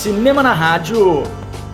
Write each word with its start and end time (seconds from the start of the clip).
Cinema 0.00 0.42
na 0.42 0.54
Rádio, 0.54 1.24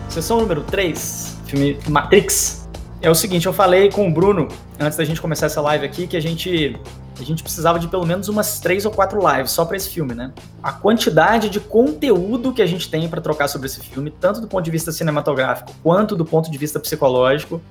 sessão 0.09 0.41
número 0.41 0.61
3, 0.61 1.37
filme 1.45 1.79
Matrix. 1.87 2.67
É 3.01 3.09
o 3.09 3.15
seguinte, 3.15 3.45
eu 3.45 3.53
falei 3.53 3.89
com 3.89 4.05
o 4.05 4.11
Bruno, 4.11 4.49
antes 4.77 4.97
da 4.97 5.05
gente 5.05 5.21
começar 5.21 5.45
essa 5.45 5.61
live 5.61 5.85
aqui, 5.85 6.05
que 6.07 6.17
a 6.17 6.19
gente, 6.19 6.77
a 7.17 7.23
gente 7.23 7.41
precisava 7.41 7.79
de 7.79 7.87
pelo 7.87 8.05
menos 8.05 8.27
umas 8.27 8.59
três 8.59 8.85
ou 8.85 8.91
quatro 8.91 9.17
lives 9.25 9.51
só 9.51 9.63
para 9.63 9.77
esse 9.77 9.89
filme, 9.89 10.13
né? 10.13 10.33
A 10.61 10.73
quantidade 10.73 11.49
de 11.49 11.61
conteúdo 11.61 12.51
que 12.51 12.61
a 12.61 12.65
gente 12.65 12.89
tem 12.89 13.07
para 13.07 13.21
trocar 13.21 13.47
sobre 13.47 13.67
esse 13.67 13.79
filme, 13.79 14.11
tanto 14.11 14.41
do 14.41 14.47
ponto 14.47 14.65
de 14.65 14.71
vista 14.71 14.91
cinematográfico 14.91 15.71
quanto 15.81 16.13
do 16.13 16.25
ponto 16.25 16.51
de 16.51 16.57
vista 16.57 16.81
psicológico, 16.81 17.61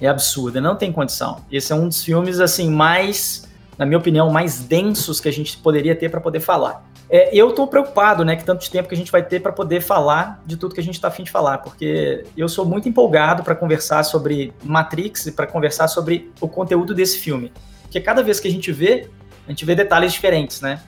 é 0.00 0.06
absurda, 0.06 0.60
não 0.60 0.76
tem 0.76 0.92
condição. 0.92 1.38
Esse 1.50 1.72
é 1.72 1.74
um 1.74 1.88
dos 1.88 2.04
filmes, 2.04 2.38
assim, 2.38 2.70
mais, 2.70 3.48
na 3.76 3.84
minha 3.84 3.98
opinião, 3.98 4.30
mais 4.30 4.60
densos 4.60 5.18
que 5.18 5.28
a 5.28 5.32
gente 5.32 5.56
poderia 5.56 5.96
ter 5.96 6.08
para 6.08 6.20
poder 6.20 6.38
falar. 6.38 6.84
É, 7.14 7.30
eu 7.32 7.50
estou 7.50 7.68
preocupado, 7.68 8.24
né, 8.24 8.34
que 8.34 8.42
tanto 8.42 8.68
tempo 8.68 8.88
que 8.88 8.94
a 8.96 8.98
gente 8.98 9.12
vai 9.12 9.22
ter 9.22 9.38
para 9.38 9.52
poder 9.52 9.80
falar 9.80 10.42
de 10.44 10.56
tudo 10.56 10.74
que 10.74 10.80
a 10.80 10.82
gente 10.82 10.96
está 10.96 11.06
afim 11.06 11.22
de 11.22 11.30
falar, 11.30 11.58
porque 11.58 12.24
eu 12.36 12.48
sou 12.48 12.66
muito 12.66 12.88
empolgado 12.88 13.44
para 13.44 13.54
conversar 13.54 14.02
sobre 14.02 14.52
Matrix 14.64 15.26
e 15.26 15.30
para 15.30 15.46
conversar 15.46 15.86
sobre 15.86 16.32
o 16.40 16.48
conteúdo 16.48 16.92
desse 16.92 17.18
filme. 17.18 17.52
Porque 17.82 18.00
cada 18.00 18.20
vez 18.20 18.40
que 18.40 18.48
a 18.48 18.50
gente 18.50 18.72
vê, 18.72 19.08
a 19.46 19.50
gente 19.52 19.64
vê 19.64 19.76
detalhes 19.76 20.12
diferentes, 20.12 20.60
né? 20.60 20.82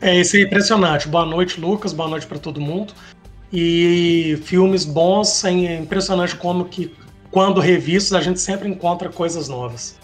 É, 0.00 0.16
isso 0.16 0.36
é 0.36 0.40
impressionante. 0.40 1.06
Boa 1.06 1.24
noite, 1.24 1.60
Lucas, 1.60 1.92
boa 1.92 2.08
noite 2.08 2.26
para 2.26 2.40
todo 2.40 2.60
mundo. 2.60 2.92
E 3.52 4.36
filmes 4.42 4.84
bons, 4.84 5.44
é 5.44 5.52
impressionante 5.52 6.34
como 6.34 6.64
que 6.64 6.92
quando 7.30 7.60
revistos 7.60 8.14
a 8.14 8.20
gente 8.20 8.40
sempre 8.40 8.68
encontra 8.68 9.10
coisas 9.10 9.48
novas. 9.48 9.96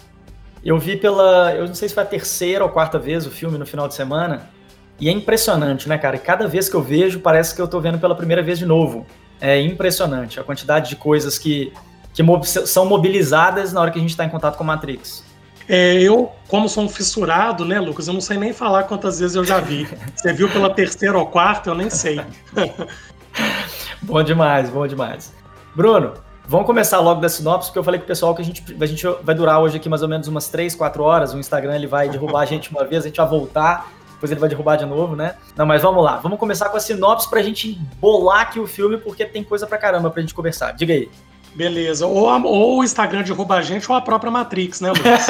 Eu 0.63 0.79
vi 0.79 0.95
pela, 0.95 1.53
eu 1.53 1.67
não 1.67 1.75
sei 1.75 1.89
se 1.89 1.93
foi 1.93 2.03
a 2.03 2.05
terceira 2.05 2.63
ou 2.63 2.69
quarta 2.69 2.97
vez 2.97 3.27
o 3.27 3.29
filme 3.29 3.57
no 3.57 3.65
final 3.65 3.89
de 3.89 3.93
semana, 3.93 4.54
e 4.99 5.09
é 5.09 5.11
impressionante, 5.11 5.89
né, 5.89 5.97
cara? 5.97 6.17
Cada 6.17 6.47
vez 6.47 6.69
que 6.69 6.75
eu 6.75 6.81
vejo, 6.81 7.19
parece 7.19 7.53
que 7.53 7.61
eu 7.61 7.67
tô 7.67 7.79
vendo 7.79 7.99
pela 7.99 8.15
primeira 8.15 8.41
vez 8.41 8.57
de 8.57 8.65
novo. 8.65 9.05
É 9.41 9.59
impressionante 9.59 10.39
a 10.39 10.43
quantidade 10.43 10.89
de 10.89 10.95
coisas 10.95 11.37
que, 11.37 11.73
que 12.13 12.23
são 12.65 12.85
mobilizadas 12.85 13.73
na 13.73 13.81
hora 13.81 13.91
que 13.91 13.97
a 13.97 14.01
gente 14.01 14.11
está 14.11 14.23
em 14.23 14.29
contato 14.29 14.55
com 14.55 14.63
a 14.63 14.67
Matrix. 14.67 15.23
É, 15.67 15.95
eu, 15.95 16.31
como 16.47 16.69
sou 16.69 16.83
um 16.83 16.89
fissurado, 16.89 17.65
né, 17.65 17.79
Lucas, 17.79 18.07
eu 18.07 18.13
não 18.13 18.21
sei 18.21 18.37
nem 18.37 18.53
falar 18.53 18.83
quantas 18.83 19.19
vezes 19.19 19.35
eu 19.35 19.43
já 19.43 19.59
vi. 19.59 19.87
Você 20.15 20.31
viu 20.31 20.49
pela 20.49 20.69
terceira 20.69 21.17
ou 21.17 21.25
quarta, 21.25 21.69
eu 21.69 21.75
nem 21.75 21.89
sei. 21.89 22.21
bom 24.01 24.23
demais, 24.23 24.69
bom 24.69 24.87
demais. 24.87 25.33
Bruno, 25.75 26.13
vamos 26.47 26.65
começar 26.65 26.99
logo 26.99 27.19
da 27.19 27.27
sinopse, 27.27 27.67
porque 27.67 27.79
eu 27.79 27.83
falei 27.83 27.99
com 27.99 28.05
o 28.05 28.07
pessoal 28.07 28.33
que 28.33 28.41
a 28.41 28.45
gente, 28.45 28.63
a 28.79 28.85
gente 28.85 29.05
vai 29.23 29.35
durar 29.35 29.59
hoje 29.59 29.75
aqui 29.75 29.89
mais 29.89 30.03
ou 30.03 30.07
menos 30.07 30.27
umas 30.29 30.47
3, 30.47 30.73
4 30.73 31.03
horas. 31.03 31.33
O 31.33 31.39
Instagram 31.39 31.75
ele 31.75 31.87
vai 31.87 32.07
derrubar 32.07 32.41
a 32.41 32.45
gente 32.45 32.69
uma 32.69 32.85
vez, 32.85 33.03
a 33.03 33.07
gente 33.07 33.17
vai 33.17 33.27
voltar 33.27 33.91
depois 34.25 34.31
ele 34.31 34.39
vai 34.39 34.49
derrubar 34.49 34.75
de 34.77 34.85
novo, 34.85 35.15
né? 35.15 35.35
Não, 35.55 35.65
mas 35.65 35.81
vamos 35.81 36.03
lá. 36.03 36.17
Vamos 36.17 36.39
começar 36.39 36.69
com 36.69 36.77
a 36.77 36.79
sinopse 36.79 37.29
pra 37.29 37.41
gente 37.41 37.73
bolar 37.99 38.41
aqui 38.41 38.59
o 38.59 38.67
filme, 38.67 38.97
porque 38.97 39.25
tem 39.25 39.43
coisa 39.43 39.67
pra 39.67 39.77
caramba 39.77 40.09
pra 40.09 40.21
gente 40.21 40.33
conversar. 40.33 40.71
Diga 40.73 40.93
aí. 40.93 41.09
Beleza. 41.55 42.05
Ou, 42.05 42.29
a, 42.29 42.37
ou 42.37 42.79
o 42.79 42.83
Instagram 42.83 43.23
derruba 43.23 43.55
a 43.55 43.61
gente 43.61 43.89
ou 43.89 43.95
a 43.97 44.01
própria 44.01 44.29
Matrix, 44.29 44.81
né, 44.81 44.89
Lucas? 44.89 45.27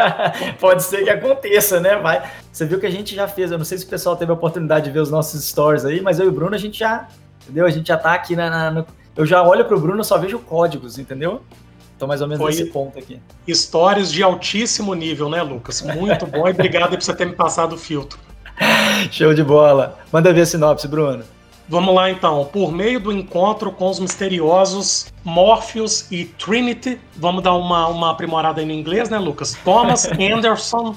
Pode 0.58 0.82
ser 0.82 1.04
que 1.04 1.10
aconteça, 1.10 1.78
né? 1.80 1.96
Vai. 1.96 2.22
Você 2.50 2.64
viu 2.64 2.80
que 2.80 2.86
a 2.86 2.90
gente 2.90 3.14
já 3.14 3.28
fez. 3.28 3.52
Eu 3.52 3.58
não 3.58 3.64
sei 3.64 3.76
se 3.76 3.84
o 3.84 3.88
pessoal 3.88 4.16
teve 4.16 4.30
a 4.30 4.34
oportunidade 4.34 4.86
de 4.86 4.90
ver 4.90 5.00
os 5.00 5.10
nossos 5.10 5.44
stories 5.44 5.84
aí, 5.84 6.00
mas 6.00 6.18
eu 6.18 6.26
e 6.26 6.28
o 6.28 6.32
Bruno, 6.32 6.54
a 6.54 6.58
gente 6.58 6.78
já. 6.78 7.08
Entendeu? 7.42 7.66
A 7.66 7.70
gente 7.70 7.88
já 7.88 7.98
tá 7.98 8.14
aqui 8.14 8.34
na. 8.34 8.48
na 8.48 8.70
no... 8.70 8.86
eu 9.14 9.26
já 9.26 9.42
olho 9.42 9.66
pro 9.66 9.78
Bruno, 9.78 10.02
só 10.02 10.16
vejo 10.16 10.38
códigos, 10.38 10.98
entendeu? 10.98 11.42
Então, 11.94 12.06
mais 12.06 12.20
ou 12.20 12.28
menos 12.28 12.42
Foi 12.42 12.52
nesse 12.52 12.66
ponto 12.66 12.98
aqui. 12.98 13.20
Histórias 13.46 14.12
de 14.12 14.22
altíssimo 14.22 14.94
nível, 14.94 15.28
né, 15.30 15.42
Lucas? 15.42 15.80
Muito 15.80 16.26
bom 16.26 16.46
e 16.46 16.50
obrigado 16.52 16.90
por 16.90 17.02
você 17.02 17.14
ter 17.14 17.26
me 17.26 17.32
passado 17.32 17.74
o 17.74 17.78
filtro. 17.78 18.18
Show 19.10 19.34
de 19.34 19.42
bola. 19.42 19.98
Manda 20.12 20.32
ver 20.32 20.42
a 20.42 20.46
sinopse, 20.46 20.88
Bruno. 20.88 21.24
Vamos 21.68 21.94
lá 21.94 22.10
então. 22.10 22.44
Por 22.52 22.72
meio 22.72 23.00
do 23.00 23.12
encontro 23.12 23.72
com 23.72 23.90
os 23.90 23.98
misteriosos 23.98 25.12
Morpheus 25.24 26.10
e 26.12 26.24
Trinity, 26.24 27.00
vamos 27.16 27.42
dar 27.42 27.54
uma, 27.54 27.88
uma 27.88 28.10
aprimorada 28.12 28.60
aí 28.60 28.66
no 28.66 28.72
inglês, 28.72 29.10
né, 29.10 29.18
Lucas? 29.18 29.58
Thomas 29.64 30.08
Anderson, 30.20 30.94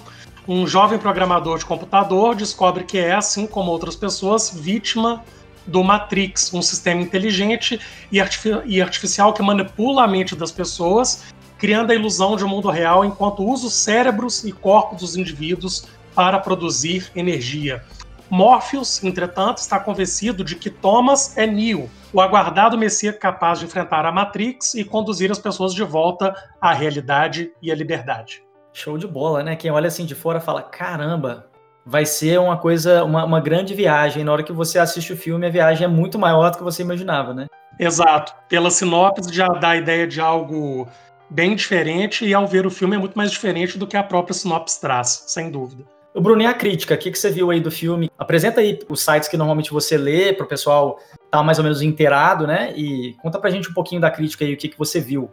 um 0.48 0.68
jovem 0.68 1.00
programador 1.00 1.58
de 1.58 1.66
computador, 1.66 2.36
descobre 2.36 2.84
que 2.84 3.00
é, 3.00 3.14
assim 3.14 3.48
como 3.48 3.72
outras 3.72 3.96
pessoas, 3.96 4.52
vítima 4.54 5.24
do 5.66 5.84
Matrix, 5.84 6.54
um 6.54 6.62
sistema 6.62 7.02
inteligente 7.02 7.80
e, 8.12 8.20
e 8.66 8.82
artificial 8.82 9.34
que 9.34 9.42
manipula 9.42 10.04
a 10.04 10.08
mente 10.08 10.36
das 10.36 10.52
pessoas, 10.52 11.24
criando 11.58 11.92
a 11.92 11.96
ilusão 11.96 12.36
de 12.36 12.44
um 12.44 12.48
mundo 12.48 12.70
real 12.70 13.04
enquanto 13.04 13.44
usa 13.44 13.68
os 13.68 13.74
cérebros 13.74 14.44
e 14.44 14.52
corpos 14.52 15.02
dos 15.02 15.18
indivíduos 15.18 15.88
para 16.20 16.38
produzir 16.38 17.10
energia. 17.16 17.82
Morpheus, 18.30 19.02
entretanto, 19.02 19.60
está 19.60 19.80
convencido 19.80 20.44
de 20.44 20.58
que 20.58 20.70
Thomas 20.70 21.38
é 21.38 21.48
Neo, 21.48 21.90
o 22.12 22.20
aguardado 22.20 22.78
Messias 22.78 23.18
capaz 23.18 23.60
de 23.60 23.66
enfrentar 23.66 24.06
a 24.06 24.12
Matrix 24.12 24.74
e 24.74 24.84
conduzir 24.84 25.32
as 25.32 25.40
pessoas 25.40 25.74
de 25.74 25.82
volta 25.82 26.36
à 26.60 26.74
realidade 26.74 27.54
e 27.62 27.72
à 27.72 27.76
liberdade. 27.76 28.44
Show 28.74 28.98
de 28.98 29.08
bola, 29.08 29.44
né? 29.44 29.56
Quem 29.56 29.72
olha 29.72 29.88
assim 29.88 30.06
de 30.06 30.14
fora 30.14 30.42
fala: 30.42 30.62
caramba, 30.62 31.48
vai 31.86 32.06
ser 32.06 32.38
uma 32.38 32.58
coisa, 32.58 33.06
uma, 33.06 33.24
uma 33.24 33.40
grande 33.40 33.74
viagem. 33.74 34.22
Na 34.26 34.34
hora 34.34 34.44
que 34.44 34.52
você 34.52 34.78
assiste 34.78 35.14
o 35.14 35.18
filme, 35.18 35.48
a 35.48 35.50
viagem 35.50 35.86
é 35.86 35.88
muito 35.88 36.20
maior 36.20 36.52
do 36.52 36.58
que 36.58 36.64
você 36.66 36.82
imaginava, 36.82 37.34
né? 37.34 37.48
Exato. 37.80 38.36
Pela 38.50 38.70
sinopse 38.70 39.34
já 39.34 39.48
dá 39.48 39.70
a 39.70 39.78
ideia 39.78 40.06
de 40.06 40.20
algo 40.20 40.86
bem 41.30 41.56
diferente, 41.56 42.26
e 42.26 42.34
ao 42.34 42.46
ver 42.46 42.66
o 42.66 42.70
filme 42.70 42.98
é 42.98 43.00
muito 43.00 43.18
mais 43.18 43.32
diferente 43.32 43.78
do 43.78 43.88
que 43.88 43.96
a 43.96 44.04
própria 44.04 44.34
sinopse 44.34 44.82
traz, 44.82 45.24
sem 45.28 45.50
dúvida. 45.50 45.86
O 46.20 46.22
Bruno, 46.22 46.42
e 46.42 46.46
a 46.46 46.54
crítica? 46.54 46.96
O 46.96 46.98
que, 46.98 47.12
que 47.12 47.18
você 47.18 47.32
viu 47.32 47.50
aí 47.50 47.62
do 47.62 47.72
filme? 47.72 48.12
Apresenta 48.18 48.60
aí 48.60 48.78
os 48.90 49.02
sites 49.02 49.30
que 49.30 49.38
normalmente 49.38 49.72
você 49.72 49.98
lê, 49.98 50.34
para 50.34 50.46
o 50.46 50.50
pessoal 50.50 51.00
estar 51.14 51.38
tá 51.38 51.42
mais 51.42 51.60
ou 51.60 51.64
menos 51.64 51.82
inteirado, 51.82 52.46
né? 52.46 52.74
E 52.76 53.16
conta 53.22 53.40
pra 53.40 53.50
gente 53.50 53.70
um 53.70 53.74
pouquinho 53.74 54.02
da 54.02 54.12
crítica 54.12 54.44
aí, 54.44 54.54
o 54.54 54.58
que, 54.58 54.68
que 54.68 54.78
você 54.78 55.00
viu. 55.00 55.32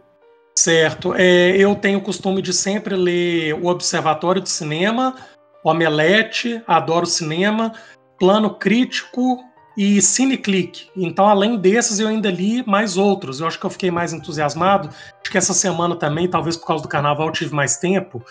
Certo. 0.57 1.13
É, 1.13 1.57
eu 1.57 1.75
tenho 1.75 1.99
o 1.99 2.01
costume 2.01 2.41
de 2.41 2.53
sempre 2.53 2.95
ler 2.95 3.53
o 3.55 3.65
Observatório 3.65 4.41
de 4.41 4.49
Cinema, 4.49 5.13
Omelete, 5.61 6.63
Adoro 6.65 7.05
Cinema, 7.05 7.73
Plano 8.17 8.55
Crítico 8.55 9.43
e 9.77 10.01
Cineclick. 10.01 10.89
Então, 10.95 11.27
além 11.27 11.57
desses, 11.57 11.99
eu 11.99 12.07
ainda 12.07 12.31
li 12.31 12.65
mais 12.65 12.95
outros. 12.95 13.41
Eu 13.41 13.47
acho 13.47 13.59
que 13.59 13.65
eu 13.65 13.69
fiquei 13.69 13.91
mais 13.91 14.13
entusiasmado. 14.13 14.87
Acho 14.87 15.31
que 15.31 15.37
essa 15.37 15.53
semana 15.53 15.97
também, 15.97 16.29
talvez 16.29 16.55
por 16.55 16.65
causa 16.65 16.81
do 16.81 16.89
carnaval, 16.89 17.29
tive 17.31 17.53
mais 17.53 17.77
tempo. 17.77 18.23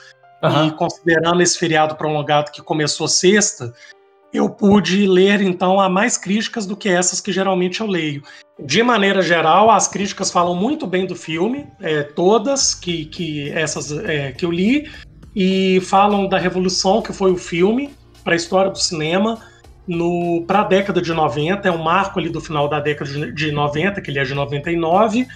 Uhum. 0.48 0.66
E 0.68 0.70
considerando 0.72 1.42
esse 1.42 1.58
feriado 1.58 1.96
prolongado 1.96 2.50
que 2.50 2.62
começou 2.62 3.08
sexta, 3.08 3.72
eu 4.32 4.48
pude 4.50 5.06
ler 5.06 5.40
então 5.40 5.80
a 5.80 5.88
mais 5.88 6.18
críticas 6.18 6.66
do 6.66 6.76
que 6.76 6.88
essas 6.88 7.20
que 7.20 7.32
geralmente 7.32 7.80
eu 7.80 7.86
leio. 7.86 8.22
De 8.58 8.82
maneira 8.82 9.22
geral, 9.22 9.70
as 9.70 9.86
críticas 9.86 10.30
falam 10.30 10.54
muito 10.54 10.86
bem 10.86 11.06
do 11.06 11.14
filme, 11.14 11.66
é, 11.80 12.02
todas 12.02 12.74
que, 12.74 13.06
que 13.06 13.50
essas 13.50 13.92
é, 13.92 14.32
que 14.32 14.44
eu 14.44 14.50
li, 14.50 14.90
e 15.34 15.80
falam 15.82 16.28
da 16.28 16.38
revolução 16.38 17.02
que 17.02 17.12
foi 17.12 17.30
o 17.30 17.36
filme 17.36 17.94
para 18.24 18.34
a 18.34 18.36
história 18.36 18.70
do 18.70 18.78
cinema 18.78 19.38
para 20.46 20.60
a 20.60 20.64
década 20.64 21.00
de 21.00 21.12
90, 21.12 21.68
é 21.68 21.70
um 21.70 21.82
marco 21.82 22.18
ali 22.18 22.28
do 22.28 22.40
final 22.40 22.68
da 22.68 22.80
década 22.80 23.08
de, 23.08 23.32
de 23.32 23.52
90, 23.52 24.00
que 24.00 24.10
ele 24.10 24.18
é 24.18 24.24
de 24.24 24.34
99, 24.34 25.26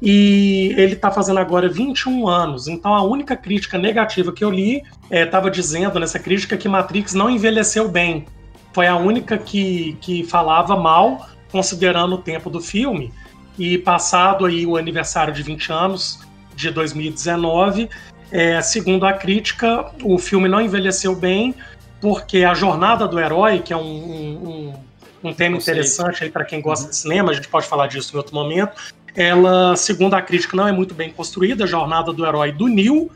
e 0.00 0.74
ele 0.76 0.94
está 0.94 1.10
fazendo 1.10 1.38
agora 1.38 1.68
21 1.68 2.28
anos. 2.28 2.68
Então 2.68 2.94
a 2.94 3.02
única 3.02 3.36
crítica 3.36 3.76
negativa 3.76 4.32
que 4.32 4.44
eu 4.44 4.50
li 4.50 4.82
estava 5.10 5.48
é, 5.48 5.50
dizendo 5.50 5.98
nessa 5.98 6.18
crítica 6.18 6.56
que 6.56 6.68
Matrix 6.68 7.14
não 7.14 7.28
envelheceu 7.28 7.88
bem. 7.88 8.26
Foi 8.72 8.86
a 8.86 8.96
única 8.96 9.36
que, 9.36 9.96
que 10.00 10.24
falava 10.24 10.76
mal, 10.76 11.28
considerando 11.50 12.14
o 12.14 12.18
tempo 12.18 12.48
do 12.48 12.60
filme. 12.60 13.12
E 13.58 13.78
passado 13.78 14.46
aí 14.46 14.64
o 14.64 14.76
aniversário 14.76 15.34
de 15.34 15.42
20 15.42 15.72
anos 15.72 16.20
de 16.54 16.70
2019, 16.70 17.88
é, 18.30 18.60
segundo 18.60 19.04
a 19.04 19.12
crítica, 19.12 19.86
o 20.02 20.18
filme 20.18 20.48
não 20.48 20.60
envelheceu 20.60 21.14
bem 21.16 21.54
porque 22.00 22.44
a 22.44 22.54
jornada 22.54 23.08
do 23.08 23.18
herói, 23.18 23.60
que 23.60 23.72
é 23.72 23.76
um, 23.76 23.80
um, 23.80 24.48
um, 24.48 25.28
um 25.30 25.34
tema 25.34 25.56
interessante 25.56 26.22
aí 26.22 26.30
para 26.30 26.44
quem 26.44 26.60
gosta 26.60 26.84
uhum. 26.84 26.90
de 26.90 26.96
cinema, 26.96 27.30
a 27.32 27.34
gente 27.34 27.48
pode 27.48 27.66
falar 27.66 27.88
disso 27.88 28.14
em 28.14 28.16
outro 28.16 28.34
momento, 28.34 28.72
ela, 29.18 29.74
segundo 29.74 30.14
a 30.14 30.22
crítica, 30.22 30.56
não 30.56 30.68
é 30.68 30.70
muito 30.70 30.94
bem 30.94 31.10
construída, 31.10 31.64
a 31.64 31.66
jornada 31.66 32.12
do 32.12 32.24
herói 32.24 32.52
do 32.52 32.68
Neil, 32.68 33.10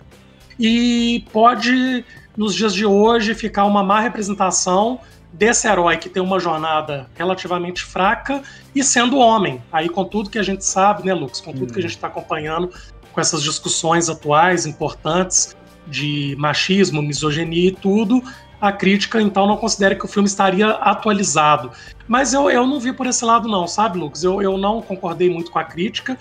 e 0.59 1.25
pode, 1.33 2.05
nos 2.37 2.57
dias 2.57 2.75
de 2.75 2.85
hoje, 2.85 3.35
ficar 3.35 3.65
uma 3.65 3.85
má 3.85 4.01
representação 4.01 4.99
desse 5.33 5.69
herói 5.69 5.97
que 5.97 6.09
tem 6.09 6.21
uma 6.21 6.41
jornada 6.41 7.09
relativamente 7.15 7.85
fraca 7.85 8.43
e 8.75 8.83
sendo 8.83 9.17
homem. 9.17 9.63
Aí, 9.73 9.89
com 9.89 10.05
tudo 10.05 10.29
que 10.29 10.41
a 10.41 10.43
gente 10.43 10.65
sabe, 10.65 11.07
né, 11.07 11.15
Lucas? 11.15 11.41
Com 11.41 11.53
tudo 11.53 11.71
hum. 11.71 11.73
que 11.73 11.79
a 11.79 11.83
gente 11.83 11.93
está 11.93 12.09
acompanhando, 12.09 12.71
com 13.13 13.21
essas 13.21 13.41
discussões 13.41 14.09
atuais 14.09 14.67
importantes 14.67 15.57
de 15.87 16.35
machismo, 16.37 17.01
misoginia 17.01 17.69
e 17.69 17.73
tudo, 17.73 18.21
a 18.62 18.70
crítica 18.70 19.20
então 19.20 19.44
não 19.44 19.56
considera 19.56 19.97
que 19.97 20.05
o 20.05 20.09
filme 20.09 20.29
estaria 20.29 20.69
atualizado. 20.69 21.73
Mas 22.06 22.32
eu, 22.32 22.49
eu 22.49 22.64
não 22.64 22.79
vi 22.79 22.93
por 22.93 23.09
esse 23.09 23.25
lado, 23.25 23.49
não, 23.49 23.67
sabe, 23.67 23.99
Lucas? 23.99 24.23
Eu, 24.23 24.41
eu 24.41 24.56
não 24.56 24.81
concordei 24.81 25.29
muito 25.29 25.50
com 25.50 25.59
a 25.59 25.64
crítica. 25.64 26.17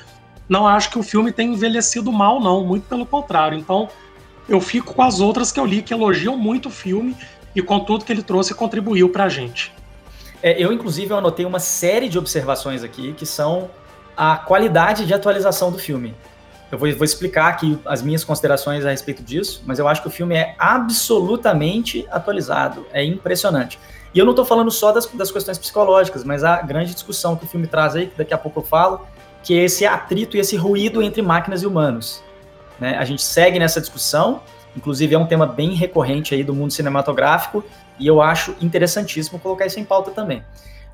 Não 0.49 0.65
acho 0.67 0.89
que 0.89 0.97
o 0.97 1.03
filme 1.03 1.31
tenha 1.31 1.53
envelhecido 1.53 2.11
mal, 2.11 2.41
não, 2.41 2.65
muito 2.65 2.87
pelo 2.87 3.05
contrário. 3.05 3.55
Então, 3.55 3.87
eu 4.49 4.59
fico 4.59 4.91
com 4.95 5.03
as 5.03 5.19
outras 5.19 5.51
que 5.51 5.59
eu 5.59 5.65
li 5.65 5.83
que 5.83 5.93
elogiam 5.93 6.35
muito 6.35 6.69
o 6.69 6.71
filme 6.71 7.15
e 7.55 7.61
com 7.61 7.79
tudo 7.79 8.03
que 8.03 8.11
ele 8.11 8.23
trouxe 8.23 8.55
contribuiu 8.55 9.09
pra 9.09 9.29
gente. 9.29 9.71
É, 10.41 10.59
eu, 10.59 10.73
inclusive, 10.73 11.13
anotei 11.13 11.45
uma 11.45 11.59
série 11.59 12.09
de 12.09 12.17
observações 12.17 12.83
aqui 12.83 13.13
que 13.13 13.25
são 13.25 13.69
a 14.17 14.35
qualidade 14.35 15.05
de 15.05 15.13
atualização 15.13 15.71
do 15.71 15.77
filme. 15.77 16.15
Eu 16.71 16.77
vou, 16.77 16.89
vou, 16.95 17.03
explicar 17.03 17.47
aqui 17.47 17.77
as 17.85 18.01
minhas 18.01 18.23
considerações 18.23 18.85
a 18.85 18.91
respeito 18.91 19.21
disso, 19.21 19.61
mas 19.65 19.77
eu 19.77 19.87
acho 19.87 20.01
que 20.01 20.07
o 20.07 20.11
filme 20.11 20.35
é 20.35 20.55
absolutamente 20.57 22.07
atualizado. 22.09 22.85
É 22.93 23.03
impressionante. 23.03 23.77
E 24.13 24.19
eu 24.19 24.25
não 24.25 24.31
estou 24.31 24.45
falando 24.45 24.71
só 24.71 24.91
das, 24.91 25.05
das 25.07 25.31
questões 25.31 25.57
psicológicas, 25.57 26.23
mas 26.23 26.43
a 26.43 26.61
grande 26.61 26.93
discussão 26.93 27.35
que 27.35 27.43
o 27.43 27.47
filme 27.47 27.67
traz 27.67 27.95
aí, 27.95 28.07
que 28.07 28.17
daqui 28.17 28.33
a 28.33 28.37
pouco 28.37 28.59
eu 28.59 28.63
falo, 28.63 29.05
que 29.43 29.57
é 29.57 29.63
esse 29.63 29.85
atrito 29.85 30.37
e 30.37 30.39
esse 30.39 30.55
ruído 30.55 31.01
entre 31.01 31.21
máquinas 31.21 31.61
e 31.61 31.67
humanos. 31.67 32.23
Né? 32.79 32.97
A 32.97 33.03
gente 33.03 33.21
segue 33.21 33.59
nessa 33.59 33.81
discussão, 33.81 34.41
inclusive 34.75 35.13
é 35.13 35.17
um 35.17 35.25
tema 35.25 35.45
bem 35.45 35.73
recorrente 35.73 36.33
aí 36.33 36.43
do 36.43 36.53
mundo 36.53 36.71
cinematográfico, 36.71 37.63
e 37.99 38.07
eu 38.07 38.21
acho 38.21 38.55
interessantíssimo 38.61 39.39
colocar 39.39 39.65
isso 39.65 39.79
em 39.79 39.85
pauta 39.85 40.11
também. 40.11 40.43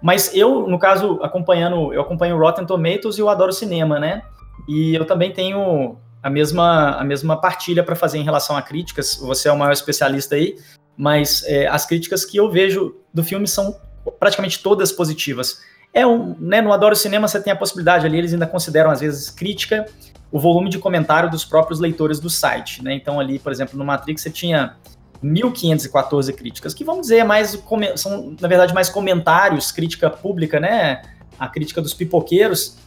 Mas 0.02 0.36
eu, 0.36 0.68
no 0.68 0.78
caso, 0.78 1.20
acompanhando, 1.24 1.94
eu 1.94 2.02
acompanho 2.02 2.38
Rotten 2.38 2.66
Tomatoes 2.66 3.18
e 3.18 3.22
eu 3.22 3.30
adoro 3.30 3.52
cinema, 3.52 4.00
né? 4.00 4.24
E 4.68 4.96
eu 4.96 5.06
também 5.06 5.32
tenho 5.32 5.98
a 6.22 6.30
mesma, 6.30 6.92
a 6.92 7.04
mesma 7.04 7.40
partilha 7.40 7.84
para 7.84 7.96
fazer 7.96 8.18
em 8.18 8.24
relação 8.24 8.56
a 8.56 8.62
críticas. 8.62 9.16
Você 9.16 9.48
é 9.48 9.52
o 9.52 9.58
maior 9.58 9.72
especialista 9.72 10.36
aí, 10.36 10.58
mas 10.96 11.44
é, 11.46 11.68
as 11.68 11.86
críticas 11.86 12.26
que 12.26 12.38
eu 12.38 12.50
vejo 12.50 12.96
do 13.14 13.24
filme 13.24 13.48
são 13.48 13.76
praticamente 14.20 14.62
todas 14.62 14.92
positivas. 14.92 15.62
É 15.94 16.06
um, 16.06 16.36
né, 16.40 16.62
no 16.62 16.74
Adoro 16.74 16.96
Cinema 16.96 17.28
você 17.28 17.42
tem 17.42 17.54
a 17.54 17.56
possibilidade 17.56 18.06
ali, 18.06 18.18
eles 18.18 18.34
ainda 18.34 18.48
consideram 18.48 18.92
às 18.92 19.00
vezes 19.00 19.30
crítica 19.30 19.86
o 20.32 20.40
volume 20.40 20.70
de 20.70 20.78
comentário 20.78 21.30
dos 21.30 21.46
próprios 21.46 21.80
leitores 21.80 22.20
do 22.20 22.30
site, 22.30 22.84
né? 22.84 22.94
Então 22.94 23.20
ali, 23.20 23.40
por 23.40 23.52
exemplo, 23.52 23.78
no 23.78 23.86
Matrix 23.86 24.22
você 24.22 24.30
tinha 24.30 24.76
1514 25.22 26.34
críticas, 26.34 26.74
que 26.74 26.84
vamos 26.84 27.04
dizer, 27.04 27.24
mais 27.24 27.58
são 27.96 28.36
na 28.40 28.48
verdade 28.48 28.74
mais 28.74 28.90
comentários, 28.90 29.72
crítica 29.72 30.10
pública, 30.10 30.60
né? 30.60 31.02
A 31.40 31.48
crítica 31.48 31.82
dos 31.82 31.94
pipoqueiros 31.94 32.78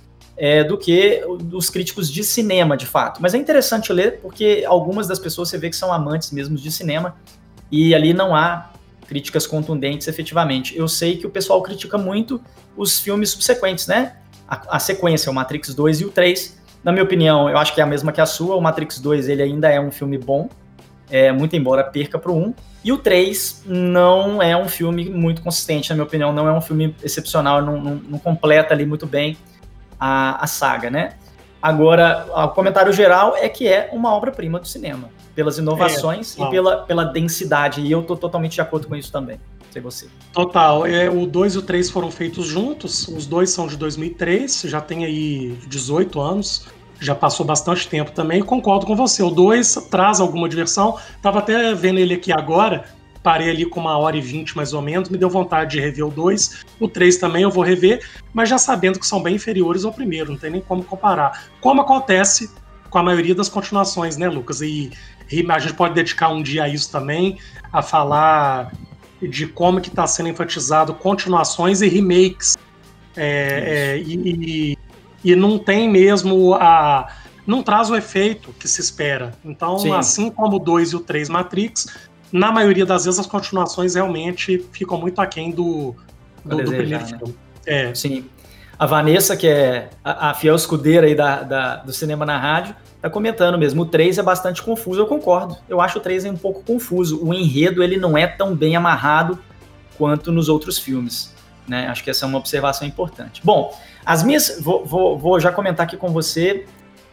é, 0.42 0.64
do 0.64 0.78
que 0.78 1.22
dos 1.42 1.68
críticos 1.68 2.10
de 2.10 2.24
cinema, 2.24 2.74
de 2.74 2.86
fato. 2.86 3.20
Mas 3.20 3.34
é 3.34 3.36
interessante 3.36 3.92
ler 3.92 4.20
porque 4.22 4.64
algumas 4.66 5.06
das 5.06 5.18
pessoas 5.18 5.50
você 5.50 5.58
vê 5.58 5.68
que 5.68 5.76
são 5.76 5.92
amantes 5.92 6.30
mesmo 6.30 6.56
de 6.56 6.72
cinema 6.72 7.14
e 7.70 7.94
ali 7.94 8.14
não 8.14 8.34
há 8.34 8.70
críticas 9.06 9.46
contundentes 9.46 10.08
efetivamente. 10.08 10.74
Eu 10.74 10.88
sei 10.88 11.18
que 11.18 11.26
o 11.26 11.30
pessoal 11.30 11.62
critica 11.62 11.98
muito 11.98 12.40
os 12.74 12.98
filmes 12.98 13.28
subsequentes, 13.28 13.86
né? 13.86 14.16
A, 14.48 14.76
a 14.76 14.78
sequência, 14.78 15.30
o 15.30 15.34
Matrix 15.34 15.74
2 15.74 16.00
e 16.00 16.04
o 16.06 16.10
3. 16.10 16.58
Na 16.82 16.90
minha 16.90 17.04
opinião, 17.04 17.50
eu 17.50 17.58
acho 17.58 17.74
que 17.74 17.80
é 17.82 17.84
a 17.84 17.86
mesma 17.86 18.10
que 18.10 18.20
a 18.22 18.24
sua. 18.24 18.56
O 18.56 18.62
Matrix 18.62 18.98
2 18.98 19.28
ele 19.28 19.42
ainda 19.42 19.68
é 19.68 19.78
um 19.78 19.90
filme 19.90 20.16
bom, 20.16 20.48
é, 21.10 21.30
muito 21.30 21.54
embora 21.54 21.84
perca 21.84 22.18
para 22.18 22.32
o 22.32 22.38
1. 22.38 22.54
E 22.82 22.92
o 22.92 22.96
3 22.96 23.64
não 23.66 24.40
é 24.40 24.56
um 24.56 24.70
filme 24.70 25.10
muito 25.10 25.42
consistente, 25.42 25.90
na 25.90 25.96
minha 25.96 26.06
opinião, 26.06 26.32
não 26.32 26.48
é 26.48 26.52
um 26.52 26.62
filme 26.62 26.96
excepcional, 27.02 27.60
não, 27.60 27.78
não, 27.78 27.94
não 27.96 28.18
completa 28.18 28.72
ali 28.72 28.86
muito 28.86 29.06
bem 29.06 29.36
a, 30.00 30.42
a 30.42 30.46
saga, 30.46 30.90
né? 30.90 31.12
Agora, 31.62 32.26
o 32.34 32.48
comentário 32.48 32.92
geral 32.92 33.36
é 33.36 33.48
que 33.48 33.68
é 33.68 33.90
uma 33.92 34.14
obra-prima 34.14 34.58
do 34.58 34.66
cinema, 34.66 35.10
pelas 35.34 35.58
inovações 35.58 36.38
é, 36.38 36.42
e 36.42 36.50
pela, 36.50 36.78
pela 36.78 37.04
densidade, 37.04 37.82
e 37.82 37.92
eu 37.92 38.02
tô 38.02 38.16
totalmente 38.16 38.54
de 38.54 38.60
acordo 38.62 38.88
com 38.88 38.96
isso 38.96 39.12
também. 39.12 39.38
Sei 39.70 39.80
você. 39.80 40.08
Total. 40.32 40.86
É, 40.86 41.08
o 41.08 41.26
2 41.26 41.54
e 41.54 41.58
o 41.58 41.62
3 41.62 41.90
foram 41.90 42.10
feitos 42.10 42.46
juntos, 42.46 43.06
os 43.08 43.26
dois 43.26 43.50
são 43.50 43.66
de 43.66 43.76
2003, 43.76 44.62
já 44.62 44.80
tem 44.80 45.04
aí 45.04 45.58
18 45.68 46.20
anos, 46.20 46.66
já 46.98 47.14
passou 47.14 47.46
bastante 47.46 47.86
tempo 47.88 48.10
também, 48.10 48.42
concordo 48.42 48.86
com 48.86 48.96
você. 48.96 49.22
O 49.22 49.30
2 49.30 49.86
traz 49.90 50.18
alguma 50.18 50.48
diversão, 50.48 50.98
tava 51.22 51.38
até 51.38 51.74
vendo 51.74 51.98
ele 51.98 52.14
aqui 52.14 52.32
agora, 52.32 52.84
parei 53.22 53.50
ali 53.50 53.66
com 53.66 53.80
uma 53.80 53.98
hora 53.98 54.16
e 54.16 54.20
vinte 54.20 54.56
mais 54.56 54.72
ou 54.72 54.80
menos, 54.80 55.08
me 55.08 55.18
deu 55.18 55.28
vontade 55.28 55.72
de 55.72 55.80
rever 55.80 56.06
o 56.06 56.10
2. 56.10 56.64
O 56.78 56.88
3 56.88 57.16
também 57.18 57.42
eu 57.42 57.50
vou 57.50 57.62
rever, 57.62 58.06
mas 58.32 58.48
já 58.48 58.58
sabendo 58.58 58.98
que 58.98 59.06
são 59.06 59.22
bem 59.22 59.36
inferiores 59.36 59.84
ao 59.84 59.92
primeiro, 59.92 60.30
não 60.30 60.38
tem 60.38 60.50
nem 60.50 60.60
como 60.60 60.82
comparar. 60.82 61.48
Como 61.60 61.80
acontece 61.80 62.50
com 62.88 62.98
a 62.98 63.02
maioria 63.02 63.34
das 63.34 63.48
continuações, 63.48 64.16
né, 64.16 64.28
Lucas? 64.28 64.60
E, 64.60 64.90
e 65.30 65.46
a 65.50 65.58
gente 65.58 65.74
pode 65.74 65.94
dedicar 65.94 66.28
um 66.28 66.42
dia 66.42 66.64
a 66.64 66.68
isso 66.68 66.90
também, 66.90 67.38
a 67.72 67.82
falar 67.82 68.72
de 69.22 69.46
como 69.46 69.80
que 69.80 69.88
está 69.88 70.06
sendo 70.06 70.28
enfatizado 70.28 70.94
continuações 70.94 71.82
e 71.82 71.88
remakes. 71.88 72.56
É, 73.16 73.96
é, 73.96 73.98
e, 73.98 74.78
e, 75.24 75.36
não 75.36 75.58
tem 75.58 75.88
mesmo 75.88 76.54
a. 76.54 77.08
Não 77.46 77.62
traz 77.62 77.90
o 77.90 77.96
efeito 77.96 78.52
que 78.58 78.68
se 78.68 78.80
espera. 78.80 79.32
Então, 79.44 79.78
Sim. 79.78 79.92
assim 79.92 80.30
como 80.30 80.56
o 80.56 80.58
2 80.60 80.92
e 80.92 80.96
o 80.96 81.00
3 81.00 81.28
Matrix, 81.28 81.86
na 82.32 82.52
maioria 82.52 82.86
das 82.86 83.04
vezes 83.04 83.20
as 83.20 83.26
continuações 83.26 83.94
realmente 83.94 84.64
ficam 84.72 84.98
muito 84.98 85.20
aquém 85.20 85.50
do, 85.50 85.94
do, 86.44 86.56
desejar, 86.56 86.64
do 86.64 86.76
primeiro 86.76 87.04
né? 87.04 87.18
filme. 87.18 87.34
É. 87.66 87.94
Sim. 87.94 88.24
A 88.78 88.86
Vanessa, 88.86 89.36
que 89.36 89.46
é 89.46 89.90
a, 90.02 90.30
a 90.30 90.34
fiel 90.34 90.56
escudeira 90.56 91.06
aí 91.06 91.14
da, 91.14 91.42
da, 91.42 91.76
do 91.76 91.92
cinema 91.92 92.24
na 92.24 92.38
rádio, 92.38 92.74
tá 93.00 93.10
comentando 93.10 93.58
mesmo. 93.58 93.82
O 93.82 93.86
3 93.86 94.18
é 94.18 94.22
bastante 94.22 94.62
confuso, 94.62 95.00
eu 95.00 95.06
concordo. 95.06 95.56
Eu 95.68 95.80
acho 95.80 95.98
o 95.98 96.00
3 96.00 96.24
um 96.26 96.36
pouco 96.36 96.62
confuso. 96.62 97.22
O 97.22 97.34
enredo 97.34 97.82
ele 97.82 97.98
não 97.98 98.16
é 98.16 98.26
tão 98.26 98.54
bem 98.54 98.76
amarrado 98.76 99.38
quanto 99.98 100.32
nos 100.32 100.48
outros 100.48 100.78
filmes. 100.78 101.34
Né? 101.68 101.88
Acho 101.88 102.02
que 102.02 102.10
essa 102.10 102.24
é 102.24 102.28
uma 102.28 102.38
observação 102.38 102.88
importante. 102.88 103.42
Bom, 103.44 103.76
as 104.04 104.22
minhas. 104.22 104.58
Vou, 104.60 104.84
vou, 104.84 105.18
vou 105.18 105.38
já 105.38 105.52
comentar 105.52 105.84
aqui 105.84 105.96
com 105.96 106.08
você 106.08 106.66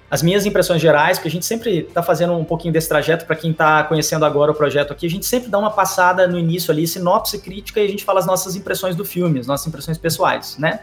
as 0.10 0.24
minhas 0.24 0.46
impressões 0.46 0.82
gerais, 0.82 1.18
porque 1.18 1.28
a 1.28 1.32
gente 1.32 1.46
sempre 1.46 1.80
está 1.80 2.02
fazendo 2.02 2.34
um 2.34 2.46
pouquinho 2.46 2.74
desse 2.74 2.88
trajeto, 2.88 3.26
para 3.26 3.36
quem 3.36 3.52
está 3.52 3.84
conhecendo 3.84 4.26
agora 4.26 4.52
o 4.52 4.56
projeto 4.56 4.94
aqui, 4.94 5.06
a 5.06 5.10
gente 5.10 5.26
sempre 5.26 5.50
dá 5.50 5.60
uma 5.60 5.72
passada 5.72 6.26
no 6.28 6.40
início 6.40 6.72
ali, 6.72 6.88
sinopse 6.88 7.40
crítica, 7.40 7.82
e 7.82 7.86
a 7.86 7.90
gente 7.90 8.06
fala 8.06 8.20
as 8.20 8.26
nossas 8.26 8.56
impressões 8.56 8.96
do 8.96 9.04
filme, 9.04 9.40
as 9.40 9.48
nossas 9.48 9.68
impressões 9.68 9.98
pessoais, 9.98 10.58
né? 10.58 10.80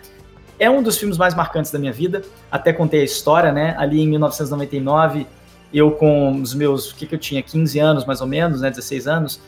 É 0.59 0.69
um 0.69 0.83
dos 0.83 0.99
filmes 0.99 1.17
mais 1.17 1.35
marcantes 1.35 1.71
da 1.71 1.79
minha 1.79 1.93
vida, 1.93 2.23
até 2.51 2.73
contei 2.73 3.01
a 3.01 3.05
história, 3.05 3.51
né? 3.51 3.75
Ali 3.79 4.01
em 4.01 4.09
1999, 4.09 5.27
eu 5.73 5.91
com 5.93 6.41
os 6.41 6.55
meus, 6.55 6.91
o 6.91 6.95
que, 6.95 7.07
que 7.07 7.15
eu 7.15 7.19
tinha, 7.19 7.43
15 7.43 7.79
anos 7.79 8.05
mais 8.05 8.21
ou 8.21 8.27
menos, 8.27 8.61
né? 8.61 8.71
16 8.71 9.07
anos, 9.07 9.41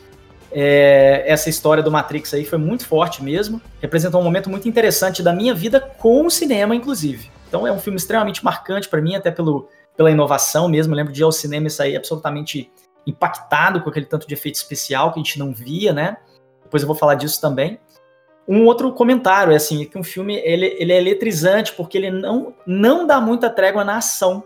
é, 0.51 1.23
essa 1.27 1.49
história 1.49 1.83
do 1.83 1.91
Matrix 1.91 2.33
aí 2.33 2.45
foi 2.45 2.57
muito 2.57 2.85
forte 2.85 3.23
mesmo, 3.23 3.61
representou 3.79 4.19
um 4.19 4.23
momento 4.23 4.49
muito 4.49 4.67
interessante 4.67 5.21
da 5.21 5.31
minha 5.31 5.53
vida 5.53 5.79
com 5.79 6.25
o 6.25 6.31
cinema, 6.31 6.75
inclusive. 6.75 7.36
Então 7.47 7.65
é 7.65 7.71
um 7.71 7.79
filme 7.79 7.97
extremamente 7.97 8.43
marcante 8.43 8.89
para 8.89 9.01
mim, 9.01 9.15
até 9.15 9.31
pelo, 9.31 9.67
pela 9.95 10.11
inovação 10.11 10.67
mesmo. 10.67 10.93
Eu 10.93 10.97
lembro 10.97 11.13
de 11.13 11.21
ir 11.21 11.23
ao 11.23 11.31
cinema 11.31 11.67
e 11.67 11.71
sair 11.71 11.95
absolutamente 11.95 12.71
impactado 13.05 13.81
com 13.81 13.89
aquele 13.89 14.05
tanto 14.05 14.27
de 14.27 14.33
efeito 14.33 14.55
especial 14.55 15.11
que 15.11 15.19
a 15.19 15.23
gente 15.23 15.39
não 15.39 15.53
via, 15.53 15.93
né? 15.93 16.17
Depois 16.63 16.83
eu 16.83 16.87
vou 16.87 16.95
falar 16.95 17.15
disso 17.15 17.39
também. 17.39 17.79
Um 18.47 18.65
outro 18.65 18.91
comentário 18.93 19.53
é 19.53 19.55
assim, 19.55 19.85
que 19.85 19.97
um 19.97 20.03
filme 20.03 20.35
ele, 20.37 20.75
ele 20.77 20.91
é 20.91 20.97
eletrizante 20.97 21.73
porque 21.73 21.97
ele 21.97 22.11
não, 22.11 22.53
não 22.65 23.07
dá 23.07 23.19
muita 23.19 23.49
trégua 23.49 23.83
na 23.83 23.97
ação. 23.97 24.43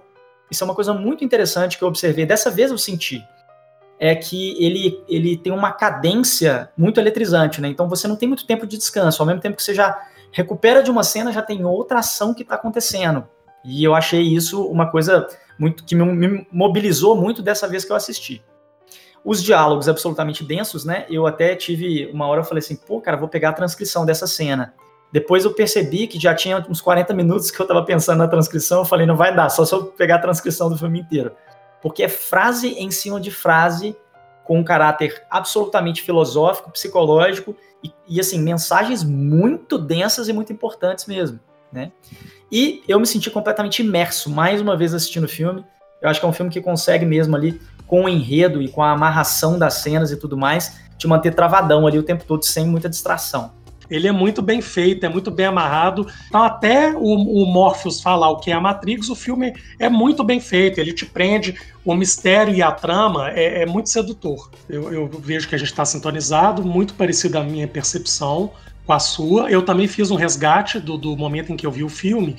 Isso 0.50 0.63
é 0.63 0.65
uma 0.65 0.75
coisa 0.75 0.93
muito 0.93 1.24
interessante 1.24 1.77
que 1.77 1.84
eu 1.84 1.88
observei. 1.88 2.25
Dessa 2.25 2.50
vez 2.50 2.72
eu 2.72 2.77
senti 2.77 3.24
é 4.00 4.15
que 4.15 4.55
ele, 4.63 5.03
ele 5.08 5.38
tem 5.38 5.53
uma 5.53 5.72
cadência 5.72 6.72
muito 6.75 7.00
eletrizante, 7.00 7.62
né? 7.62 7.67
Então 7.67 7.88
você 7.88 8.08
não 8.08 8.15
tem 8.15 8.27
muito 8.27 8.48
tempo 8.48 8.65
de 8.65 8.75
descanso, 8.75 9.22
ao 9.22 9.27
mesmo 9.27 9.41
tempo 9.41 9.55
que 9.55 9.62
você 9.62 9.75
já 9.75 10.01
recupera 10.31 10.81
de 10.81 10.89
uma 10.89 11.03
cena, 11.03 11.31
já 11.31 11.41
tem 11.41 11.65
outra 11.65 12.00
ação 12.00 12.33
que 12.33 12.43
está 12.43 12.55
acontecendo. 12.55 13.27
E 13.63 13.83
eu 13.83 13.93
achei 13.93 14.21
isso 14.21 14.65
uma 14.65 14.89
coisa 14.89 15.27
muito 15.57 15.83
que 15.83 15.93
me 15.95 16.47
mobilizou 16.51 17.15
muito 17.15 17.41
dessa 17.41 17.67
vez 17.67 17.85
que 17.85 17.91
eu 17.91 17.95
assisti. 17.95 18.43
Os 19.23 19.43
diálogos 19.43 19.88
absolutamente 19.88 20.43
densos, 20.43 20.83
né? 20.83 21.05
Eu 21.07 21.27
até 21.27 21.55
tive 21.55 22.09
uma 22.11 22.25
hora 22.27 22.41
eu 22.41 22.45
falei 22.45 22.59
assim, 22.59 22.75
pô, 22.75 23.00
cara, 23.00 23.17
vou 23.17 23.29
pegar 23.29 23.50
a 23.50 23.53
transcrição 23.53 24.03
dessa 24.03 24.25
cena. 24.25 24.73
Depois 25.11 25.45
eu 25.45 25.53
percebi 25.53 26.07
que 26.07 26.19
já 26.19 26.33
tinha 26.33 26.65
uns 26.67 26.81
40 26.81 27.13
minutos 27.13 27.51
que 27.51 27.59
eu 27.59 27.65
estava 27.65 27.83
pensando 27.83 28.19
na 28.19 28.27
transcrição, 28.27 28.79
eu 28.79 28.85
falei, 28.85 29.05
não 29.05 29.17
vai 29.17 29.35
dar, 29.35 29.50
só 29.50 29.65
se 29.65 29.75
eu 29.75 29.85
pegar 29.85 30.15
a 30.15 30.19
transcrição 30.19 30.69
do 30.69 30.77
filme 30.77 31.01
inteiro. 31.01 31.33
Porque 31.81 32.01
é 32.01 32.07
frase 32.07 32.69
em 32.69 32.89
cima 32.89 33.19
de 33.19 33.29
frase 33.29 33.95
com 34.45 34.57
um 34.57 34.63
caráter 34.63 35.21
absolutamente 35.29 36.01
filosófico, 36.01 36.71
psicológico 36.71 37.55
e, 37.83 37.91
e, 38.07 38.19
assim, 38.19 38.39
mensagens 38.41 39.03
muito 39.03 39.77
densas 39.77 40.27
e 40.27 40.33
muito 40.33 40.51
importantes 40.53 41.05
mesmo, 41.05 41.39
né? 41.71 41.91
E 42.51 42.83
eu 42.88 43.00
me 43.00 43.07
senti 43.07 43.29
completamente 43.29 43.81
imerso, 43.81 44.29
mais 44.29 44.61
uma 44.61 44.75
vez 44.75 44.93
assistindo 44.93 45.23
o 45.23 45.29
filme. 45.29 45.63
Eu 46.01 46.09
acho 46.09 46.19
que 46.19 46.25
é 46.25 46.29
um 46.29 46.33
filme 46.33 46.51
que 46.51 46.59
consegue 46.59 47.05
mesmo 47.05 47.35
ali, 47.35 47.61
com 47.88 48.05
o 48.05 48.09
enredo 48.09 48.61
e 48.61 48.67
com 48.67 48.81
a 48.81 48.91
amarração 48.91 49.57
das 49.57 49.75
cenas 49.75 50.11
e 50.11 50.17
tudo 50.17 50.38
mais, 50.38 50.79
te 50.97 51.07
manter 51.07 51.33
travadão 51.33 51.88
ali 51.88 51.97
o 51.97 52.03
tempo 52.03 52.23
todo, 52.25 52.43
sem 52.43 52.65
muita 52.65 52.89
distração. 52.89 53.53
Ele 53.91 54.07
é 54.07 54.12
muito 54.12 54.41
bem 54.41 54.62
feito, 54.62 55.05
é 55.05 55.10
muito 55.10 55.29
bem 55.29 55.48
amarrado. 55.48 56.07
Então, 56.27 56.41
até 56.41 56.93
o, 56.95 57.03
o 57.03 57.45
Morpheus 57.45 58.00
falar 58.00 58.29
o 58.29 58.38
que 58.38 58.50
é 58.50 58.53
a 58.53 58.62
Matrix, 58.62 59.10
o 59.10 59.15
filme 59.15 59.53
é 59.77 59.89
muito 59.89 60.24
bem 60.24 60.39
feito. 60.39 60.79
Ele 60.79 60.93
te 60.93 61.05
prende, 61.05 61.55
o 61.83 61.93
mistério 61.93 62.55
e 62.55 62.62
a 62.62 62.71
trama 62.71 63.29
é, 63.31 63.63
é 63.63 63.65
muito 63.65 63.89
sedutor. 63.89 64.50
Eu, 64.69 64.91
eu, 64.93 65.07
vejo 65.07 65.50
que 65.50 65.55
a 65.55 65.57
gente 65.57 65.67
está 65.67 65.83
sintonizado, 65.83 66.63
muito 66.63 66.93
parecido 66.93 67.38
à 67.38 67.43
minha 67.43 67.67
percepção 67.67 68.51
com 68.86 68.93
a 68.93 69.00
sua. 69.00 69.51
Eu 69.51 69.62
também 69.62 69.88
fiz 69.88 70.10
um 70.10 70.15
resgate 70.15 70.79
do, 70.79 70.98
do 70.98 71.17
momento 71.17 71.51
em 71.51 71.57
que 71.57 71.67
eu 71.67 71.71
vi 71.71 71.83
o 71.83 71.89
filme. 71.89 72.38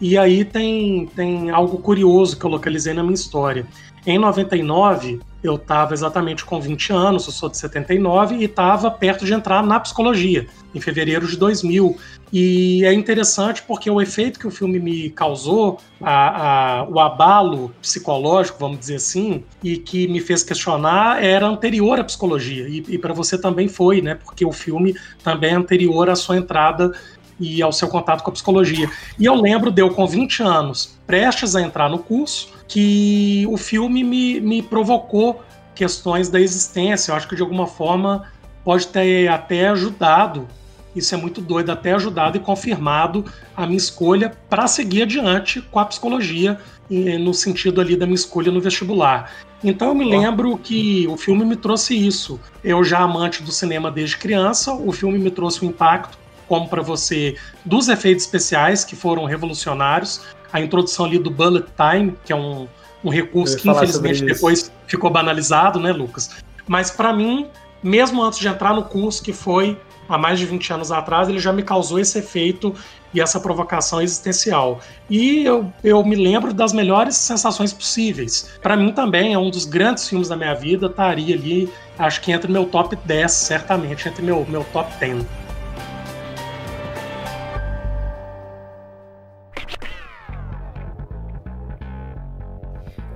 E 0.00 0.18
aí 0.18 0.44
tem, 0.44 1.06
tem 1.14 1.50
algo 1.50 1.78
curioso 1.78 2.38
que 2.38 2.44
eu 2.44 2.50
localizei 2.50 2.94
na 2.94 3.02
minha 3.02 3.14
história. 3.14 3.66
Em 4.06 4.18
99, 4.18 5.20
eu 5.42 5.56
estava 5.56 5.94
exatamente 5.94 6.44
com 6.44 6.60
20 6.60 6.92
anos, 6.92 7.26
eu 7.26 7.32
sou 7.32 7.48
de 7.48 7.56
79, 7.56 8.36
e 8.36 8.44
estava 8.44 8.90
perto 8.90 9.24
de 9.24 9.32
entrar 9.32 9.62
na 9.62 9.80
psicologia, 9.80 10.46
em 10.74 10.80
fevereiro 10.80 11.26
de 11.26 11.38
2000. 11.38 11.96
E 12.30 12.84
é 12.84 12.92
interessante 12.92 13.62
porque 13.62 13.90
o 13.90 14.02
efeito 14.02 14.38
que 14.38 14.46
o 14.46 14.50
filme 14.50 14.78
me 14.78 15.08
causou, 15.08 15.78
a, 16.02 16.80
a, 16.80 16.84
o 16.84 17.00
abalo 17.00 17.72
psicológico, 17.80 18.58
vamos 18.58 18.78
dizer 18.78 18.96
assim, 18.96 19.42
e 19.62 19.78
que 19.78 20.06
me 20.06 20.20
fez 20.20 20.42
questionar, 20.42 21.24
era 21.24 21.46
anterior 21.46 21.98
à 21.98 22.04
psicologia. 22.04 22.68
E, 22.68 22.84
e 22.88 22.98
para 22.98 23.14
você 23.14 23.38
também 23.38 23.68
foi, 23.68 24.02
né? 24.02 24.16
Porque 24.16 24.44
o 24.44 24.52
filme 24.52 24.94
também 25.22 25.52
é 25.52 25.54
anterior 25.54 26.10
à 26.10 26.16
sua 26.16 26.36
entrada 26.36 26.92
e 27.38 27.62
ao 27.62 27.72
seu 27.72 27.88
contato 27.88 28.22
com 28.22 28.30
a 28.30 28.32
psicologia. 28.32 28.90
E 29.18 29.24
eu 29.24 29.34
lembro 29.34 29.70
de 29.70 29.82
eu 29.82 29.90
com 29.90 30.06
20 30.06 30.42
anos, 30.42 30.98
prestes 31.06 31.56
a 31.56 31.62
entrar 31.62 31.88
no 31.88 31.98
curso, 31.98 32.53
que 32.66 33.46
o 33.48 33.56
filme 33.56 34.02
me, 34.02 34.40
me 34.40 34.62
provocou 34.62 35.42
questões 35.74 36.28
da 36.28 36.40
existência. 36.40 37.12
Eu 37.12 37.16
acho 37.16 37.28
que 37.28 37.36
de 37.36 37.42
alguma 37.42 37.66
forma 37.66 38.30
pode 38.64 38.86
ter 38.86 39.28
até 39.28 39.68
ajudado, 39.68 40.48
isso 40.96 41.14
é 41.14 41.18
muito 41.18 41.40
doido, 41.40 41.70
até 41.70 41.92
ajudado 41.92 42.36
e 42.36 42.40
confirmado 42.40 43.24
a 43.56 43.66
minha 43.66 43.76
escolha 43.76 44.32
para 44.48 44.66
seguir 44.66 45.02
adiante 45.02 45.60
com 45.60 45.78
a 45.78 45.84
psicologia, 45.84 46.58
no 46.88 47.34
sentido 47.34 47.80
ali 47.80 47.96
da 47.96 48.06
minha 48.06 48.14
escolha 48.14 48.52
no 48.52 48.60
vestibular. 48.60 49.32
Então 49.62 49.88
eu 49.88 49.94
me 49.94 50.04
lembro 50.04 50.56
que 50.58 51.06
o 51.08 51.16
filme 51.16 51.44
me 51.44 51.56
trouxe 51.56 51.96
isso. 51.96 52.38
Eu 52.62 52.84
já 52.84 53.00
amante 53.00 53.42
do 53.42 53.50
cinema 53.50 53.90
desde 53.90 54.16
criança, 54.18 54.72
o 54.72 54.92
filme 54.92 55.18
me 55.18 55.30
trouxe 55.30 55.64
um 55.64 55.68
impacto 55.68 56.18
como 56.46 56.68
para 56.68 56.82
você 56.82 57.36
dos 57.64 57.88
efeitos 57.88 58.24
especiais 58.24 58.84
que 58.84 58.94
foram 58.94 59.24
revolucionários, 59.24 60.20
a 60.54 60.60
introdução 60.60 61.04
ali 61.04 61.18
do 61.18 61.32
bullet 61.32 61.66
time, 61.76 62.16
que 62.24 62.32
é 62.32 62.36
um, 62.36 62.68
um 63.02 63.10
recurso 63.10 63.56
que 63.56 63.68
infelizmente 63.68 64.24
depois 64.24 64.70
ficou 64.86 65.10
banalizado, 65.10 65.80
né, 65.80 65.90
Lucas? 65.90 66.30
Mas 66.68 66.92
para 66.92 67.12
mim, 67.12 67.48
mesmo 67.82 68.22
antes 68.22 68.38
de 68.38 68.46
entrar 68.46 68.72
no 68.72 68.84
curso, 68.84 69.20
que 69.20 69.32
foi 69.32 69.76
há 70.08 70.16
mais 70.16 70.38
de 70.38 70.46
20 70.46 70.74
anos 70.74 70.92
atrás, 70.92 71.28
ele 71.28 71.40
já 71.40 71.52
me 71.52 71.64
causou 71.64 71.98
esse 71.98 72.20
efeito 72.20 72.72
e 73.12 73.20
essa 73.20 73.40
provocação 73.40 74.00
existencial. 74.00 74.78
E 75.10 75.44
eu, 75.44 75.72
eu 75.82 76.04
me 76.04 76.14
lembro 76.14 76.54
das 76.54 76.72
melhores 76.72 77.16
sensações 77.16 77.72
possíveis. 77.72 78.56
Para 78.62 78.76
mim 78.76 78.92
também 78.92 79.34
é 79.34 79.38
um 79.38 79.50
dos 79.50 79.64
grandes 79.64 80.08
filmes 80.08 80.28
da 80.28 80.36
minha 80.36 80.54
vida, 80.54 80.86
estaria 80.86 81.34
ali, 81.34 81.68
acho 81.98 82.20
que 82.20 82.30
entre 82.30 82.50
meu 82.52 82.66
top 82.66 82.94
10, 82.94 83.32
certamente, 83.32 84.08
entre 84.08 84.22
meu, 84.22 84.46
meu 84.48 84.62
top 84.72 84.88
10. 85.00 85.26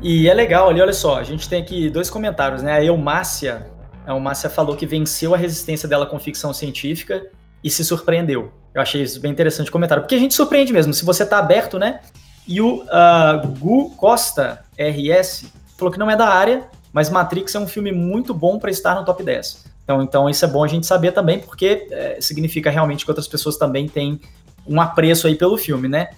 E 0.00 0.28
é 0.28 0.34
legal 0.34 0.68
ali, 0.68 0.80
olha 0.80 0.92
só, 0.92 1.18
a 1.18 1.24
gente 1.24 1.48
tem 1.48 1.60
aqui 1.60 1.90
dois 1.90 2.08
comentários, 2.08 2.62
né? 2.62 2.72
A 2.72 2.84
Elmácia, 2.84 3.66
a 4.06 4.12
Elmácia 4.12 4.48
falou 4.48 4.76
que 4.76 4.86
venceu 4.86 5.34
a 5.34 5.36
resistência 5.36 5.88
dela 5.88 6.06
com 6.06 6.18
ficção 6.18 6.52
científica 6.52 7.26
e 7.62 7.68
se 7.68 7.84
surpreendeu. 7.84 8.52
Eu 8.72 8.80
achei 8.80 9.02
isso 9.02 9.20
bem 9.20 9.32
interessante 9.32 9.68
o 9.68 9.72
comentário, 9.72 10.02
porque 10.04 10.14
a 10.14 10.18
gente 10.18 10.34
surpreende 10.34 10.72
mesmo, 10.72 10.94
se 10.94 11.04
você 11.04 11.26
tá 11.26 11.38
aberto, 11.38 11.78
né? 11.78 12.00
E 12.46 12.60
o 12.60 12.84
uh, 12.84 13.48
Gu 13.58 13.90
Costa 13.96 14.64
RS 14.78 15.52
falou 15.76 15.92
que 15.92 15.98
não 15.98 16.10
é 16.10 16.16
da 16.16 16.28
área, 16.28 16.68
mas 16.92 17.10
Matrix 17.10 17.54
é 17.54 17.58
um 17.58 17.66
filme 17.66 17.92
muito 17.92 18.32
bom 18.32 18.58
para 18.58 18.70
estar 18.70 18.94
no 18.94 19.04
top 19.04 19.22
10. 19.22 19.66
Então, 19.82 20.02
então 20.02 20.30
isso 20.30 20.44
é 20.44 20.48
bom 20.48 20.62
a 20.62 20.68
gente 20.68 20.86
saber 20.86 21.12
também, 21.12 21.40
porque 21.40 21.88
é, 21.90 22.18
significa 22.20 22.70
realmente 22.70 23.04
que 23.04 23.10
outras 23.10 23.26
pessoas 23.26 23.56
também 23.56 23.88
têm 23.88 24.20
um 24.66 24.80
apreço 24.80 25.26
aí 25.26 25.34
pelo 25.34 25.56
filme, 25.56 25.88
né? 25.88 26.10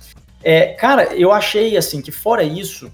É, 0.42 0.72
cara, 0.74 1.14
eu 1.14 1.32
achei 1.32 1.76
assim 1.76 2.00
que 2.00 2.10
fora 2.10 2.42
isso, 2.42 2.90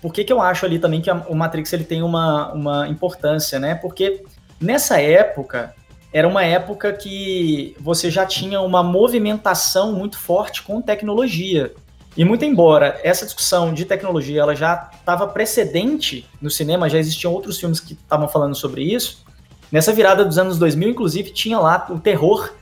por 0.00 0.12
que, 0.12 0.24
que 0.24 0.32
eu 0.32 0.40
acho 0.40 0.64
ali 0.64 0.78
também 0.78 1.00
que 1.00 1.10
a, 1.10 1.14
o 1.28 1.34
Matrix 1.34 1.72
ele 1.72 1.84
tem 1.84 2.02
uma, 2.02 2.52
uma 2.52 2.88
importância, 2.88 3.58
né? 3.58 3.74
Porque 3.74 4.22
nessa 4.60 5.00
época 5.00 5.74
era 6.12 6.26
uma 6.26 6.44
época 6.44 6.92
que 6.92 7.76
você 7.80 8.10
já 8.10 8.24
tinha 8.24 8.60
uma 8.60 8.82
movimentação 8.82 9.92
muito 9.92 10.18
forte 10.18 10.62
com 10.62 10.80
tecnologia. 10.80 11.72
E 12.16 12.24
muito 12.24 12.44
embora 12.44 12.98
essa 13.04 13.24
discussão 13.24 13.72
de 13.72 13.84
tecnologia 13.84 14.40
ela 14.40 14.54
já 14.54 14.90
estava 14.98 15.28
precedente 15.28 16.28
no 16.40 16.50
cinema, 16.50 16.88
já 16.88 16.98
existiam 16.98 17.32
outros 17.32 17.60
filmes 17.60 17.78
que 17.78 17.92
estavam 17.92 18.26
falando 18.26 18.54
sobre 18.54 18.82
isso. 18.82 19.24
Nessa 19.70 19.92
virada 19.92 20.24
dos 20.24 20.38
anos 20.38 20.58
2000, 20.58 20.88
inclusive, 20.88 21.30
tinha 21.30 21.58
lá 21.58 21.86
o 21.90 21.98
terror 21.98 22.52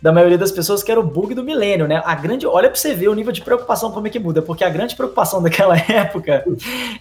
da 0.00 0.12
maioria 0.12 0.38
das 0.38 0.50
pessoas, 0.50 0.82
que 0.82 0.90
era 0.90 0.98
o 0.98 1.02
bug 1.02 1.34
do 1.34 1.44
milênio, 1.44 1.86
né? 1.86 2.02
A 2.04 2.14
grande, 2.14 2.46
olha 2.46 2.68
para 2.70 2.78
você 2.78 2.94
ver 2.94 3.08
o 3.08 3.14
nível 3.14 3.32
de 3.32 3.42
preocupação 3.42 3.90
como 3.90 4.06
é 4.06 4.10
que 4.10 4.18
muda, 4.18 4.40
porque 4.40 4.64
a 4.64 4.70
grande 4.70 4.96
preocupação 4.96 5.42
daquela 5.44 5.76
época 5.76 6.44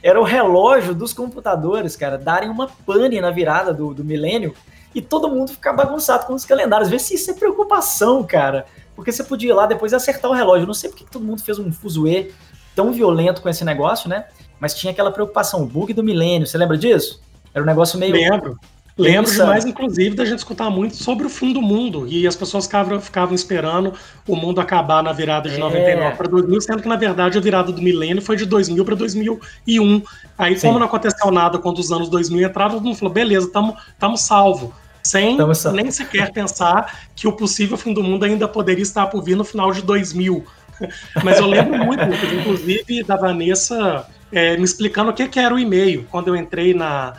era 0.04 0.20
o 0.20 0.24
relógio 0.24 0.94
dos 0.94 1.14
computadores, 1.14 1.96
cara, 1.96 2.18
darem 2.18 2.50
uma 2.50 2.68
pane 2.86 3.22
na 3.22 3.32
virada 3.32 3.74
do, 3.74 3.94
do 3.94 4.04
milênio 4.04 4.54
e 4.94 5.02
todo 5.02 5.30
mundo 5.30 5.52
ficar 5.52 5.74
bagunçado 5.74 6.26
com 6.26 6.34
os 6.34 6.46
calendários. 6.46 6.90
Vê 6.90 7.00
se 7.00 7.14
isso 7.14 7.32
é 7.32 7.34
preocupação, 7.34 8.24
cara. 8.24 8.66
Porque 8.96 9.12
você 9.12 9.24
podia 9.24 9.52
ir 9.52 9.54
lá 9.54 9.66
depois 9.66 9.94
acertar 9.94 10.30
o 10.30 10.34
relógio. 10.34 10.68
não 10.68 10.74
sei 10.74 10.90
porque 10.90 11.06
todo 11.10 11.24
mundo 11.24 11.42
fez 11.42 11.58
um 11.60 11.72
fuzuê 11.72 12.32
tão 12.76 12.92
violento 12.92 13.42
com 13.42 13.48
esse 13.48 13.64
negócio, 13.64 14.10
né? 14.10 14.26
Mas 14.60 14.74
tinha 14.74 14.92
aquela 14.92 15.12
preocupação, 15.12 15.64
o 15.64 15.66
bug 15.66 15.94
do 15.94 16.04
milênio. 16.04 16.46
Você 16.46 16.58
lembra 16.58 16.78
disso? 16.78 17.22
Era 17.54 17.64
um 17.64 17.68
negócio 17.68 17.98
meio. 17.98 18.12
Lembro. 18.12 18.58
Lembro 19.00 19.32
demais, 19.32 19.66
inclusive, 19.66 20.16
da 20.16 20.26
gente 20.26 20.40
escutar 20.40 20.70
muito 20.70 20.96
sobre 20.96 21.26
o 21.26 21.30
fim 21.30 21.54
do 21.54 21.62
mundo. 21.62 22.06
E 22.08 22.28
as 22.28 22.36
pessoas 22.36 22.66
ficavam, 22.66 23.00
ficavam 23.00 23.34
esperando 23.34 23.94
o 24.28 24.36
mundo 24.36 24.60
acabar 24.60 25.02
na 25.02 25.14
virada 25.14 25.50
de 25.50 25.56
é. 25.56 25.58
99 25.58 26.18
para 26.18 26.28
2000, 26.28 26.62
sendo 26.62 26.82
que, 26.82 26.88
na 26.88 26.98
verdade, 26.98 27.38
a 27.38 27.42
virada 27.42 27.72
do 27.72 27.82
milênio 27.82 28.22
foi 28.22 28.36
de 28.36 28.46
2000 28.46 28.84
para 28.84 28.96
2001. 28.96 30.02
Aí, 30.38 30.58
Sim. 30.58 30.68
como 30.68 30.80
não 30.80 30.88
aconteceu 30.88 31.32
nada 31.32 31.58
quando 31.58 31.80
os 31.80 31.92
anos 31.92 32.10
2000 32.10 32.48
entraram, 32.48 32.72
todo 32.74 32.84
mundo 32.84 32.98
falou: 32.98 33.14
beleza, 33.14 33.48
estamos 33.48 34.22
salvo. 34.22 34.74
Sem 35.02 35.38
nem 35.74 35.90
sequer 35.90 36.32
pensar 36.34 37.00
que 37.16 37.26
o 37.26 37.32
possível 37.32 37.78
fim 37.78 37.94
do 37.94 38.04
mundo 38.04 38.26
ainda 38.26 38.48
poderia 38.48 38.84
estar 38.84 39.08
por 39.08 39.24
vir 39.24 39.36
no 39.36 39.46
final 39.46 39.72
de 39.72 39.82
2000. 39.82 40.46
Mas 41.24 41.40
eu 41.40 41.48
lembro 41.48 41.78
muito, 41.84 42.04
inclusive, 42.38 43.04
da 43.04 43.16
Vanessa 43.16 44.06
é, 44.32 44.58
me 44.58 44.64
explicando 44.64 45.12
o 45.12 45.14
que, 45.14 45.28
que 45.28 45.40
era 45.40 45.54
o 45.54 45.60
e-mail. 45.60 46.06
Quando 46.10 46.28
eu 46.28 46.36
entrei 46.36 46.74
na 46.74 47.14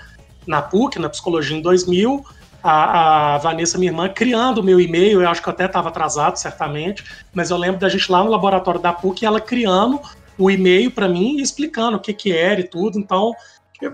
na 0.46 0.62
PUC, 0.62 0.98
na 0.98 1.08
Psicologia 1.08 1.56
em 1.56 1.60
2000, 1.60 2.24
a, 2.62 3.34
a, 3.34 3.38
Vanessa, 3.38 3.78
minha 3.78 3.90
irmã, 3.90 4.08
criando 4.08 4.58
o 4.58 4.62
meu 4.62 4.80
e-mail, 4.80 5.22
eu 5.22 5.28
acho 5.28 5.42
que 5.42 5.48
eu 5.48 5.52
até 5.52 5.66
estava 5.66 5.88
atrasado, 5.88 6.36
certamente, 6.36 7.04
mas 7.32 7.50
eu 7.50 7.56
lembro 7.56 7.80
da 7.80 7.88
gente 7.88 8.10
lá 8.10 8.22
no 8.22 8.30
laboratório 8.30 8.80
da 8.80 8.92
PUC, 8.92 9.24
ela 9.24 9.40
criando 9.40 10.00
o 10.38 10.50
e-mail 10.50 10.90
para 10.90 11.08
mim 11.08 11.38
e 11.38 11.42
explicando 11.42 11.96
o 11.96 12.00
que, 12.00 12.12
que 12.12 12.32
era 12.32 12.60
e 12.60 12.64
tudo. 12.64 12.98
Então, 12.98 13.32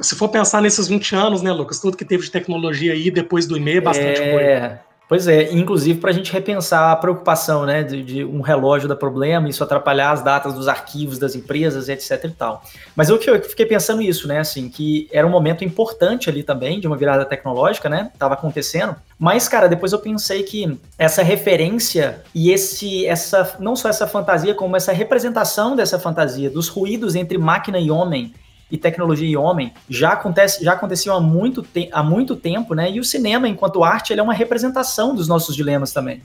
se 0.00 0.16
for 0.16 0.28
pensar 0.28 0.60
nesses 0.60 0.88
20 0.88 1.14
anos, 1.14 1.42
né, 1.42 1.52
Lucas, 1.52 1.80
tudo 1.80 1.96
que 1.96 2.04
teve 2.04 2.24
de 2.24 2.30
tecnologia 2.30 2.92
aí 2.92 3.10
depois 3.10 3.46
do 3.46 3.56
e-mail, 3.56 3.78
é 3.78 3.80
bastante 3.80 4.20
é... 4.20 4.32
coisa. 4.32 4.85
Pois 5.08 5.28
é, 5.28 5.52
inclusive 5.52 6.00
para 6.00 6.10
a 6.10 6.12
gente 6.12 6.32
repensar 6.32 6.90
a 6.90 6.96
preocupação 6.96 7.64
né, 7.64 7.84
de, 7.84 8.02
de, 8.02 8.24
um 8.24 8.40
relógio 8.40 8.88
dar 8.88 8.96
problema, 8.96 9.48
isso 9.48 9.62
atrapalhar 9.62 10.10
as 10.10 10.20
datas 10.20 10.52
dos 10.52 10.66
arquivos 10.66 11.16
das 11.16 11.36
empresas, 11.36 11.88
etc 11.88 12.24
e 12.24 12.30
tal. 12.30 12.62
Mas 12.96 13.08
eu, 13.08 13.16
eu 13.16 13.40
fiquei 13.42 13.66
pensando 13.66 14.02
isso, 14.02 14.26
né, 14.26 14.40
assim, 14.40 14.68
que 14.68 15.08
era 15.12 15.24
um 15.24 15.30
momento 15.30 15.62
importante 15.62 16.28
ali 16.28 16.42
também, 16.42 16.80
de 16.80 16.88
uma 16.88 16.96
virada 16.96 17.24
tecnológica, 17.24 17.88
né, 17.88 18.10
estava 18.12 18.34
acontecendo. 18.34 18.96
Mas, 19.16 19.46
cara, 19.48 19.68
depois 19.68 19.92
eu 19.92 20.00
pensei 20.00 20.42
que 20.42 20.76
essa 20.98 21.22
referência 21.22 22.22
e 22.34 22.50
esse, 22.50 23.06
essa, 23.06 23.56
não 23.60 23.76
só 23.76 23.88
essa 23.88 24.08
fantasia, 24.08 24.54
como 24.56 24.76
essa 24.76 24.92
representação 24.92 25.76
dessa 25.76 26.00
fantasia, 26.00 26.50
dos 26.50 26.66
ruídos 26.66 27.14
entre 27.14 27.38
máquina 27.38 27.78
e 27.78 27.92
homem, 27.92 28.34
e 28.70 28.76
tecnologia 28.76 29.28
e 29.28 29.36
homem 29.36 29.72
já 29.88 30.12
acontece 30.12 30.64
já 30.64 30.72
aconteciam 30.72 31.16
há 31.16 31.20
muito, 31.20 31.62
te 31.62 31.88
há 31.92 32.02
muito 32.02 32.34
tempo, 32.34 32.74
né? 32.74 32.90
E 32.90 32.98
o 32.98 33.04
cinema, 33.04 33.48
enquanto 33.48 33.84
arte, 33.84 34.12
ele 34.12 34.20
é 34.20 34.22
uma 34.22 34.34
representação 34.34 35.14
dos 35.14 35.28
nossos 35.28 35.54
dilemas 35.54 35.92
também. 35.92 36.22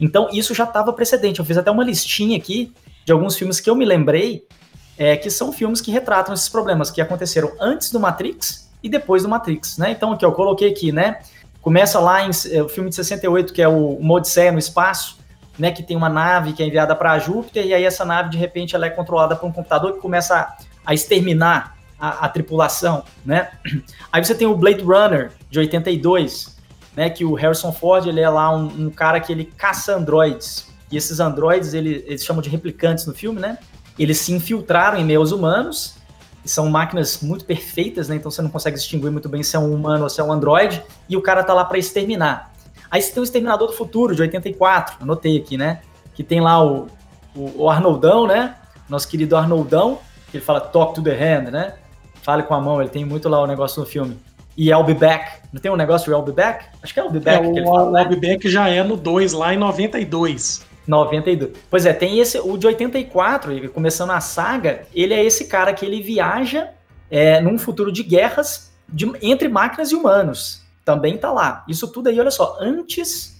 Então 0.00 0.28
isso 0.32 0.54
já 0.54 0.64
estava 0.64 0.92
precedente. 0.92 1.38
Eu 1.38 1.44
fiz 1.44 1.56
até 1.56 1.70
uma 1.70 1.84
listinha 1.84 2.36
aqui 2.36 2.72
de 3.04 3.12
alguns 3.12 3.36
filmes 3.36 3.60
que 3.60 3.68
eu 3.68 3.74
me 3.74 3.84
lembrei, 3.84 4.44
é, 4.96 5.16
que 5.16 5.30
são 5.30 5.52
filmes 5.52 5.80
que 5.80 5.90
retratam 5.90 6.32
esses 6.32 6.48
problemas 6.48 6.90
que 6.90 7.00
aconteceram 7.00 7.52
antes 7.60 7.90
do 7.90 8.00
Matrix 8.00 8.70
e 8.82 8.88
depois 8.88 9.22
do 9.22 9.28
Matrix, 9.28 9.76
né? 9.76 9.90
Então 9.90 10.12
aqui 10.12 10.24
eu 10.24 10.32
coloquei 10.32 10.70
aqui, 10.70 10.92
né? 10.92 11.20
Começa 11.60 12.00
lá 12.00 12.24
em 12.24 12.30
é, 12.50 12.62
o 12.62 12.68
filme 12.68 12.88
de 12.88 12.96
68 12.96 13.52
que 13.52 13.60
é 13.60 13.68
o 13.68 13.96
Uma 13.96 14.20
no 14.52 14.58
espaço, 14.58 15.18
né? 15.58 15.70
Que 15.70 15.82
tem 15.82 15.96
uma 15.96 16.08
nave 16.08 16.54
que 16.54 16.62
é 16.62 16.66
enviada 16.66 16.96
para 16.96 17.18
Júpiter 17.18 17.66
e 17.66 17.74
aí 17.74 17.84
essa 17.84 18.04
nave 18.04 18.30
de 18.30 18.38
repente 18.38 18.74
ela 18.74 18.86
é 18.86 18.90
controlada 18.90 19.36
por 19.36 19.46
um 19.46 19.52
computador 19.52 19.92
que 19.92 20.00
começa 20.00 20.34
a, 20.34 20.56
a 20.86 20.94
exterminar 20.94 21.81
a, 22.02 22.26
a, 22.26 22.28
tripulação, 22.28 23.04
né? 23.24 23.52
Aí 24.12 24.24
você 24.24 24.34
tem 24.34 24.46
o 24.46 24.56
Blade 24.56 24.82
Runner 24.82 25.30
de 25.48 25.60
82, 25.60 26.56
né? 26.96 27.08
Que 27.08 27.24
o 27.24 27.34
Harrison 27.34 27.72
Ford 27.72 28.06
ele 28.06 28.20
é 28.20 28.28
lá 28.28 28.54
um, 28.54 28.86
um 28.86 28.90
cara 28.90 29.20
que 29.20 29.30
ele 29.30 29.44
caça 29.44 29.94
androides 29.94 30.66
e 30.90 30.96
esses 30.96 31.20
androides 31.20 31.74
ele, 31.74 32.04
eles 32.06 32.24
chamam 32.24 32.42
de 32.42 32.50
replicantes 32.50 33.06
no 33.06 33.14
filme, 33.14 33.40
né? 33.40 33.56
Eles 33.96 34.18
se 34.18 34.32
infiltraram 34.32 34.98
em 34.98 35.04
meios 35.04 35.30
humanos 35.30 35.94
são 36.44 36.68
máquinas 36.68 37.20
muito 37.22 37.44
perfeitas, 37.44 38.08
né? 38.08 38.16
Então 38.16 38.28
você 38.28 38.42
não 38.42 38.50
consegue 38.50 38.76
distinguir 38.76 39.12
muito 39.12 39.28
bem 39.28 39.44
se 39.44 39.54
é 39.54 39.58
um 39.60 39.72
humano 39.72 40.02
ou 40.02 40.10
se 40.10 40.20
é 40.20 40.24
um 40.24 40.32
androide 40.32 40.82
e 41.08 41.16
o 41.16 41.22
cara 41.22 41.44
tá 41.44 41.54
lá 41.54 41.64
para 41.64 41.78
exterminar. 41.78 42.52
Aí 42.90 43.00
você 43.00 43.12
tem 43.12 43.22
o 43.22 43.24
Exterminador 43.24 43.68
do 43.68 43.74
Futuro 43.74 44.14
de 44.14 44.22
84, 44.22 44.96
anotei 45.00 45.38
aqui, 45.38 45.56
né? 45.56 45.82
Que 46.14 46.24
tem 46.24 46.40
lá 46.40 46.62
o, 46.62 46.88
o, 47.34 47.62
o 47.62 47.70
Arnoldão, 47.70 48.26
né? 48.26 48.56
nosso 48.88 49.08
querido 49.08 49.36
Arnoldão, 49.36 50.00
que 50.30 50.36
ele 50.36 50.44
fala 50.44 50.60
talk 50.60 50.94
to 50.94 51.02
the 51.02 51.12
hand, 51.12 51.50
né? 51.50 51.74
Fale 52.22 52.44
com 52.44 52.54
a 52.54 52.60
mão, 52.60 52.80
ele 52.80 52.90
tem 52.90 53.04
muito 53.04 53.28
lá 53.28 53.40
o 53.40 53.46
negócio 53.46 53.80
no 53.80 53.86
filme. 53.86 54.16
E 54.56 54.70
I'll 54.70 54.84
be 54.84 54.94
back. 54.94 55.40
Não 55.52 55.60
tem 55.60 55.70
um 55.70 55.76
negócio 55.76 56.06
de 56.06 56.12
I'll 56.12 56.22
be 56.22 56.32
back? 56.32 56.66
Acho 56.82 56.94
que 56.94 57.00
é 57.00 57.02
I'll 57.02 57.10
be 57.10 57.20
back 57.20 57.46
é, 57.46 57.52
que 57.52 57.58
ele 57.58 57.66
fala. 57.66 57.88
O 57.88 57.90
né? 57.90 58.02
I'll 58.02 58.08
be 58.08 58.16
back 58.16 58.48
já 58.48 58.68
é 58.68 58.82
no 58.82 58.96
2, 58.96 59.32
lá 59.32 59.52
em 59.52 59.56
92. 59.56 60.64
92. 60.86 61.52
Pois 61.70 61.86
é, 61.86 61.92
tem 61.92 62.18
esse, 62.18 62.38
o 62.38 62.56
de 62.56 62.66
84, 62.66 63.70
começando 63.70 64.10
a 64.10 64.20
saga, 64.20 64.82
ele 64.94 65.14
é 65.14 65.24
esse 65.24 65.46
cara 65.46 65.72
que 65.72 65.84
ele 65.84 66.02
viaja 66.02 66.70
é, 67.10 67.40
num 67.40 67.58
futuro 67.58 67.92
de 67.92 68.02
guerras 68.02 68.72
de, 68.88 69.10
entre 69.22 69.48
máquinas 69.48 69.90
e 69.90 69.94
humanos. 69.94 70.62
Também 70.84 71.16
tá 71.16 71.30
lá. 71.30 71.64
Isso 71.68 71.88
tudo 71.88 72.08
aí, 72.08 72.18
olha 72.18 72.30
só, 72.30 72.56
antes 72.60 73.31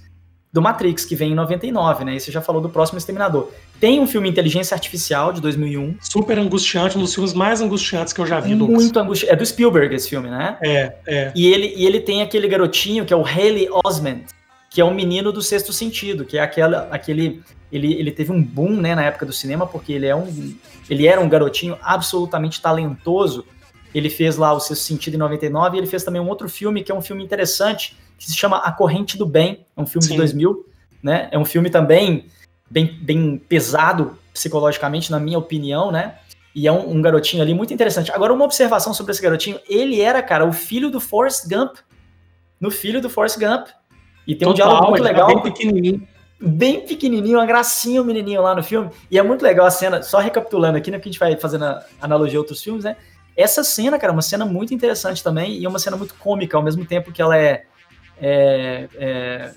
do 0.52 0.61
Matrix, 0.61 1.06
que 1.06 1.16
vem 1.16 1.32
em 1.32 1.35
99, 1.35 2.04
né? 2.04 2.16
E 2.16 2.21
você 2.21 2.30
já 2.30 2.42
falou 2.42 2.61
do 2.61 2.68
próximo 2.68 2.99
Exterminador. 2.99 3.50
Tem 3.80 3.99
um 3.99 4.06
filme 4.06 4.28
Inteligência 4.28 4.75
Artificial, 4.75 5.32
de 5.32 5.40
2001. 5.40 5.97
Super 6.00 6.38
angustiante, 6.38 6.99
um 6.99 7.00
dos 7.00 7.14
filmes 7.14 7.32
mais 7.32 7.62
angustiantes 7.62 8.12
que 8.12 8.21
eu 8.21 8.26
já 8.26 8.38
vi, 8.38 8.54
Lucas. 8.54 8.76
Muito 8.76 9.00
angustiante. 9.00 9.32
É 9.32 9.37
do 9.37 9.47
Spielberg 9.47 9.94
esse 9.94 10.11
filme, 10.11 10.28
né? 10.28 10.59
É, 10.62 10.94
é. 11.06 11.32
E 11.35 11.47
ele, 11.47 11.73
e 11.75 11.87
ele 11.87 12.00
tem 12.00 12.21
aquele 12.21 12.47
garotinho 12.47 13.06
que 13.06 13.14
é 13.14 13.16
o 13.16 13.25
Haley 13.25 13.68
Osment, 13.82 14.25
que 14.68 14.78
é 14.78 14.85
um 14.85 14.92
menino 14.92 15.32
do 15.32 15.40
sexto 15.40 15.73
sentido, 15.73 16.26
que 16.26 16.37
é 16.37 16.42
aquela, 16.42 16.87
aquele. 16.90 17.42
Ele, 17.73 17.94
ele 17.94 18.11
teve 18.11 18.30
um 18.30 18.42
boom 18.42 18.76
né, 18.76 18.94
na 18.94 19.04
época 19.04 19.25
do 19.25 19.32
cinema, 19.32 19.66
porque 19.66 19.94
ele, 19.94 20.06
é 20.06 20.14
um, 20.14 20.54
ele 20.90 21.06
era 21.06 21.18
um 21.18 21.28
garotinho 21.30 21.78
absolutamente 21.80 22.61
talentoso. 22.61 23.47
Ele 23.94 24.11
fez 24.11 24.37
lá 24.37 24.52
o 24.52 24.61
sexto 24.61 24.82
sentido 24.82 25.14
em 25.14 25.18
99 25.18 25.76
e 25.76 25.80
ele 25.80 25.87
fez 25.87 26.04
também 26.04 26.21
um 26.21 26.28
outro 26.28 26.47
filme 26.47 26.82
que 26.82 26.92
é 26.92 26.94
um 26.94 27.00
filme 27.00 27.25
interessante, 27.25 27.97
que 28.23 28.31
se 28.31 28.37
chama 28.37 28.59
A 28.59 28.71
Corrente 28.71 29.19
do 29.19 29.26
Bem, 29.26 29.67
é 29.76 29.81
um 29.81 29.87
filme 29.87 30.07
Sim. 30.07 30.12
de 30.12 30.19
2000, 30.19 30.64
né? 31.02 31.29
É 31.33 31.38
um 31.38 31.45
filme 31.45 31.69
também 31.69 32.26
bem, 32.71 32.87
bem 33.02 33.37
pesado 33.37 34.17
psicologicamente, 34.33 35.11
na 35.11 35.19
minha 35.19 35.38
opinião, 35.38 35.91
né? 35.91 36.14
E 36.55 36.69
é 36.69 36.73
um, 36.73 36.93
um, 36.93 37.02
garotinho 37.02 37.43
ali 37.43 37.52
muito 37.52 37.75
interessante. 37.75 38.12
Agora, 38.12 38.33
uma 38.33 38.45
observação 38.45 38.95
sobre 38.95 39.11
esse 39.11 39.21
garotinho: 39.21 39.59
ele 39.69 40.00
era, 40.00 40.23
cara, 40.23 40.45
o 40.45 40.52
filho 40.52 40.88
do 40.88 41.00
Forrest 41.00 41.49
Gump. 41.49 41.76
No 42.61 42.71
filho 42.71 43.00
do 43.00 43.11
Forrest 43.11 43.41
Gump. 43.41 43.67
E 44.25 44.37
tem 44.37 44.47
Total, 44.47 44.50
um 44.50 44.55
diálogo 44.55 44.91
muito 44.91 45.02
legal. 45.02 45.26
Bem 45.26 45.43
pequenininho. 45.43 46.09
Bem 46.41 46.87
pequenininho, 46.87 47.38
uma 47.38 47.47
gracinha 47.47 48.00
o 48.00 48.05
menininho 48.05 48.41
lá 48.41 48.55
no 48.55 48.62
filme. 48.62 48.88
E 49.11 49.19
é 49.19 49.23
muito 49.23 49.43
legal 49.43 49.67
a 49.67 49.71
cena, 49.71 50.00
só 50.02 50.19
recapitulando 50.19 50.79
aqui, 50.79 50.91
né, 50.91 50.99
que 51.00 51.09
a 51.09 51.12
gente 51.12 51.19
vai 51.19 51.37
fazendo 51.37 51.64
analogia 52.00 52.38
a 52.38 52.41
outros 52.41 52.62
filmes, 52.62 52.85
né? 52.85 52.97
Essa 53.37 53.64
cena, 53.64 53.99
cara, 53.99 54.12
é 54.12 54.14
uma 54.14 54.23
cena 54.23 54.45
muito 54.45 54.75
interessante 54.75 55.25
também 55.25 55.57
e 55.57 55.64
é 55.64 55.69
uma 55.69 55.79
cena 55.79 55.97
muito 55.97 56.14
cômica, 56.14 56.57
ao 56.57 56.62
mesmo 56.62 56.85
tempo 56.85 57.12
que 57.12 57.23
ela 57.23 57.37
é, 57.37 57.64
é, 58.23 58.88
é 58.95 59.52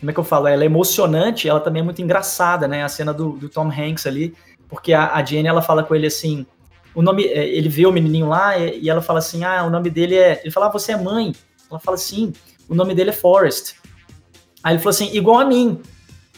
como 0.00 0.10
é 0.10 0.14
que 0.14 0.20
eu 0.20 0.24
falo? 0.24 0.46
Ela 0.46 0.62
é 0.62 0.66
emocionante, 0.66 1.48
ela 1.48 1.60
também 1.60 1.80
é 1.80 1.84
muito 1.84 2.02
engraçada, 2.02 2.68
né? 2.68 2.84
A 2.84 2.88
cena 2.88 3.14
do, 3.14 3.32
do 3.32 3.48
Tom 3.48 3.70
Hanks 3.70 4.06
ali, 4.06 4.34
porque 4.68 4.92
a, 4.92 5.14
a 5.14 5.24
Jenny, 5.24 5.48
ela 5.48 5.62
fala 5.62 5.82
com 5.82 5.94
ele 5.94 6.06
assim, 6.06 6.46
o 6.94 7.02
nome, 7.02 7.24
é, 7.24 7.46
ele 7.46 7.68
vê 7.68 7.86
o 7.86 7.92
menininho 7.92 8.28
lá 8.28 8.58
e, 8.58 8.80
e 8.80 8.90
ela 8.90 9.02
fala 9.02 9.18
assim, 9.18 9.44
ah, 9.44 9.64
o 9.64 9.70
nome 9.70 9.90
dele 9.90 10.16
é, 10.16 10.40
ele 10.42 10.50
fala, 10.50 10.66
ah, 10.66 10.70
você 10.70 10.92
é 10.92 10.96
mãe? 10.96 11.34
Ela 11.70 11.80
fala 11.80 11.94
assim, 11.94 12.32
o 12.68 12.74
nome 12.74 12.94
dele 12.94 13.10
é 13.10 13.12
Forrest. 13.12 13.74
Aí 14.62 14.74
ele 14.74 14.78
falou 14.78 14.90
assim, 14.90 15.14
igual 15.14 15.38
a 15.38 15.44
mim. 15.44 15.80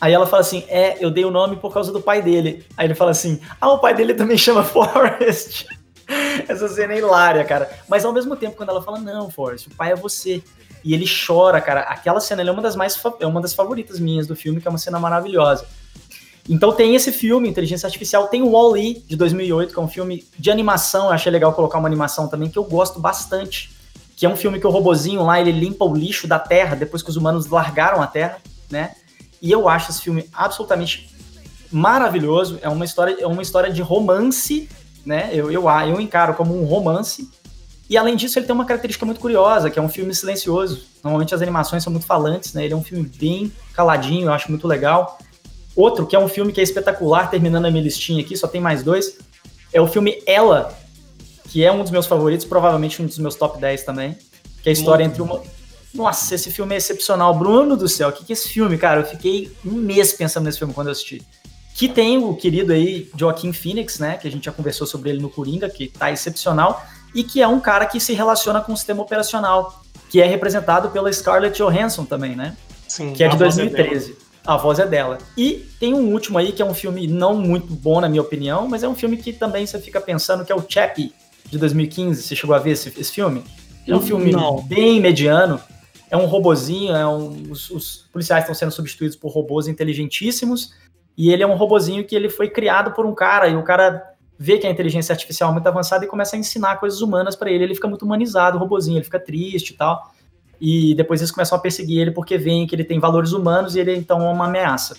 Aí 0.01 0.13
ela 0.13 0.27
fala 0.27 0.41
assim, 0.41 0.65
é, 0.69 0.97
eu 1.01 1.11
dei 1.11 1.25
o 1.25 1.31
nome 1.31 1.57
por 1.57 1.73
causa 1.73 1.93
do 1.93 2.01
pai 2.01 2.23
dele. 2.23 2.65
Aí 2.77 2.87
ele 2.87 2.95
fala 2.95 3.11
assim, 3.11 3.41
ah, 3.61 3.71
o 3.71 3.79
pai 3.79 3.95
dele 3.95 4.15
também 4.15 4.37
chama 4.39 4.63
Forrest. 4.63 5.67
Essa 6.49 6.69
cena 6.69 6.93
é 6.93 6.99
hilária, 6.99 7.45
cara. 7.45 7.71
Mas 7.89 8.05
ao 8.05 8.13
mesmo 8.13 8.37
tempo, 8.37 8.57
quando 8.57 8.71
ela 8.71 8.83
fala, 8.83 8.99
não, 8.99 9.31
Forrest, 9.31 9.67
o 9.67 9.75
pai 9.75 9.93
é 9.93 9.97
você. 9.97 10.43
E 10.85 10.95
ele 10.95 11.07
chora, 11.07 11.61
cara. 11.61 11.81
Aquela 11.81 12.21
cena 12.21 12.43
é 12.43 12.51
uma 12.51 12.63
das 12.63 12.77
mais 12.77 13.01
é 13.21 13.27
uma 13.27 13.41
das 13.41 13.55
favoritas 13.55 13.99
minhas 13.99 14.27
do 14.27 14.37
filme, 14.37 14.61
que 14.61 14.69
é 14.69 14.71
uma 14.71 14.79
cena 14.79 14.99
maravilhosa. 14.99 15.67
Então 16.49 16.73
tem 16.73 16.95
esse 16.95 17.13
filme, 17.13 17.49
Inteligência 17.49 17.87
Artificial, 17.87 18.29
tem 18.29 18.43
o 18.43 18.51
Wall-E, 18.51 19.05
de 19.07 19.17
2008, 19.17 19.73
que 19.75 19.79
é 19.79 19.83
um 19.83 19.89
filme 19.89 20.27
de 20.39 20.51
animação, 20.51 21.07
eu 21.07 21.13
achei 21.13 21.31
legal 21.31 21.53
colocar 21.53 21.79
uma 21.79 21.87
animação 21.87 22.27
também, 22.27 22.49
que 22.49 22.59
eu 22.59 22.65
gosto 22.65 22.99
bastante 22.99 23.77
que 24.19 24.27
é 24.27 24.29
um 24.29 24.35
filme 24.35 24.59
que 24.59 24.67
o 24.67 24.71
robozinho 24.71 25.23
lá, 25.23 25.41
ele 25.41 25.53
limpa 25.53 25.85
o 25.85 25.95
lixo 25.95 26.27
da 26.27 26.41
Terra 26.41 26.75
depois 26.75 27.05
que 27.05 27.09
os 27.09 27.15
humanos 27.15 27.47
largaram 27.47 28.03
a 28.03 28.07
Terra, 28.09 28.39
né? 28.69 28.97
E 29.41 29.49
eu 29.49 29.69
acho 29.69 29.93
esse 29.93 30.03
filme 30.03 30.29
absolutamente 30.33 31.09
maravilhoso. 31.71 32.59
É 32.61 32.69
uma 32.69 32.85
história, 32.85 33.17
é 33.21 33.27
uma 33.29 33.41
história 33.43 33.73
de 33.73 33.81
romance, 33.81 34.69
né? 35.07 35.31
Eu, 35.33 35.53
eu, 35.53 35.71
eu 35.71 36.01
encaro 36.01 36.35
como 36.35 36.61
um 36.61 36.65
romance. 36.65 37.31
E 37.89 37.97
além 37.97 38.17
disso, 38.17 38.39
ele 38.39 38.47
tem 38.47 38.55
uma 38.55 38.67
característica 38.67 39.07
muito 39.07 39.21
curiosa, 39.21 39.71
que 39.71 39.79
é 39.79 39.83
um 39.83 39.89
filme 39.89 40.15
silencioso. 40.15 40.85
Normalmente 41.03 41.35
as 41.35 41.41
animações 41.41 41.83
são 41.83 41.91
muito 41.91 42.07
falantes, 42.07 42.53
né? 42.53 42.65
Ele 42.65 42.75
é 42.75 42.77
um 42.77 42.83
filme 42.83 43.11
bem 43.19 43.51
caladinho, 43.73 44.27
eu 44.27 44.33
acho 44.33 44.51
muito 44.51 44.69
legal. 44.69 45.19
Outro, 45.75 46.07
que 46.07 46.15
é 46.15 46.19
um 46.19 46.29
filme 46.29 46.53
que 46.53 46.61
é 46.61 46.63
espetacular, 46.63 47.31
terminando 47.31 47.65
a 47.65 47.71
minha 47.71 47.83
listinha 47.83 48.21
aqui, 48.21 48.37
só 48.37 48.47
tem 48.47 48.61
mais 48.61 48.83
dois, 48.83 49.17
é 49.73 49.81
o 49.81 49.87
filme 49.87 50.23
Ela, 50.27 50.77
que 51.45 51.65
é 51.65 51.73
um 51.73 51.83
dos 51.83 51.91
meus 51.91 52.07
favoritos, 52.07 52.45
provavelmente 52.45 53.01
um 53.01 53.07
dos 53.07 53.19
meus 53.19 53.35
top 53.35 53.59
10 53.59 53.85
também, 53.85 54.17
que 54.63 54.69
é 54.69 54.71
a 54.71 54.73
história 54.73 55.05
Muito 55.07 55.23
entre 55.23 55.35
uma... 55.35 55.43
Nossa, 55.95 56.35
esse 56.35 56.51
filme 56.51 56.75
é 56.75 56.79
excepcional. 56.79 57.35
Bruno 57.35 57.75
do 57.75 57.89
céu, 57.89 58.11
o 58.11 58.13
que, 58.13 58.25
que 58.25 58.33
é 58.33 58.35
esse 58.35 58.49
filme, 58.49 58.77
cara? 58.77 59.01
Eu 59.01 59.07
fiquei 59.07 59.51
um 59.65 59.73
mês 59.73 60.13
pensando 60.13 60.45
nesse 60.45 60.59
filme 60.59 60.75
quando 60.75 60.89
eu 60.89 60.93
assisti. 60.93 61.23
Que 61.75 61.89
tem 61.89 62.19
o 62.19 62.35
querido 62.35 62.73
aí 62.73 63.09
Joaquim 63.17 63.53
Phoenix, 63.53 63.99
né? 63.99 64.19
Que 64.19 64.29
a 64.29 64.31
gente 64.31 64.45
já 64.45 64.53
conversou 64.53 64.87
sobre 64.87 65.09
ele 65.11 65.21
no 65.21 65.31
Coringa, 65.31 65.71
que 65.71 65.89
tá 65.89 66.13
excepcional. 66.13 66.85
E 67.15 67.25
que 67.25 67.43
é 67.43 67.49
um 67.49 67.61
cara 67.61 67.87
que 67.87 67.99
se 67.99 68.13
relaciona 68.13 68.61
com 68.61 68.73
o 68.73 68.77
sistema 68.77 69.03
operacional, 69.03 69.83
que 70.11 70.21
é 70.21 70.27
representado 70.27 70.91
pela 70.91 71.13
Scarlett 71.13 71.57
Johansson 71.57 72.05
também, 72.05 72.37
né? 72.37 72.57
Sim, 72.87 73.13
que 73.13 73.23
é 73.23 73.29
de 73.29 73.37
2013. 73.37 74.17
É 74.25 74.29
a 74.49 74.57
voz 74.57 74.79
é 74.79 74.87
dela. 74.87 75.19
E 75.37 75.67
tem 75.79 75.93
um 75.93 76.11
último 76.11 76.39
aí, 76.39 76.53
que 76.53 76.63
é 76.63 76.65
um 76.65 76.73
filme 76.73 77.07
não 77.07 77.35
muito 77.35 77.67
bom, 77.75 78.01
na 78.01 78.09
minha 78.09 78.23
opinião, 78.23 78.67
mas 78.67 78.83
é 78.83 78.89
um 78.89 78.95
filme 78.95 79.19
que 79.19 79.31
também 79.31 79.67
você 79.67 79.79
fica 79.79 80.01
pensando, 80.01 80.43
que 80.43 80.51
é 80.51 80.55
o 80.55 80.65
Chappie, 80.67 81.13
de 81.51 81.59
2015. 81.59 82.23
Você 82.23 82.35
chegou 82.35 82.57
a 82.57 82.59
ver 82.59 82.71
esse, 82.71 82.89
esse 82.99 83.13
filme? 83.13 83.45
É 83.87 83.95
um 83.95 84.01
filme 84.01 84.33
Não. 84.33 84.63
bem 84.63 85.03
mediano. 85.03 85.61
É 86.11 86.17
um 86.17 86.25
robozinho, 86.25 86.95
é 86.95 87.07
um, 87.07 87.51
os, 87.51 87.69
os, 87.69 88.09
policiais 88.11 88.45
estão 88.45 88.55
sendo 88.55 88.71
substituídos 88.71 89.17
por 89.17 89.31
robôs 89.31 89.69
inteligentíssimos. 89.69 90.73
E 91.15 91.31
ele 91.31 91.43
é 91.43 91.47
um 91.47 91.55
robozinho 91.55 92.07
que 92.07 92.17
ele 92.17 92.31
foi 92.31 92.49
criado 92.49 92.93
por 92.93 93.05
um 93.05 93.15
cara, 93.15 93.49
e 93.49 93.55
o 93.57 93.63
cara 93.63 94.03
vê 94.39 94.59
que 94.59 94.67
a 94.67 94.71
inteligência 94.71 95.13
artificial 95.13 95.51
é 95.51 95.53
muito 95.53 95.67
avançada 95.67 96.05
e 96.05 96.09
começa 96.09 96.37
a 96.37 96.39
ensinar 96.39 96.77
coisas 96.77 97.01
humanas 97.01 97.35
para 97.35 97.51
ele. 97.51 97.65
Ele 97.65 97.75
fica 97.75 97.89
muito 97.89 98.05
humanizado, 98.05 98.57
o 98.57 98.61
robozinho, 98.61 98.99
ele 98.99 99.05
fica 99.05 99.19
triste 99.19 99.71
e 99.71 99.77
tal. 99.77 100.13
E 100.61 100.95
depois 100.95 101.21
eles 101.21 101.33
começam 101.33 101.59
a 101.59 101.61
perseguir 101.61 102.01
ele 102.01 102.11
porque 102.13 102.39
veem 102.39 102.67
que 102.67 102.75
ele 102.75 102.85
tem 102.85 103.01
valores 103.01 103.33
humanos 103.33 103.75
e 103.75 103.81
ele 103.81 103.97
então 103.97 104.23
é 104.23 104.31
uma 104.31 104.47
ameaça. 104.47 104.97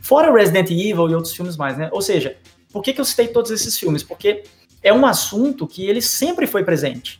Fora 0.00 0.32
Resident 0.32 0.70
Evil 0.70 1.10
e 1.10 1.14
outros 1.14 1.34
filmes 1.34 1.56
mais, 1.56 1.76
né? 1.76 1.90
Ou 1.92 2.00
seja, 2.00 2.36
por 2.72 2.82
que, 2.82 2.92
que 2.92 3.00
eu 3.00 3.04
citei 3.04 3.28
todos 3.28 3.50
esses 3.50 3.78
filmes? 3.78 4.02
Porque 4.02 4.44
é 4.82 4.92
um 4.92 5.04
assunto 5.04 5.66
que 5.66 5.84
ele 5.84 6.00
sempre 6.00 6.46
foi 6.46 6.64
presente, 6.64 7.18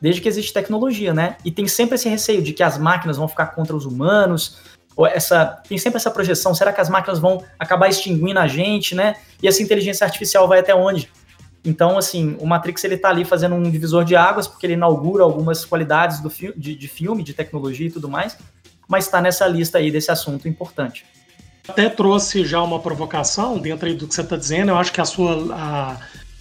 desde 0.00 0.20
que 0.20 0.28
existe 0.28 0.52
tecnologia, 0.52 1.14
né? 1.14 1.36
E 1.44 1.50
tem 1.50 1.66
sempre 1.68 1.94
esse 1.94 2.08
receio 2.08 2.42
de 2.42 2.52
que 2.52 2.62
as 2.62 2.76
máquinas 2.76 3.16
vão 3.16 3.28
ficar 3.28 3.46
contra 3.46 3.76
os 3.76 3.86
humanos, 3.86 4.58
essa 5.06 5.62
tem 5.68 5.78
sempre 5.78 5.96
essa 5.96 6.10
projeção, 6.10 6.54
será 6.54 6.72
que 6.72 6.80
as 6.80 6.88
máquinas 6.88 7.18
vão 7.18 7.44
acabar 7.58 7.88
extinguindo 7.88 8.38
a 8.38 8.48
gente, 8.48 8.94
né? 8.94 9.16
E 9.42 9.48
essa 9.48 9.62
inteligência 9.62 10.04
artificial 10.04 10.48
vai 10.48 10.60
até 10.60 10.74
onde? 10.74 11.10
Então, 11.64 11.98
assim, 11.98 12.36
o 12.40 12.46
Matrix 12.46 12.82
ele 12.84 12.96
tá 12.96 13.08
ali 13.10 13.24
fazendo 13.24 13.54
um 13.54 13.70
divisor 13.70 14.04
de 14.04 14.16
águas, 14.16 14.46
porque 14.46 14.66
ele 14.66 14.74
inaugura 14.74 15.22
algumas 15.24 15.64
qualidades 15.64 16.20
do 16.20 16.30
fi 16.30 16.52
de, 16.56 16.74
de 16.74 16.88
filme, 16.88 17.22
de 17.22 17.34
tecnologia 17.34 17.86
e 17.86 17.90
tudo 17.90 18.08
mais, 18.08 18.38
mas 18.88 19.04
está 19.04 19.20
nessa 19.20 19.46
lista 19.46 19.78
aí 19.78 19.90
desse 19.90 20.10
assunto 20.10 20.48
importante. 20.48 21.04
Até 21.68 21.88
trouxe 21.88 22.44
já 22.44 22.62
uma 22.62 22.80
provocação 22.80 23.58
dentro 23.58 23.94
do 23.94 24.08
que 24.08 24.14
você 24.14 24.22
está 24.22 24.36
dizendo. 24.36 24.70
Eu 24.70 24.78
acho 24.78 24.92
que 24.92 25.00
a 25.00 25.04
sua 25.04 25.54
a 25.54 25.96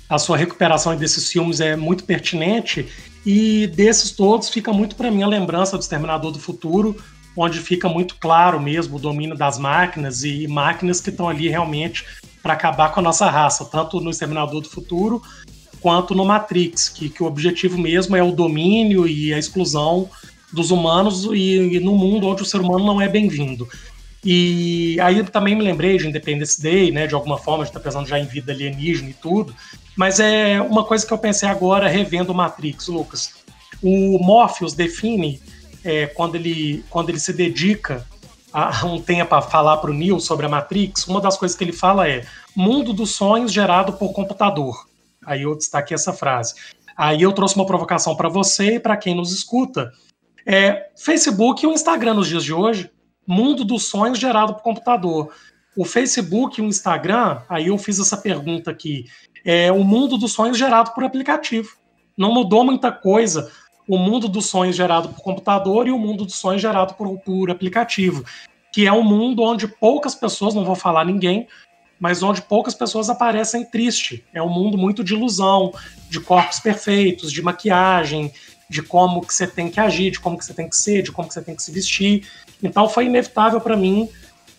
a 0.09 0.17
sua 0.17 0.37
recuperação 0.37 0.95
desses 0.95 1.29
filmes 1.31 1.59
é 1.59 1.75
muito 1.75 2.05
pertinente 2.05 2.87
e 3.25 3.67
desses 3.67 4.11
todos 4.11 4.49
fica 4.49 4.71
muito 4.71 4.95
para 4.95 5.11
mim 5.11 5.23
a 5.23 5.27
lembrança 5.27 5.77
do 5.77 5.81
Exterminador 5.81 6.31
do 6.31 6.39
Futuro, 6.39 6.95
onde 7.37 7.59
fica 7.59 7.87
muito 7.87 8.15
claro 8.15 8.59
mesmo 8.59 8.97
o 8.97 8.99
domínio 8.99 9.37
das 9.37 9.59
máquinas 9.59 10.23
e 10.23 10.47
máquinas 10.47 10.99
que 10.99 11.11
estão 11.11 11.29
ali 11.29 11.47
realmente 11.47 12.03
para 12.41 12.53
acabar 12.53 12.91
com 12.91 12.99
a 12.99 13.03
nossa 13.03 13.29
raça, 13.29 13.63
tanto 13.65 14.01
no 14.01 14.09
Exterminador 14.09 14.61
do 14.61 14.69
Futuro 14.69 15.21
quanto 15.79 16.15
no 16.15 16.25
Matrix, 16.25 16.89
que, 16.89 17.09
que 17.09 17.21
o 17.21 17.27
objetivo 17.27 17.77
mesmo 17.77 18.15
é 18.15 18.23
o 18.23 18.31
domínio 18.31 19.07
e 19.07 19.33
a 19.33 19.37
exclusão 19.37 20.09
dos 20.51 20.71
humanos 20.71 21.25
e, 21.25 21.75
e 21.75 21.79
no 21.79 21.95
mundo 21.95 22.27
onde 22.27 22.41
o 22.41 22.45
ser 22.45 22.59
humano 22.59 22.85
não 22.85 22.99
é 22.99 23.07
bem-vindo. 23.07 23.67
E 24.25 24.99
aí 24.99 25.23
também 25.23 25.55
me 25.55 25.63
lembrei 25.63 25.97
de 25.97 26.07
Independence 26.07 26.61
Day, 26.61 26.91
né? 26.91 27.05
De 27.07 27.13
alguma 27.13 27.37
forma, 27.37 27.63
a 27.63 27.65
gente 27.65 27.73
tá 27.73 27.79
pensando 27.79 28.07
já 28.07 28.19
em 28.19 28.25
vida 28.25 28.51
alienígena 28.51 29.09
e 29.09 29.13
tudo. 29.13 29.55
Mas 29.95 30.19
é 30.19 30.59
uma 30.61 30.83
coisa 30.83 31.05
que 31.05 31.13
eu 31.13 31.17
pensei 31.17 31.47
agora, 31.47 31.87
revendo 31.87 32.33
Matrix, 32.33 32.87
Lucas. 32.87 33.35
O 33.81 34.17
Morpheus 34.19 34.73
define, 34.73 35.39
é, 35.87 36.05
quando, 36.05 36.35
ele, 36.35 36.83
quando 36.89 37.09
ele 37.09 37.19
se 37.19 37.31
dedica 37.31 38.05
a 38.51 38.85
um 38.85 39.01
tempo 39.01 39.33
a 39.33 39.41
falar 39.41 39.77
para 39.77 39.89
o 39.89 39.93
Neo 39.93 40.19
sobre 40.19 40.45
a 40.45 40.49
Matrix, 40.49 41.07
uma 41.07 41.21
das 41.21 41.37
coisas 41.37 41.57
que 41.57 41.63
ele 41.63 41.71
fala 41.71 42.09
é 42.09 42.25
mundo 42.53 42.91
dos 42.91 43.11
sonhos 43.11 43.53
gerado 43.53 43.93
por 43.93 44.11
computador. 44.11 44.85
Aí 45.25 45.43
eu 45.43 45.55
destaquei 45.55 45.95
essa 45.95 46.11
frase. 46.11 46.55
Aí 46.97 47.21
eu 47.21 47.31
trouxe 47.31 47.55
uma 47.55 47.65
provocação 47.65 48.17
para 48.17 48.27
você 48.27 48.75
e 48.75 48.79
para 48.81 48.97
quem 48.97 49.15
nos 49.15 49.31
escuta. 49.31 49.93
É, 50.45 50.89
Facebook 50.97 51.63
e 51.63 51.67
o 51.67 51.71
Instagram 51.71 52.15
nos 52.15 52.27
dias 52.27 52.43
de 52.43 52.53
hoje, 52.53 52.91
mundo 53.25 53.63
dos 53.63 53.83
sonhos 53.83 54.19
gerado 54.19 54.55
por 54.55 54.63
computador. 54.63 55.31
O 55.75 55.85
Facebook 55.85 56.59
e 56.59 56.63
o 56.63 56.67
Instagram, 56.67 57.41
aí 57.47 57.67
eu 57.67 57.77
fiz 57.77 57.97
essa 57.97 58.17
pergunta 58.17 58.71
aqui, 58.71 59.05
é 59.45 59.71
o 59.71 59.85
mundo 59.85 60.17
dos 60.17 60.33
sonhos 60.33 60.57
gerado 60.57 60.91
por 60.93 61.05
aplicativo. 61.05 61.77
Não 62.17 62.33
mudou 62.33 62.65
muita 62.65 62.91
coisa 62.91 63.49
o 63.87 63.97
mundo 63.97 64.27
dos 64.27 64.47
sonhos 64.47 64.75
gerado 64.75 65.09
por 65.09 65.21
computador 65.21 65.87
e 65.87 65.91
o 65.91 65.97
mundo 65.97 66.25
dos 66.25 66.35
sonhos 66.35 66.61
gerado 66.61 66.93
por, 66.95 67.17
por 67.19 67.49
aplicativo, 67.49 68.25
que 68.71 68.85
é 68.85 68.91
um 68.91 69.03
mundo 69.03 69.41
onde 69.43 69.67
poucas 69.67 70.13
pessoas, 70.13 70.53
não 70.53 70.65
vou 70.65 70.75
falar 70.75 71.05
ninguém, 71.05 71.47
mas 71.99 72.21
onde 72.21 72.41
poucas 72.41 72.75
pessoas 72.75 73.09
aparecem 73.09 73.65
triste. 73.65 74.23
É 74.33 74.41
um 74.41 74.49
mundo 74.49 74.77
muito 74.77 75.03
de 75.03 75.13
ilusão, 75.13 75.73
de 76.09 76.19
corpos 76.19 76.59
perfeitos, 76.59 77.31
de 77.31 77.41
maquiagem, 77.41 78.31
de 78.69 78.83
como 78.83 79.25
que 79.25 79.33
você 79.33 79.47
tem 79.47 79.69
que 79.69 79.79
agir, 79.79 80.11
de 80.11 80.19
como 80.19 80.37
que 80.37 80.45
você 80.45 80.53
tem 80.53 80.69
que 80.69 80.75
ser, 80.75 81.01
de 81.01 81.11
como 81.11 81.27
que 81.27 81.33
você 81.33 81.41
tem 81.41 81.55
que 81.55 81.63
se 81.63 81.71
vestir. 81.71 82.27
Então 82.61 82.87
foi 82.89 83.05
inevitável 83.05 83.61
para 83.61 83.75
mim 83.75 84.09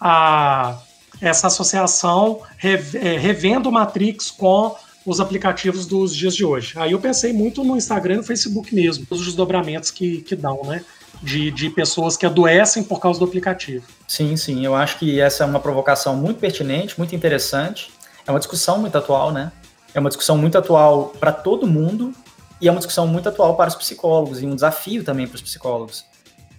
a, 0.01 0.81
essa 1.21 1.49
associação 1.49 2.41
é, 2.63 3.17
revendo 3.19 3.71
Matrix 3.71 4.31
com 4.31 4.75
os 5.11 5.21
aplicativos 5.21 5.87
dos 5.87 6.15
dias 6.15 6.35
de 6.35 6.45
hoje. 6.45 6.75
Aí 6.77 6.93
eu 6.93 7.01
pensei 7.01 7.33
muito 7.33 7.65
no 7.65 7.77
Instagram 7.77 8.15
e 8.15 8.17
no 8.19 8.23
Facebook 8.23 8.75
mesmo, 8.75 9.07
os 9.11 9.25
desdobramentos 9.25 9.91
que, 9.91 10.21
que 10.23 10.37
dão, 10.37 10.63
né? 10.65 10.85
De, 11.23 11.51
de 11.51 11.71
pessoas 11.71 12.17
que 12.17 12.25
adoecem 12.25 12.83
por 12.85 13.01
causa 13.01 13.19
do 13.19 13.25
aplicativo. 13.25 13.85
Sim, 14.07 14.37
sim. 14.37 14.65
Eu 14.65 14.75
acho 14.75 14.99
que 14.99 15.21
essa 15.21 15.43
é 15.43 15.47
uma 15.47 15.59
provocação 15.59 16.17
muito 16.17 16.39
pertinente, 16.39 16.97
muito 16.97 17.15
interessante. 17.15 17.91
É 18.27 18.31
uma 18.31 18.39
discussão 18.39 18.79
muito 18.79 18.97
atual, 18.97 19.33
né? 19.33 19.51
É 19.95 19.99
uma 19.99 20.11
discussão 20.11 20.37
muito 20.37 20.57
atual 20.57 21.13
para 21.19 21.33
todo 21.33 21.67
mundo 21.67 22.13
e 22.61 22.69
é 22.69 22.71
uma 22.71 22.79
discussão 22.79 23.07
muito 23.07 23.29
atual 23.29 23.57
para 23.57 23.69
os 23.69 23.75
psicólogos 23.75 24.43
e 24.43 24.47
um 24.47 24.55
desafio 24.55 25.03
também 25.03 25.27
para 25.27 25.37
os 25.37 25.43
psicólogos. 25.43 26.05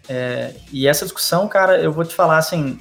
É, 0.07 0.55
e 0.71 0.87
essa 0.87 1.05
discussão, 1.05 1.47
cara, 1.47 1.79
eu 1.79 1.91
vou 1.91 2.03
te 2.03 2.15
falar 2.15 2.39
assim, 2.39 2.79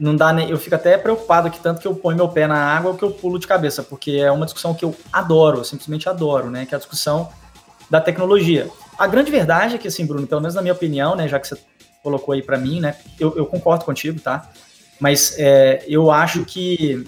não 0.00 0.16
dá 0.16 0.32
nem, 0.32 0.48
eu 0.48 0.56
fico 0.56 0.74
até 0.74 0.96
preocupado 0.96 1.48
aqui 1.48 1.60
tanto 1.60 1.78
que 1.78 1.86
eu 1.86 1.94
ponho 1.94 2.16
meu 2.16 2.28
pé 2.30 2.46
na 2.46 2.56
água 2.56 2.96
que 2.96 3.02
eu 3.02 3.10
pulo 3.10 3.38
de 3.38 3.46
cabeça, 3.46 3.82
porque 3.82 4.12
é 4.12 4.32
uma 4.32 4.46
discussão 4.46 4.72
que 4.72 4.82
eu 4.82 4.96
adoro, 5.12 5.58
eu 5.58 5.64
simplesmente 5.64 6.08
adoro, 6.08 6.50
né, 6.50 6.64
que 6.64 6.74
é 6.74 6.76
a 6.76 6.78
discussão 6.78 7.28
da 7.90 8.00
tecnologia. 8.00 8.70
A 8.98 9.06
grande 9.06 9.30
verdade 9.30 9.74
é 9.74 9.78
que 9.78 9.86
assim, 9.86 10.06
Bruno, 10.06 10.26
pelo 10.26 10.40
menos 10.40 10.54
na 10.54 10.62
minha 10.62 10.72
opinião, 10.72 11.14
né, 11.14 11.28
já 11.28 11.38
que 11.38 11.46
você 11.46 11.58
colocou 12.02 12.32
aí 12.32 12.40
para 12.40 12.56
mim, 12.56 12.80
né, 12.80 12.96
eu, 13.18 13.36
eu, 13.36 13.44
concordo 13.44 13.84
contigo, 13.84 14.18
tá? 14.18 14.48
Mas 14.98 15.34
é, 15.38 15.84
eu 15.86 16.10
acho 16.10 16.46
que 16.46 17.06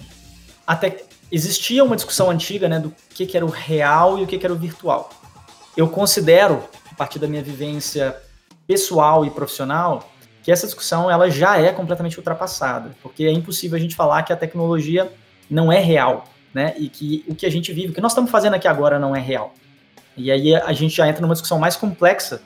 até 0.67 1.03
existia 1.31 1.83
uma 1.83 1.95
discussão 1.95 2.29
antiga, 2.29 2.69
né, 2.69 2.79
do 2.79 2.93
que, 3.09 3.25
que 3.25 3.35
era 3.35 3.45
o 3.45 3.49
real 3.49 4.19
e 4.19 4.23
o 4.23 4.27
que, 4.27 4.37
que 4.37 4.45
era 4.45 4.53
o 4.53 4.57
virtual. 4.57 5.09
Eu 5.75 5.89
considero, 5.89 6.63
a 6.91 6.93
partir 6.93 7.17
da 7.17 7.27
minha 7.27 7.41
vivência 7.41 8.15
pessoal 8.67 9.25
e 9.25 9.31
profissional, 9.31 10.12
que 10.43 10.51
essa 10.51 10.65
discussão 10.65 11.09
ela 11.09 11.29
já 11.29 11.57
é 11.57 11.71
completamente 11.71 12.17
ultrapassada, 12.17 12.91
porque 13.01 13.23
é 13.23 13.31
impossível 13.31 13.77
a 13.77 13.79
gente 13.79 13.95
falar 13.95 14.23
que 14.23 14.33
a 14.33 14.35
tecnologia 14.35 15.11
não 15.49 15.71
é 15.71 15.79
real, 15.79 16.25
né? 16.53 16.75
E 16.77 16.89
que 16.89 17.23
o 17.27 17.33
que 17.33 17.45
a 17.45 17.49
gente 17.49 17.71
vive, 17.71 17.89
o 17.89 17.93
que 17.93 18.01
nós 18.01 18.11
estamos 18.11 18.29
fazendo 18.29 18.55
aqui 18.55 18.67
agora 18.67 18.99
não 18.99 19.15
é 19.15 19.19
real. 19.19 19.53
E 20.17 20.29
aí 20.29 20.53
a 20.53 20.73
gente 20.73 20.95
já 20.95 21.07
entra 21.07 21.21
numa 21.21 21.33
discussão 21.33 21.57
mais 21.57 21.75
complexa 21.75 22.41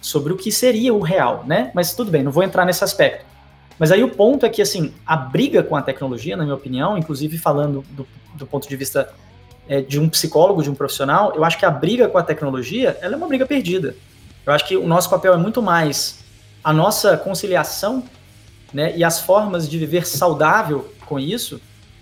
sobre 0.00 0.32
o 0.32 0.36
que 0.36 0.50
seria 0.50 0.94
o 0.94 1.00
real, 1.00 1.44
né? 1.46 1.70
Mas 1.74 1.94
tudo 1.94 2.10
bem, 2.10 2.22
não 2.22 2.32
vou 2.32 2.42
entrar 2.42 2.64
nesse 2.64 2.84
aspecto. 2.84 3.26
Mas 3.78 3.90
aí 3.90 4.02
o 4.02 4.10
ponto 4.10 4.46
é 4.46 4.48
que, 4.48 4.62
assim, 4.62 4.94
a 5.04 5.16
briga 5.16 5.62
com 5.62 5.74
a 5.74 5.82
tecnologia, 5.82 6.36
na 6.36 6.44
minha 6.44 6.54
opinião, 6.54 6.96
inclusive 6.96 7.36
falando 7.36 7.84
do, 7.90 8.06
do 8.34 8.46
ponto 8.46 8.68
de 8.68 8.76
vista 8.76 9.12
é, 9.68 9.80
de 9.80 9.98
um 9.98 10.08
psicólogo, 10.08 10.62
de 10.62 10.70
um 10.70 10.74
profissional, 10.74 11.32
eu 11.34 11.44
acho 11.44 11.58
que 11.58 11.64
a 11.64 11.70
briga 11.70 12.08
com 12.08 12.18
a 12.18 12.22
tecnologia, 12.22 12.96
ela 13.00 13.14
é 13.14 13.16
uma 13.16 13.26
briga 13.26 13.46
perdida. 13.46 13.96
Eu 14.46 14.52
acho 14.52 14.66
que 14.66 14.76
o 14.76 14.86
nosso 14.86 15.10
papel 15.10 15.34
é 15.34 15.36
muito 15.36 15.60
mais 15.60 16.19
a 16.62 16.72
nossa 16.72 17.16
conciliação 17.16 18.04
né, 18.72 18.96
e 18.96 19.02
as 19.02 19.20
formas 19.20 19.68
de 19.68 19.78
viver 19.78 20.06
saudável 20.06 20.92
com 21.06 21.18
isso 21.18 21.60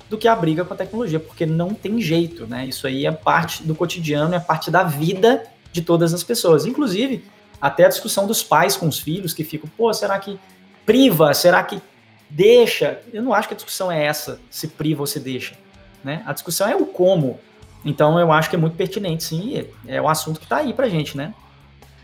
do 0.09 0.16
que 0.16 0.27
a 0.27 0.35
briga 0.35 0.64
com 0.64 0.75
a 0.75 0.77
tecnologia, 0.77 1.21
porque 1.21 1.44
não 1.44 1.75
tem 1.75 2.01
jeito, 2.01 2.47
né? 2.47 2.66
Isso 2.66 2.87
aí 2.87 3.05
é 3.05 3.12
parte 3.12 3.62
do 3.62 3.75
cotidiano, 3.75 4.35
é 4.35 4.40
parte 4.40 4.71
da 4.71 4.83
vida 4.83 5.44
de 5.71 5.83
todas 5.83 6.14
as 6.14 6.23
pessoas. 6.23 6.64
Inclusive, 6.64 7.25
até 7.61 7.85
a 7.85 7.88
discussão 7.88 8.27
dos 8.27 8.42
pais 8.42 8.77
com 8.77 8.88
os 8.88 8.99
filhos, 8.99 9.35
que 9.35 9.44
ficam, 9.44 9.68
pô, 9.77 9.92
será 9.92 10.18
que 10.18 10.38
priva? 10.87 11.35
Será 11.35 11.62
que 11.62 11.81
deixa? 12.31 13.01
Eu 13.12 13.23
não 13.23 13.35
acho 13.35 13.49
que 13.49 13.55
a 13.55 13.57
discussão 13.57 13.92
é 13.92 14.03
essa, 14.03 14.40
se 14.51 14.68
priva 14.68 15.03
ou 15.03 15.07
se 15.07 15.21
deixa. 15.21 15.55
Né? 16.03 16.23
A 16.25 16.33
discussão 16.33 16.68
é 16.68 16.75
o 16.75 16.87
como. 16.87 17.38
Então 17.85 18.18
eu 18.18 18.33
acho 18.33 18.49
que 18.49 18.57
é 18.57 18.59
muito 18.59 18.77
pertinente, 18.77 19.25
sim, 19.25 19.66
é 19.87 20.01
o 20.01 20.09
assunto 20.09 20.40
que 20.40 20.47
está 20.47 20.57
aí 20.59 20.73
pra 20.73 20.88
gente, 20.88 21.16
né? 21.16 21.33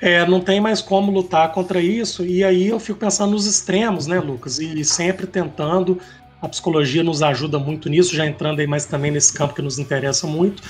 É, 0.04 0.26
não 0.26 0.38
tem 0.38 0.60
mais 0.60 0.82
como 0.82 1.10
lutar 1.10 1.50
contra 1.50 1.80
isso, 1.80 2.26
e 2.26 2.44
aí 2.44 2.68
eu 2.68 2.78
fico 2.78 2.98
pensando 2.98 3.30
nos 3.30 3.46
extremos, 3.46 4.06
né, 4.06 4.20
Lucas? 4.20 4.58
E 4.58 4.84
sempre 4.84 5.26
tentando, 5.26 5.98
a 6.42 6.46
psicologia 6.46 7.02
nos 7.02 7.22
ajuda 7.22 7.58
muito 7.58 7.88
nisso, 7.88 8.14
já 8.14 8.26
entrando 8.26 8.60
aí 8.60 8.66
mais 8.66 8.84
também 8.84 9.10
nesse 9.10 9.32
campo 9.32 9.54
que 9.54 9.62
nos 9.62 9.78
interessa 9.78 10.26
muito, 10.26 10.62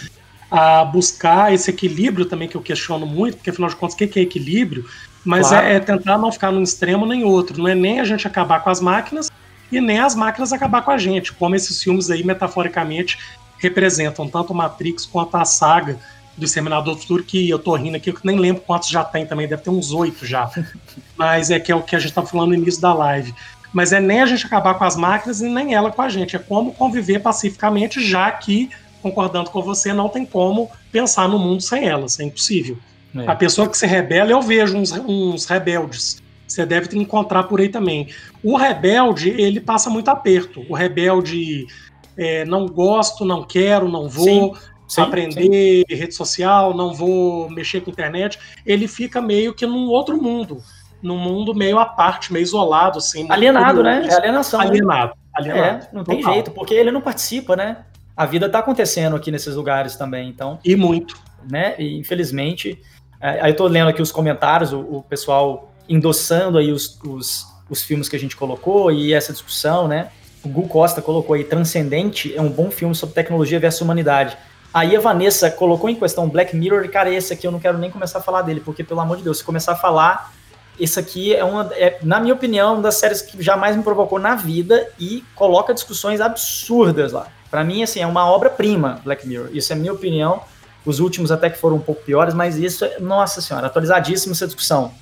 a 0.49 0.85
buscar 0.85 1.53
esse 1.53 1.69
equilíbrio 1.69 2.27
também 2.27 2.47
que 2.47 2.57
eu 2.57 2.63
questiono 2.63 3.05
muito, 3.07 3.39
porque 3.39 3.51
afinal 3.51 3.69
de 3.69 3.75
contas, 3.75 3.97
o 3.97 3.99
que 3.99 4.21
é 4.21 4.23
equilíbrio? 4.23 4.85
Mas 5.25 5.49
claro. 5.49 5.67
é, 5.67 5.75
é, 5.75 5.81
tentar 5.81 6.17
não 6.17 6.31
ficar 6.31 6.53
num 6.53 6.63
extremo 6.63 7.05
nem 7.05 7.25
outro, 7.25 7.59
não 7.59 7.67
é 7.67 7.75
nem 7.75 7.99
a 7.99 8.05
gente 8.05 8.29
acabar 8.29 8.63
com 8.63 8.71
as 8.71 8.81
máquinas 8.81 9.33
e 9.73 9.81
nem 9.81 9.99
as 9.99 10.15
máquinas 10.15 10.53
acabar 10.53 10.83
com 10.83 10.93
a 10.93 10.97
gente, 10.97 11.33
como 11.33 11.57
esses 11.57 11.83
filmes 11.83 12.09
aí, 12.09 12.23
metaforicamente, 12.23 13.19
representam 13.59 14.29
tanto 14.29 14.55
Matrix 14.55 15.05
quanto 15.05 15.37
a 15.37 15.45
saga 15.45 15.99
do 16.37 16.45
Exterminador 16.45 16.95
do 16.95 17.01
Futuro, 17.01 17.23
que 17.23 17.49
eu 17.49 17.59
tô 17.59 17.75
rindo 17.75 17.97
aqui, 17.97 18.11
eu 18.11 18.17
nem 18.25 18.39
lembro 18.39 18.63
quantos 18.63 18.89
já 18.89 19.05
tem 19.05 19.27
também, 19.27 19.47
deve 19.47 19.63
ter 19.63 19.71
uns 19.71 19.93
oito 19.93 20.27
já. 20.27 20.51
Mas 21.17 21.51
é 21.51 21.61
que 21.61 21.71
é 21.71 21.77
o 21.77 21.83
que 21.83 21.95
a 21.95 21.99
gente 21.99 22.13
tá 22.13 22.23
falando 22.23 22.49
no 22.49 22.55
início 22.55 22.81
da 22.81 22.93
live. 22.93 23.35
Mas 23.73 23.93
é 23.93 24.01
nem 24.01 24.21
a 24.21 24.27
gente 24.27 24.47
acabar 24.47 24.75
com 24.75 24.85
as 24.85 24.97
máquinas 24.97 25.41
e 25.41 25.49
nem 25.49 25.75
ela 25.75 25.91
com 25.91 26.03
a 26.03 26.09
gente. 26.09 26.37
É 26.37 26.39
como 26.39 26.73
conviver 26.73 27.21
pacificamente, 27.21 28.01
já 28.01 28.31
que, 28.31 28.71
concordando 29.03 29.51
com 29.51 29.63
você, 29.63 29.93
não 29.93 30.09
tem 30.09 30.25
como 30.25 30.71
pensar 30.93 31.29
no 31.29 31.39
mundo 31.39 31.61
sem 31.61 31.87
elas. 31.87 32.19
É 32.21 32.25
impossível. 32.25 32.79
É. 33.17 33.29
A 33.29 33.35
pessoa 33.35 33.69
que 33.69 33.77
se 33.77 33.87
rebela, 33.87 34.31
eu 34.31 34.41
vejo 34.43 34.77
uns, 34.77 34.93
uns 34.93 35.47
rebeldes. 35.47 36.23
Você 36.47 36.65
deve 36.65 36.89
te 36.89 36.99
encontrar 36.99 37.45
por 37.45 37.61
aí 37.61 37.69
também. 37.69 38.09
O 38.43 38.57
rebelde, 38.57 39.31
ele 39.31 39.61
passa 39.61 39.91
muito 39.91 40.09
aperto. 40.09 40.65
O 40.69 40.75
rebelde 40.75 41.67
é, 42.17 42.45
não 42.45 42.67
gosto, 42.67 43.25
não 43.25 43.43
quero, 43.43 43.89
não 43.89 44.09
vou. 44.09 44.55
Sim 44.55 44.74
sim, 44.87 45.01
aprender 45.01 45.85
sim. 45.89 45.95
rede 45.95 46.15
social, 46.15 46.75
não 46.75 46.93
vou 46.93 47.51
mexer 47.51 47.81
com 47.81 47.91
internet, 47.91 48.39
ele 48.65 48.87
fica 48.87 49.21
meio 49.21 49.55
que 49.55 49.67
num 49.67 49.89
outro 49.89 50.21
mundo, 50.21 50.63
num 51.03 51.19
mundo 51.19 51.55
meio 51.55 51.79
à 51.79 51.87
parte, 51.87 52.33
meio 52.33 52.43
isolado, 52.43 52.99
assim. 52.99 53.31
Alienado, 53.31 53.83
né? 53.83 54.07
É 54.09 54.15
alienação. 54.15 54.61
Alienado. 54.61 55.09
Né? 55.09 55.25
alienado. 55.35 55.85
É, 55.85 55.89
não 55.93 56.05
tem 56.05 56.23
jeito, 56.23 56.51
porque 56.51 56.75
ele 56.75 56.91
não 56.91 57.01
participa, 57.01 57.57
né? 57.57 57.79
A 58.17 58.25
vida 58.25 58.49
tá 58.49 58.61
acontecendo 58.61 59.17
aqui 59.17 59.31
nesses 59.31 59.57
lugares 59.57 59.97
também, 59.97 60.29
então. 60.29 60.59
E 60.65 60.77
muito. 60.77 61.19
Né? 61.51 61.75
E 61.79 61.99
infelizmente. 61.99 62.81
É, 63.21 63.41
aí 63.41 63.53
eu 63.53 63.57
tô 63.57 63.67
lendo 63.67 63.89
aqui 63.89 64.01
os 64.01 64.13
comentários, 64.13 64.73
o, 64.73 64.81
o 64.81 65.03
pessoal 65.03 65.73
endossando 65.89 66.59
aí 66.59 66.71
os, 66.73 66.99
os, 67.05 67.47
os 67.69 67.83
filmes 67.83 68.09
que 68.09 68.17
a 68.17 68.19
gente 68.19 68.37
colocou 68.37 68.91
e 68.93 69.13
essa 69.13 69.33
discussão, 69.33 69.89
né? 69.89 70.11
O 70.45 70.49
Gu 70.49 70.69
Costa 70.69 71.01
colocou 71.01 71.35
aí 71.35 71.43
Transcendente 71.43 72.35
é 72.37 72.41
um 72.41 72.51
bom 72.51 72.71
filme 72.71 72.95
sobre 72.95 73.15
tecnologia 73.15 73.59
versus 73.59 73.81
humanidade. 73.81 74.37
Aí 74.75 74.97
a 74.97 75.01
Vanessa 75.01 75.49
colocou 75.53 75.89
em 75.89 75.95
questão 75.95 76.29
Black 76.29 76.57
Mirror, 76.57 76.85
e 76.85 76.89
cara, 76.89 77.09
esse 77.09 77.33
aqui 77.33 77.47
eu 77.47 77.53
não 77.53 77.61
quero 77.61 77.79
nem 77.79 77.93
começar 77.93 78.19
a 78.19 78.23
falar 78.23 78.43
dele, 78.43 78.61
porque 78.61 78.83
pelo 78.83 78.99
amor 78.99 79.19
de 79.19 79.23
Deus, 79.23 79.39
se 79.39 79.45
começar 79.45 79.71
a 79.71 79.77
falar, 79.77 80.33
esse 80.81 80.99
aqui 80.99 81.33
é 81.33 81.45
uma, 81.45 81.71
é, 81.75 81.99
na 82.03 82.19
minha 82.19 82.35
opinião, 82.35 82.75
uma 82.75 82.83
das 82.83 82.97
séries 82.97 83.23
que 83.23 83.41
jamais 83.41 83.77
me 83.77 83.85
provocou 83.85 84.19
na 84.19 84.35
vida 84.35 84.91
e 84.99 85.23
coloca 85.37 85.73
discussões 85.73 86.21
absurdas 86.21 87.13
lá. 87.13 87.29
Para 87.49 87.63
mim, 87.63 87.85
assim, 87.85 88.01
é 88.01 88.07
uma 88.07 88.29
obra-prima, 88.29 89.01
Black 89.05 89.25
Mirror. 89.29 89.51
Isso 89.53 89.73
é 89.73 89.77
minha 89.77 89.93
opinião. 89.93 90.41
Os 90.85 90.99
últimos 90.99 91.31
até 91.31 91.49
que 91.49 91.57
foram 91.57 91.77
um 91.77 91.81
pouco 91.81 92.03
piores, 92.03 92.35
mas 92.35 92.57
isso, 92.57 92.85
é, 92.85 92.99
nossa 92.99 93.41
senhora, 93.41 93.69
atualizadíssima 93.69 94.33
essa 94.33 94.45
discussão. 94.45 94.93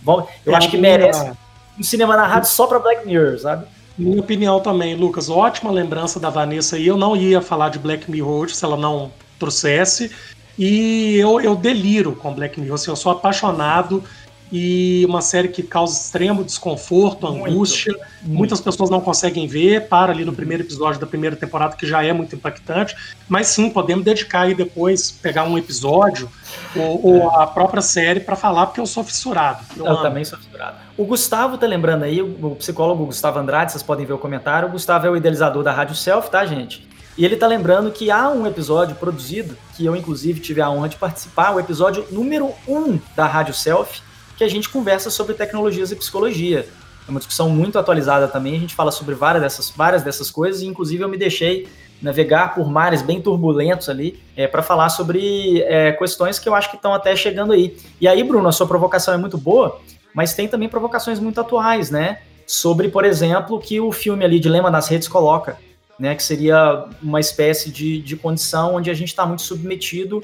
Eu 0.44 0.52
é 0.52 0.54
acho 0.54 0.68
que 0.68 0.76
merece 0.76 1.32
um 1.78 1.82
cinema 1.82 2.14
narrado 2.14 2.46
só 2.46 2.66
para 2.66 2.78
Black 2.78 3.06
Mirror, 3.06 3.38
sabe? 3.38 3.64
Minha 3.96 4.20
opinião 4.20 4.60
também, 4.60 4.94
Lucas. 4.94 5.30
Ótima 5.30 5.70
lembrança 5.70 6.20
da 6.20 6.28
Vanessa 6.28 6.76
e 6.76 6.86
eu 6.86 6.98
não 6.98 7.16
ia 7.16 7.40
falar 7.40 7.70
de 7.70 7.78
Black 7.78 8.10
Mirror 8.10 8.42
hoje 8.42 8.54
se 8.54 8.64
ela 8.66 8.76
não 8.76 9.10
trouxesse. 9.42 10.10
E 10.58 11.16
eu, 11.16 11.40
eu 11.40 11.56
deliro 11.56 12.14
com 12.14 12.32
Black 12.32 12.60
Mirror, 12.60 12.74
assim, 12.74 12.90
eu 12.90 12.96
sou 12.96 13.10
apaixonado 13.10 14.04
e 14.52 15.02
uma 15.08 15.22
série 15.22 15.48
que 15.48 15.62
causa 15.62 15.98
extremo 15.98 16.44
desconforto, 16.44 17.26
angústia. 17.26 17.90
Muito, 17.92 18.06
muito. 18.22 18.38
Muitas 18.38 18.60
pessoas 18.60 18.90
não 18.90 19.00
conseguem 19.00 19.46
ver, 19.46 19.88
para 19.88 20.12
ali 20.12 20.26
no 20.26 20.32
primeiro 20.34 20.62
episódio 20.62 21.00
da 21.00 21.06
primeira 21.06 21.34
temporada, 21.34 21.74
que 21.74 21.86
já 21.86 22.04
é 22.04 22.12
muito 22.12 22.36
impactante. 22.36 22.94
Mas 23.26 23.46
sim, 23.46 23.70
podemos 23.70 24.04
dedicar 24.04 24.42
aí 24.42 24.54
depois, 24.54 25.10
pegar 25.10 25.44
um 25.44 25.56
episódio 25.56 26.28
ou, 26.76 27.06
ou 27.06 27.30
a 27.30 27.46
própria 27.46 27.80
série 27.80 28.20
para 28.20 28.36
falar, 28.36 28.66
porque 28.66 28.80
eu 28.80 28.86
sou 28.86 29.02
fissurado. 29.02 29.64
Eu, 29.74 29.86
eu 29.86 29.96
também 30.02 30.22
sou 30.22 30.38
fissurado. 30.38 30.76
O 30.98 31.06
Gustavo 31.06 31.56
tá 31.56 31.66
lembrando 31.66 32.02
aí, 32.02 32.20
o 32.20 32.54
psicólogo 32.56 33.06
Gustavo 33.06 33.38
Andrade, 33.38 33.72
vocês 33.72 33.82
podem 33.82 34.04
ver 34.04 34.12
o 34.12 34.18
comentário. 34.18 34.68
O 34.68 34.72
Gustavo 34.72 35.06
é 35.06 35.10
o 35.10 35.16
idealizador 35.16 35.62
da 35.62 35.72
Rádio 35.72 35.96
Self, 35.96 36.30
tá, 36.30 36.44
gente? 36.44 36.86
E 37.16 37.24
ele 37.24 37.36
tá 37.36 37.46
lembrando 37.46 37.90
que 37.90 38.10
há 38.10 38.30
um 38.30 38.46
episódio 38.46 38.96
produzido, 38.96 39.56
que 39.76 39.84
eu 39.84 39.94
inclusive 39.94 40.40
tive 40.40 40.62
a 40.62 40.70
honra 40.70 40.88
de 40.88 40.96
participar, 40.96 41.54
o 41.54 41.60
episódio 41.60 42.06
número 42.10 42.50
1 42.66 42.74
um 42.74 43.00
da 43.14 43.26
Rádio 43.26 43.52
Self, 43.52 44.00
que 44.36 44.42
a 44.42 44.48
gente 44.48 44.68
conversa 44.68 45.10
sobre 45.10 45.34
tecnologias 45.34 45.92
e 45.92 45.96
psicologia. 45.96 46.66
é 47.06 47.10
uma 47.10 47.20
discussão 47.20 47.50
muito 47.50 47.78
atualizada 47.78 48.28
também. 48.28 48.56
A 48.56 48.60
gente 48.60 48.74
fala 48.74 48.90
sobre 48.90 49.14
várias 49.14 49.42
dessas, 49.42 49.70
várias 49.70 50.02
dessas 50.02 50.30
coisas, 50.30 50.62
e 50.62 50.66
inclusive 50.66 51.02
eu 51.02 51.08
me 51.08 51.18
deixei 51.18 51.68
navegar 52.00 52.54
por 52.54 52.68
mares 52.68 53.02
bem 53.02 53.20
turbulentos 53.20 53.88
ali 53.88 54.20
é, 54.36 54.48
para 54.48 54.62
falar 54.62 54.88
sobre 54.88 55.62
é, 55.62 55.92
questões 55.92 56.38
que 56.38 56.48
eu 56.48 56.54
acho 56.54 56.70
que 56.70 56.76
estão 56.76 56.94
até 56.94 57.14
chegando 57.14 57.52
aí. 57.52 57.76
E 58.00 58.08
aí, 58.08 58.24
Bruno, 58.24 58.48
a 58.48 58.52
sua 58.52 58.66
provocação 58.66 59.12
é 59.12 59.16
muito 59.16 59.36
boa, 59.36 59.80
mas 60.14 60.34
tem 60.34 60.48
também 60.48 60.68
provocações 60.68 61.20
muito 61.20 61.40
atuais, 61.40 61.90
né? 61.90 62.20
Sobre, 62.46 62.88
por 62.88 63.04
exemplo, 63.04 63.60
que 63.60 63.80
o 63.80 63.92
filme 63.92 64.24
ali, 64.24 64.40
Dilema 64.40 64.70
das 64.70 64.88
Redes, 64.88 65.06
coloca, 65.06 65.56
né? 65.98 66.14
Que 66.14 66.22
seria 66.22 66.86
uma 67.02 67.20
espécie 67.20 67.70
de, 67.70 68.00
de 68.00 68.16
condição 68.16 68.76
onde 68.76 68.90
a 68.90 68.94
gente 68.94 69.08
está 69.08 69.26
muito 69.26 69.42
submetido 69.42 70.22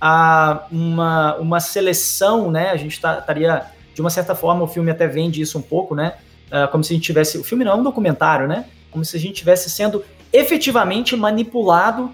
a 0.00 0.66
uma, 0.70 1.36
uma 1.36 1.60
seleção, 1.60 2.50
né? 2.50 2.70
A 2.70 2.76
gente 2.76 3.00
tá, 3.00 3.18
estaria, 3.18 3.66
de 3.94 4.00
uma 4.00 4.10
certa 4.10 4.34
forma, 4.34 4.62
o 4.62 4.68
filme 4.68 4.90
até 4.90 5.06
vende 5.06 5.40
isso 5.40 5.58
um 5.58 5.62
pouco, 5.62 5.94
né? 5.94 6.14
Uh, 6.50 6.68
como 6.70 6.82
se 6.82 6.92
a 6.92 6.96
gente 6.96 7.04
tivesse. 7.04 7.38
O 7.38 7.44
filme 7.44 7.64
não 7.64 7.72
é 7.72 7.74
um 7.74 7.82
documentário, 7.82 8.46
né? 8.46 8.64
Como 8.90 9.04
se 9.04 9.16
a 9.16 9.20
gente 9.20 9.34
tivesse 9.34 9.68
sendo 9.68 10.04
efetivamente 10.32 11.16
manipulado 11.16 12.04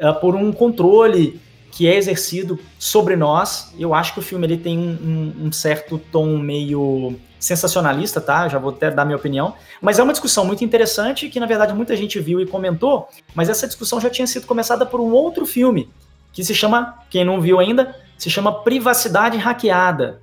uh, 0.00 0.20
por 0.20 0.34
um 0.34 0.52
controle 0.52 1.40
que 1.72 1.88
é 1.88 1.96
exercido 1.96 2.58
sobre 2.78 3.16
nós. 3.16 3.72
Eu 3.78 3.94
acho 3.94 4.12
que 4.12 4.18
o 4.20 4.22
filme 4.22 4.46
ele 4.46 4.58
tem 4.58 4.78
um, 4.78 5.46
um, 5.46 5.52
certo 5.52 5.98
tom 5.98 6.38
meio 6.38 7.18
sensacionalista, 7.42 8.20
tá? 8.20 8.46
Já 8.46 8.58
vou 8.58 8.70
até 8.70 8.88
dar 8.88 9.04
minha 9.04 9.16
opinião. 9.16 9.54
Mas 9.80 9.98
é 9.98 10.02
uma 10.02 10.12
discussão 10.12 10.44
muito 10.44 10.64
interessante 10.64 11.28
que, 11.28 11.40
na 11.40 11.46
verdade, 11.46 11.74
muita 11.74 11.96
gente 11.96 12.20
viu 12.20 12.40
e 12.40 12.46
comentou, 12.46 13.08
mas 13.34 13.48
essa 13.48 13.66
discussão 13.66 14.00
já 14.00 14.08
tinha 14.08 14.26
sido 14.28 14.46
começada 14.46 14.86
por 14.86 15.00
um 15.00 15.10
outro 15.10 15.44
filme, 15.44 15.90
que 16.32 16.44
se 16.44 16.54
chama, 16.54 16.98
quem 17.10 17.24
não 17.24 17.40
viu 17.40 17.58
ainda, 17.58 17.96
se 18.16 18.30
chama 18.30 18.62
Privacidade 18.62 19.36
Hackeada, 19.36 20.22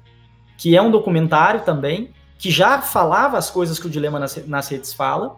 que 0.57 0.77
é 0.77 0.81
um 0.81 0.89
documentário 0.89 1.61
também, 1.61 2.13
que 2.37 2.49
já 2.49 2.81
falava 2.81 3.37
as 3.37 3.49
coisas 3.49 3.77
que 3.77 3.87
o 3.87 3.89
Dilema 3.89 4.17
nas, 4.17 4.69
redes 4.69 4.93
fala, 4.93 5.35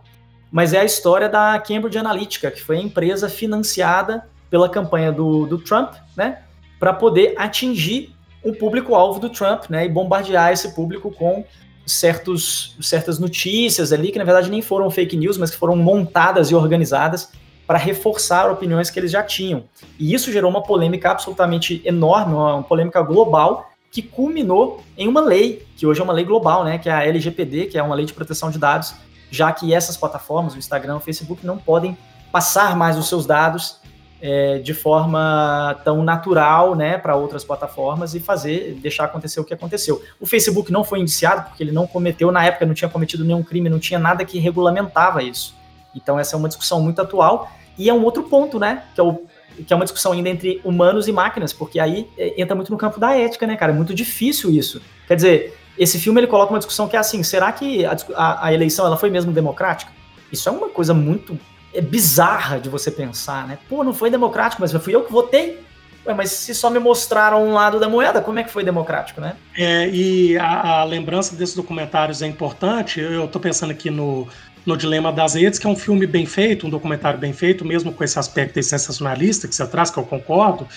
mas 0.51 0.73
é 0.73 0.81
a 0.81 0.85
história 0.85 1.27
da 1.27 1.59
Cambridge 1.59 1.97
Analytica, 1.97 2.51
que 2.51 2.61
foi 2.61 2.77
a 2.77 2.81
empresa 2.81 3.27
financiada 3.27 4.29
pela 4.51 4.69
campanha 4.69 5.11
do, 5.11 5.47
do 5.47 5.57
Trump, 5.57 5.93
né, 6.15 6.43
para 6.79 6.93
poder 6.93 7.33
atingir 7.37 8.15
o 8.43 8.53
público-alvo 8.53 9.19
do 9.19 9.29
Trump, 9.29 9.63
né, 9.67 9.85
e 9.85 9.89
bombardear 9.89 10.51
esse 10.51 10.75
público 10.75 11.11
com 11.11 11.43
certos, 11.91 12.75
certas 12.81 13.19
notícias 13.19 13.91
ali, 13.91 14.11
que 14.11 14.17
na 14.17 14.23
verdade 14.23 14.49
nem 14.49 14.61
foram 14.61 14.89
fake 14.89 15.17
news, 15.17 15.37
mas 15.37 15.51
que 15.51 15.57
foram 15.57 15.75
montadas 15.75 16.49
e 16.49 16.55
organizadas 16.55 17.29
para 17.67 17.77
reforçar 17.77 18.51
opiniões 18.51 18.89
que 18.89 18.99
eles 18.99 19.11
já 19.11 19.23
tinham. 19.23 19.63
E 19.97 20.13
isso 20.13 20.31
gerou 20.31 20.49
uma 20.49 20.63
polêmica 20.63 21.11
absolutamente 21.11 21.81
enorme, 21.85 22.33
uma 22.33 22.63
polêmica 22.63 23.01
global, 23.01 23.71
que 23.91 24.01
culminou 24.01 24.81
em 24.97 25.07
uma 25.07 25.21
lei, 25.21 25.65
que 25.75 25.85
hoje 25.85 25.99
é 25.99 26.03
uma 26.03 26.13
lei 26.13 26.23
global, 26.23 26.63
né, 26.63 26.77
que 26.77 26.89
é 26.89 26.93
a 26.93 27.05
LGPD, 27.05 27.67
que 27.67 27.77
é 27.77 27.83
uma 27.83 27.95
lei 27.95 28.05
de 28.05 28.13
proteção 28.13 28.49
de 28.49 28.57
dados, 28.57 28.93
já 29.29 29.51
que 29.51 29.73
essas 29.73 29.97
plataformas, 29.97 30.55
o 30.55 30.57
Instagram, 30.57 30.97
o 30.97 30.99
Facebook, 30.99 31.45
não 31.45 31.57
podem 31.57 31.97
passar 32.31 32.75
mais 32.75 32.97
os 32.97 33.07
seus 33.07 33.25
dados 33.25 33.81
é, 34.21 34.59
de 34.59 34.73
forma 34.73 35.79
tão 35.83 36.03
natural 36.03 36.75
né, 36.75 36.97
para 36.97 37.15
outras 37.15 37.43
plataformas 37.43 38.13
e 38.13 38.19
fazer, 38.19 38.77
deixar 38.81 39.05
acontecer 39.05 39.39
o 39.39 39.43
que 39.43 39.53
aconteceu. 39.53 40.01
O 40.19 40.27
Facebook 40.27 40.71
não 40.71 40.83
foi 40.83 40.99
indiciado 40.99 41.49
porque 41.49 41.63
ele 41.63 41.71
não 41.71 41.87
cometeu, 41.87 42.31
na 42.31 42.45
época, 42.45 42.65
não 42.65 42.73
tinha 42.73 42.89
cometido 42.89 43.25
nenhum 43.25 43.43
crime, 43.43 43.67
não 43.67 43.79
tinha 43.79 43.99
nada 43.99 44.23
que 44.23 44.37
regulamentava 44.37 45.23
isso. 45.23 45.55
Então, 45.95 46.19
essa 46.19 46.35
é 46.35 46.37
uma 46.37 46.47
discussão 46.47 46.81
muito 46.81 47.01
atual. 47.01 47.51
E 47.77 47.89
é 47.89 47.93
um 47.93 48.03
outro 48.03 48.23
ponto, 48.23 48.59
né? 48.59 48.83
Que 48.93 49.01
é, 49.01 49.03
o, 49.03 49.23
que 49.65 49.73
é 49.73 49.75
uma 49.75 49.85
discussão 49.85 50.11
ainda 50.11 50.29
entre 50.29 50.61
humanos 50.63 51.07
e 51.07 51.11
máquinas, 51.11 51.51
porque 51.51 51.79
aí 51.79 52.07
é, 52.17 52.39
entra 52.39 52.55
muito 52.55 52.71
no 52.71 52.77
campo 52.77 52.99
da 52.99 53.17
ética, 53.17 53.47
né, 53.47 53.55
cara? 53.55 53.71
É 53.71 53.75
muito 53.75 53.93
difícil 53.93 54.51
isso. 54.51 54.81
Quer 55.07 55.15
dizer, 55.15 55.57
esse 55.77 55.97
filme 55.97 56.19
ele 56.19 56.27
coloca 56.27 56.53
uma 56.53 56.59
discussão 56.59 56.87
que 56.87 56.95
é 56.95 56.99
assim: 56.99 57.23
será 57.23 57.51
que 57.51 57.85
a, 57.85 57.95
a, 58.15 58.47
a 58.47 58.53
eleição 58.53 58.85
ela 58.85 58.97
foi 58.97 59.09
mesmo 59.09 59.31
democrática? 59.31 59.91
Isso 60.31 60.47
é 60.47 60.51
uma 60.51 60.69
coisa 60.69 60.93
muito 60.93 61.37
bizarra 61.79 62.59
de 62.59 62.67
você 62.67 62.91
pensar, 62.91 63.47
né? 63.47 63.57
Pô, 63.69 63.83
não 63.83 63.93
foi 63.93 64.09
democrático, 64.09 64.61
mas 64.61 64.73
fui 64.73 64.95
eu 64.95 65.03
que 65.03 65.11
votei. 65.11 65.59
Ué, 66.05 66.13
mas 66.15 66.31
se 66.31 66.55
só 66.55 66.69
me 66.69 66.79
mostraram 66.79 67.45
um 67.47 67.53
lado 67.53 67.79
da 67.79 67.87
moeda, 67.87 68.21
como 68.21 68.39
é 68.39 68.43
que 68.43 68.51
foi 68.51 68.63
democrático, 68.63 69.21
né? 69.21 69.35
É, 69.55 69.87
e 69.89 70.37
a, 70.37 70.79
a 70.79 70.83
lembrança 70.83 71.35
desses 71.35 71.55
documentários 71.55 72.21
é 72.21 72.27
importante. 72.27 72.99
Eu 72.99 73.25
estou 73.25 73.39
pensando 73.39 73.69
aqui 73.69 73.91
no, 73.91 74.27
no 74.65 74.75
Dilema 74.75 75.11
das 75.11 75.35
Redes, 75.35 75.59
que 75.59 75.67
é 75.67 75.69
um 75.69 75.75
filme 75.75 76.07
bem 76.07 76.25
feito, 76.25 76.65
um 76.65 76.69
documentário 76.69 77.19
bem 77.19 77.33
feito, 77.33 77.63
mesmo 77.63 77.93
com 77.93 78.03
esse 78.03 78.17
aspecto 78.17 78.61
sensacionalista 78.61 79.47
que 79.47 79.55
você 79.55 79.65
traz, 79.67 79.91
que 79.91 79.97
eu 79.99 80.03
concordo, 80.03 80.67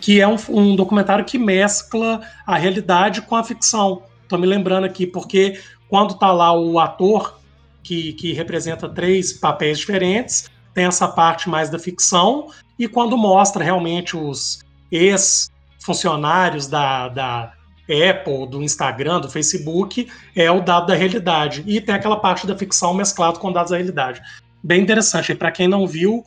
que 0.00 0.20
é 0.20 0.28
um, 0.28 0.36
um 0.50 0.76
documentário 0.76 1.24
que 1.24 1.38
mescla 1.38 2.20
a 2.46 2.56
realidade 2.56 3.22
com 3.22 3.36
a 3.36 3.42
ficção. 3.42 4.02
Estou 4.22 4.38
me 4.38 4.46
lembrando 4.46 4.84
aqui, 4.84 5.06
porque 5.06 5.58
quando 5.88 6.14
tá 6.18 6.30
lá 6.30 6.52
o 6.52 6.78
ator 6.78 7.38
que, 7.84 8.14
que 8.14 8.32
representa 8.32 8.88
três 8.88 9.32
papéis 9.32 9.78
diferentes, 9.78 10.50
tem 10.72 10.86
essa 10.86 11.06
parte 11.06 11.48
mais 11.48 11.70
da 11.70 11.78
ficção, 11.78 12.48
e 12.76 12.88
quando 12.88 13.16
mostra 13.16 13.62
realmente 13.62 14.16
os 14.16 14.58
ex-funcionários 14.90 16.66
da, 16.66 17.08
da 17.08 17.52
Apple, 17.88 18.48
do 18.48 18.62
Instagram, 18.62 19.20
do 19.20 19.30
Facebook, 19.30 20.08
é 20.34 20.50
o 20.50 20.60
dado 20.60 20.86
da 20.86 20.94
realidade. 20.94 21.62
E 21.66 21.80
tem 21.80 21.94
aquela 21.94 22.16
parte 22.16 22.46
da 22.46 22.56
ficção 22.56 22.92
mesclado 22.94 23.38
com 23.38 23.52
dados 23.52 23.70
da 23.70 23.76
realidade. 23.76 24.20
Bem 24.62 24.80
interessante. 24.80 25.32
E 25.32 25.34
para 25.34 25.52
quem 25.52 25.68
não 25.68 25.86
viu, 25.86 26.24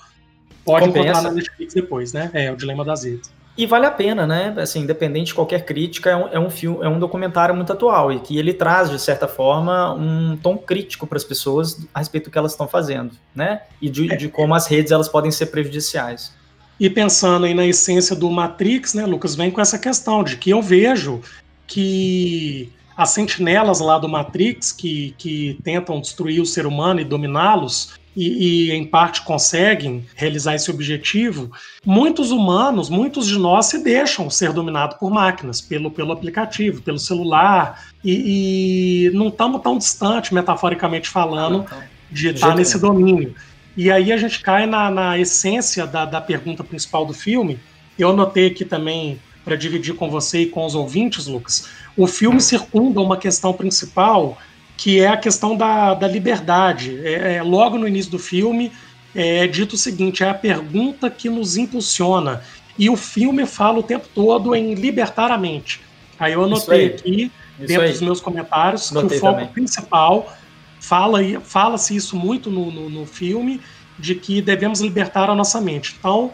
pode 0.63 0.85
Compensa. 0.85 1.09
encontrar 1.09 1.29
na 1.29 1.35
Netflix 1.35 1.73
depois, 1.73 2.13
né? 2.13 2.29
É 2.33 2.51
o 2.51 2.55
Dilema 2.55 2.85
das 2.85 3.03
Redes. 3.03 3.31
E 3.57 3.65
vale 3.65 3.87
a 3.87 3.91
pena, 3.91 4.27
né? 4.27 4.53
Assim, 4.57 4.81
independente 4.81 5.27
de 5.27 5.33
qualquer 5.33 5.65
crítica, 5.65 6.11
é 6.11 6.15
um, 6.15 6.27
é 6.27 6.39
um 6.39 6.49
filme, 6.49 6.85
é 6.85 6.87
um 6.87 6.99
documentário 6.99 7.55
muito 7.55 7.73
atual 7.73 8.11
e 8.11 8.19
que 8.19 8.37
ele 8.37 8.53
traz, 8.53 8.89
de 8.91 8.99
certa 8.99 9.27
forma, 9.27 9.93
um 9.93 10.37
tom 10.37 10.57
crítico 10.57 11.07
para 11.07 11.17
as 11.17 11.23
pessoas 11.23 11.83
a 11.91 11.99
respeito 11.99 12.25
do 12.25 12.31
que 12.31 12.37
elas 12.37 12.51
estão 12.51 12.67
fazendo, 12.67 13.13
né? 13.33 13.61
E 13.81 13.89
de, 13.89 14.15
de 14.15 14.29
como 14.29 14.53
as 14.53 14.67
redes 14.67 14.91
elas 14.91 15.09
podem 15.09 15.31
ser 15.31 15.47
prejudiciais. 15.47 16.35
E 16.79 16.87
pensando 16.87 17.47
aí 17.47 17.55
na 17.55 17.65
essência 17.65 18.15
do 18.15 18.29
Matrix, 18.29 18.93
né, 18.93 19.05
Lucas, 19.07 19.35
vem 19.35 19.49
com 19.49 19.59
essa 19.59 19.79
questão 19.79 20.23
de 20.23 20.37
que 20.37 20.51
eu 20.51 20.61
vejo 20.61 21.21
que 21.65 22.71
as 22.95 23.09
sentinelas 23.09 23.79
lá 23.79 23.97
do 23.97 24.07
Matrix, 24.07 24.71
que, 24.71 25.15
que 25.17 25.59
tentam 25.63 25.99
destruir 25.99 26.41
o 26.41 26.45
ser 26.45 26.67
humano 26.67 26.99
e 26.99 27.03
dominá-los, 27.03 27.96
e, 28.17 28.69
e, 28.69 28.71
em 28.71 28.83
parte 28.83 29.21
conseguem 29.21 30.03
realizar 30.15 30.55
esse 30.55 30.71
objetivo, 30.71 31.51
muitos 31.85 32.31
humanos, 32.31 32.89
muitos 32.89 33.27
de 33.27 33.37
nós 33.37 33.67
se 33.67 33.83
deixam 33.83 34.27
ser 34.27 34.51
dominados 34.51 34.97
por 34.97 35.11
máquinas, 35.11 35.61
pelo, 35.61 35.91
pelo 35.91 36.11
aplicativo, 36.11 36.81
pelo 36.81 36.97
celular, 36.97 37.85
e, 38.03 39.05
e 39.05 39.15
não 39.15 39.27
estamos 39.27 39.61
tão 39.61 39.77
distante, 39.77 40.33
metaforicamente 40.33 41.07
falando, 41.07 41.63
ah, 41.71 41.83
de 42.09 42.29
estar 42.29 42.55
nesse 42.55 42.79
domínio. 42.79 43.35
E 43.77 43.91
aí 43.91 44.11
a 44.11 44.17
gente 44.17 44.41
cai 44.41 44.65
na, 44.65 44.89
na 44.89 45.19
essência 45.19 45.85
da, 45.85 46.03
da 46.03 46.19
pergunta 46.19 46.63
principal 46.63 47.05
do 47.05 47.13
filme. 47.13 47.59
Eu 47.99 48.09
anotei 48.09 48.47
aqui 48.47 48.65
também 48.65 49.19
para 49.45 49.55
dividir 49.55 49.93
com 49.93 50.09
você 50.09 50.39
e 50.39 50.45
com 50.47 50.65
os 50.65 50.73
ouvintes, 50.73 51.27
Lucas. 51.27 51.69
O 51.95 52.07
filme 52.07 52.41
circunda 52.41 52.99
uma 52.99 53.15
questão 53.15 53.53
principal 53.53 54.39
que 54.77 54.99
é 54.99 55.07
a 55.07 55.17
questão 55.17 55.57
da, 55.57 55.95
da 55.95 56.07
liberdade. 56.07 57.01
É, 57.03 57.37
é, 57.37 57.43
logo 57.43 57.77
no 57.77 57.87
início 57.87 58.11
do 58.11 58.19
filme 58.19 58.71
é 59.13 59.47
dito 59.47 59.73
o 59.73 59.77
seguinte: 59.77 60.23
é 60.23 60.29
a 60.29 60.33
pergunta 60.33 61.09
que 61.09 61.29
nos 61.29 61.57
impulsiona. 61.57 62.43
E 62.77 62.89
o 62.89 62.95
filme 62.95 63.45
fala 63.47 63.79
o 63.79 63.83
tempo 63.83 64.07
todo 64.13 64.55
em 64.55 64.75
libertar 64.75 65.31
a 65.31 65.37
mente. 65.37 65.81
Aí 66.19 66.33
eu 66.33 66.43
anotei 66.43 66.79
aí. 66.79 66.85
aqui, 66.85 67.31
isso 67.57 67.67
dentro 67.67 67.83
aí. 67.83 67.91
dos 67.91 68.01
meus 68.01 68.21
comentários, 68.21 68.91
que 68.91 68.97
o 68.97 69.09
foco 69.09 69.33
também. 69.33 69.47
principal 69.47 70.31
fala 70.79 71.19
fala-se 71.43 71.95
isso 71.95 72.15
muito 72.15 72.51
no, 72.51 72.71
no, 72.71 72.89
no 72.89 73.05
filme, 73.05 73.59
de 73.97 74.13
que 74.13 74.41
devemos 74.41 74.79
libertar 74.79 75.27
a 75.27 75.35
nossa 75.35 75.59
mente. 75.59 75.95
Então, 75.97 76.31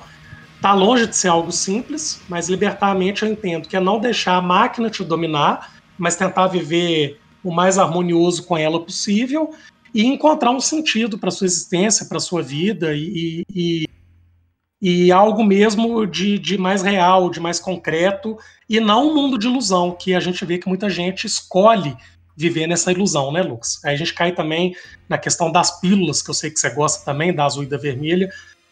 tá 0.62 0.73
longe 0.73 1.08
de 1.08 1.15
ser 1.15 1.29
algo 1.29 1.51
simples, 1.51 2.21
mas 2.27 2.49
libertar 2.49 2.91
a 2.91 2.95
mente 2.95 3.23
eu 3.23 3.32
entendo 3.32 3.67
que 3.67 3.75
é 3.75 3.79
não 3.79 3.99
deixar 3.99 4.36
a 4.36 4.41
máquina 4.41 4.89
te 4.89 5.03
dominar, 5.03 5.73
mas 5.97 6.17
tentar 6.17 6.47
viver 6.47 7.19
o 7.43 7.51
mais 7.51 7.77
harmonioso 7.77 8.43
com 8.43 8.58
ela 8.58 8.84
possível 8.84 9.53
e 9.93 10.06
encontrar 10.06 10.51
um 10.51 10.60
sentido 10.60 11.17
para 11.17 11.29
sua 11.29 11.45
existência, 11.45 12.06
para 12.06 12.19
sua 12.19 12.41
vida 12.41 12.93
e, 12.95 13.45
e, 13.53 13.88
e 14.82 15.12
algo 15.12 15.43
mesmo 15.43 16.06
de, 16.06 16.39
de, 16.39 16.58
mais 16.58 16.82
real, 16.82 17.29
de 17.29 17.39
mais 17.39 17.60
concreto 17.60 18.38
e 18.67 18.79
não 18.79 19.10
um 19.10 19.15
mundo 19.15 19.38
de 19.38 19.47
ilusão 19.47 19.91
que 19.91 20.15
a 20.15 20.19
gente 20.19 20.43
vê 20.45 20.58
que 20.58 20.67
muita 20.67 20.89
gente 20.89 21.27
escolhe 21.27 21.95
viver 22.36 22.65
nessa 22.65 22.91
ilusão, 22.91 23.32
né, 23.32 23.43
Lucas? 23.43 23.79
Aí 23.86 23.93
a 23.93 23.97
gente 23.97 24.13
cai 24.13 24.32
também 24.32 24.75
na 25.08 25.19
questão 25.19 25.51
das 25.51 25.79
pílulas, 25.79 26.23
que 26.23 26.32
eu 26.32 26.34
sei 26.34 26.49
que 26.49 26.60
você 26.60 26.69
gosta 26.71 27.06
também, 27.06 27.34
da 27.34 27.45
azul 27.45 27.63
e 27.63 27.67
da 27.67 27.77
vermelha, 27.77 28.32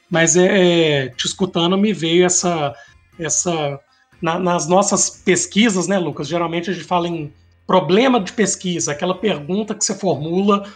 mas 0.09 0.35
é, 0.35 1.05
é 1.05 1.09
te 1.09 1.27
escutando 1.27 1.77
me 1.77 1.93
veio 1.93 2.25
essa 2.25 2.73
essa 3.19 3.79
na, 4.19 4.39
nas 4.39 4.67
nossas 4.67 5.09
pesquisas, 5.09 5.87
né, 5.87 5.99
Lucas? 5.99 6.27
Geralmente 6.27 6.69
a 6.69 6.73
gente 6.73 6.85
fala 6.85 7.07
em 7.07 7.31
problema 7.65 8.19
de 8.19 8.33
pesquisa, 8.33 8.91
aquela 8.91 9.15
pergunta 9.15 9.73
que 9.73 9.83
você 9.83 9.93
formula 9.93 10.67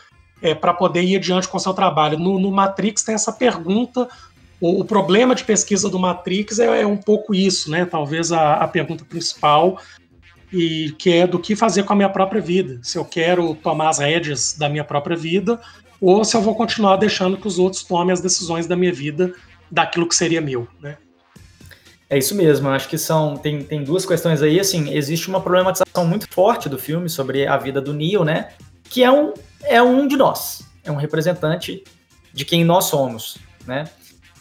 é, 0.41 0.53
para 0.53 0.73
poder 0.73 1.03
ir 1.03 1.17
adiante 1.17 1.47
com 1.47 1.57
o 1.57 1.59
seu 1.59 1.73
trabalho. 1.73 2.19
No, 2.19 2.39
no 2.39 2.51
Matrix 2.51 3.03
tem 3.03 3.15
essa 3.15 3.31
pergunta. 3.31 4.07
O, 4.61 4.81
o, 4.81 4.85
problema 4.85 5.35
de 5.35 5.43
pesquisa 5.43 5.89
do 5.89 5.99
Matrix 5.99 6.59
é, 6.59 6.81
é, 6.81 6.87
um 6.87 6.97
pouco 6.97 7.33
isso, 7.33 7.69
né? 7.69 7.85
Talvez 7.85 8.31
a, 8.31 8.55
a 8.55 8.67
pergunta 8.67 9.03
principal 9.03 9.79
e 10.53 10.93
que 10.97 11.11
é 11.11 11.27
do 11.27 11.39
que 11.39 11.55
fazer 11.55 11.83
com 11.83 11.93
a 11.93 11.95
minha 11.95 12.09
própria 12.09 12.41
vida. 12.41 12.79
Se 12.81 12.97
eu 12.97 13.03
quero 13.03 13.55
tomar 13.55 13.89
as 13.89 13.99
rédeas 13.99 14.55
da 14.57 14.69
minha 14.69 14.83
própria 14.83 15.17
vida 15.17 15.59
ou 15.99 16.23
se 16.23 16.35
eu 16.35 16.41
vou 16.41 16.55
continuar 16.55 16.97
deixando 16.97 17.37
que 17.37 17.47
os 17.47 17.57
outros 17.57 17.83
tomem 17.83 18.13
as 18.13 18.21
decisões 18.21 18.67
da 18.67 18.75
minha 18.75 18.93
vida 18.93 19.33
daquilo 19.71 20.07
que 20.07 20.15
seria 20.15 20.39
meu, 20.39 20.67
né? 20.79 20.97
É 22.09 22.17
isso 22.17 22.35
mesmo, 22.35 22.69
acho 22.69 22.87
que 22.87 22.97
são 22.97 23.35
tem, 23.35 23.63
tem 23.63 23.83
duas 23.83 24.05
questões 24.05 24.41
aí, 24.41 24.59
assim, 24.59 24.93
existe 24.93 25.27
uma 25.27 25.41
problematização 25.41 26.05
muito 26.05 26.27
forte 26.31 26.69
do 26.69 26.77
filme 26.77 27.09
sobre 27.09 27.47
a 27.47 27.57
vida 27.57 27.81
do 27.81 27.93
Neo, 27.93 28.23
né? 28.23 28.49
Que 28.83 29.03
é 29.03 29.11
um 29.11 29.33
é 29.63 29.81
um 29.81 30.07
de 30.07 30.15
nós, 30.15 30.61
é 30.83 30.91
um 30.91 30.95
representante 30.95 31.83
de 32.31 32.45
quem 32.45 32.63
nós 32.63 32.85
somos, 32.85 33.37
né? 33.65 33.85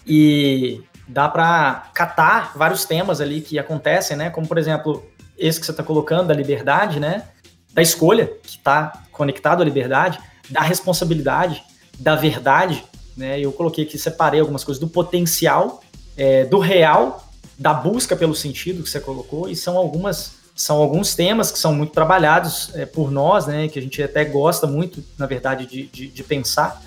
E 0.07 0.83
dá 1.09 1.27
para 1.27 1.91
catar 1.95 2.53
vários 2.55 2.85
temas 2.85 3.21
ali 3.23 3.41
que 3.41 3.59
acontecem, 3.59 4.15
né? 4.15 4.29
Como 4.29 4.47
por 4.47 4.59
exemplo, 4.59 5.03
esse 5.39 5.59
que 5.59 5.65
você 5.65 5.73
está 5.73 5.83
colocando 5.83 6.29
da 6.29 6.35
liberdade, 6.35 7.01
né? 7.01 7.29
Da 7.73 7.81
escolha, 7.81 8.31
que 8.43 8.59
está 8.59 9.05
conectado 9.11 9.63
à 9.63 9.65
liberdade, 9.65 10.19
da 10.51 10.61
responsabilidade, 10.61 11.63
da 11.99 12.15
verdade, 12.15 12.85
né? 13.17 13.41
Eu 13.41 13.53
coloquei 13.53 13.85
aqui, 13.85 13.97
separei 13.97 14.41
algumas 14.41 14.65
coisas 14.65 14.79
do 14.79 14.89
potencial, 14.89 15.83
é, 16.15 16.45
do 16.45 16.59
real, 16.59 17.25
da 17.59 17.73
busca 17.73 18.17
pelo 18.17 18.35
sentido 18.35 18.83
que 18.83 18.91
você 18.91 19.01
colocou, 19.01 19.49
e 19.49 19.57
são 19.57 19.77
algumas 19.77 20.43
são 20.57 20.77
alguns 20.77 21.17
temas 21.17 21.51
que 21.51 21.59
são 21.59 21.75
muito 21.75 21.93
trabalhados 21.93 22.71
é, 22.75 22.87
por 22.87 23.11
nós, 23.11 23.47
né? 23.47 23.67
Que 23.67 23.79
a 23.79 23.83
gente 23.83 24.01
até 24.01 24.25
gosta 24.25 24.69
muito, 24.69 25.03
na 25.19 25.27
verdade, 25.27 25.67
de, 25.67 25.87
de, 25.89 26.07
de 26.07 26.23
pensar. 26.23 26.81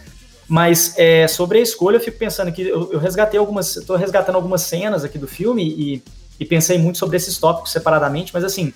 Mas 0.48 0.94
é, 0.98 1.28
sobre 1.28 1.60
a 1.60 1.62
escolha, 1.62 1.98
eu 1.98 2.00
fico 2.00 2.18
pensando 2.18 2.50
que 2.52 2.62
eu, 2.62 2.94
eu 2.94 3.00
resgatei 3.00 3.38
algumas, 3.38 3.76
estou 3.76 3.98
resgatando 3.98 4.36
algumas 4.36 4.62
cenas 4.62 5.04
aqui 5.04 5.18
do 5.18 5.28
filme 5.28 5.64
e, 5.64 6.04
e 6.40 6.46
pensei 6.46 6.78
muito 6.78 6.98
sobre 6.98 7.18
esses 7.18 7.38
tópicos 7.38 7.72
separadamente, 7.74 8.34
mas 8.34 8.46
assim, 8.46 8.72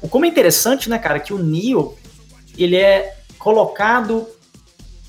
o 0.00 0.08
como 0.08 0.24
é 0.24 0.28
interessante, 0.28 0.88
né, 0.88 0.98
cara, 0.98 1.20
que 1.20 1.34
o 1.34 1.38
Neo, 1.38 1.94
ele 2.56 2.76
é 2.76 3.18
colocado, 3.38 4.26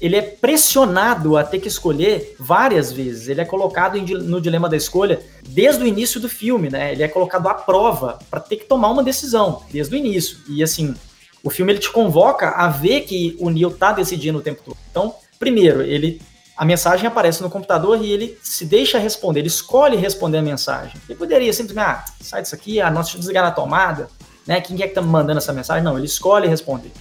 ele 0.01 0.15
é 0.15 0.21
pressionado 0.21 1.37
a 1.37 1.43
ter 1.43 1.59
que 1.59 1.67
escolher 1.67 2.35
várias 2.39 2.91
vezes. 2.91 3.27
Ele 3.27 3.39
é 3.39 3.45
colocado 3.45 4.01
no 4.01 4.41
dilema 4.41 4.67
da 4.67 4.75
escolha 4.75 5.21
desde 5.47 5.83
o 5.83 5.87
início 5.87 6.19
do 6.19 6.27
filme, 6.27 6.69
né? 6.69 6.91
Ele 6.91 7.03
é 7.03 7.07
colocado 7.07 7.47
à 7.47 7.53
prova 7.53 8.17
para 8.29 8.39
ter 8.39 8.57
que 8.57 8.65
tomar 8.65 8.89
uma 8.89 9.03
decisão 9.03 9.61
desde 9.71 9.93
o 9.93 9.97
início. 9.97 10.39
E 10.49 10.63
assim, 10.63 10.95
o 11.43 11.51
filme 11.51 11.71
ele 11.71 11.79
te 11.79 11.91
convoca 11.91 12.49
a 12.49 12.67
ver 12.67 13.01
que 13.01 13.37
o 13.39 13.51
Neo 13.51 13.69
tá 13.69 13.91
decidindo 13.91 14.39
o 14.39 14.41
tempo 14.41 14.63
todo. 14.65 14.77
Então, 14.89 15.13
primeiro, 15.37 15.83
ele 15.83 16.19
a 16.57 16.65
mensagem 16.65 17.07
aparece 17.07 17.41
no 17.41 17.49
computador 17.49 18.03
e 18.03 18.11
ele 18.11 18.37
se 18.43 18.65
deixa 18.65 18.99
responder, 18.99 19.39
ele 19.39 19.47
escolhe 19.47 19.97
responder 19.97 20.37
a 20.37 20.41
mensagem. 20.43 20.93
Ele 21.09 21.17
poderia 21.17 21.51
simplesmente, 21.53 21.87
ah, 21.87 22.05
sai 22.19 22.41
disso 22.43 22.53
aqui, 22.53 22.79
ah, 22.79 22.91
nossa, 22.91 23.17
desligar 23.17 23.43
na 23.43 23.51
tomada, 23.51 24.09
né? 24.45 24.61
Quem 24.61 24.79
é 24.81 24.87
que 24.87 24.93
tá 24.93 25.01
mandando 25.01 25.39
essa 25.39 25.53
mensagem? 25.53 25.83
Não, 25.83 25.97
ele 25.97 26.05
escolhe 26.05 26.47
responder. 26.47 26.91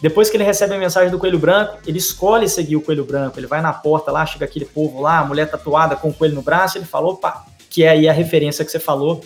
Depois 0.00 0.30
que 0.30 0.36
ele 0.36 0.44
recebe 0.44 0.74
a 0.74 0.78
mensagem 0.78 1.10
do 1.10 1.18
Coelho 1.18 1.38
Branco, 1.38 1.78
ele 1.86 1.98
escolhe 1.98 2.48
seguir 2.48 2.76
o 2.76 2.80
Coelho 2.80 3.04
Branco. 3.04 3.38
Ele 3.38 3.46
vai 3.46 3.60
na 3.60 3.72
porta 3.72 4.10
lá, 4.10 4.24
chega 4.24 4.46
aquele 4.46 4.64
povo 4.64 5.00
lá, 5.00 5.18
a 5.18 5.24
mulher 5.24 5.50
tatuada 5.50 5.94
com 5.94 6.08
o 6.08 6.14
coelho 6.14 6.34
no 6.34 6.42
braço, 6.42 6.78
ele 6.78 6.86
falou, 6.86 7.12
opa, 7.12 7.44
que 7.68 7.84
é 7.84 7.90
aí 7.90 8.08
a 8.08 8.12
referência 8.12 8.64
que 8.64 8.70
você 8.70 8.78
falou, 8.78 9.22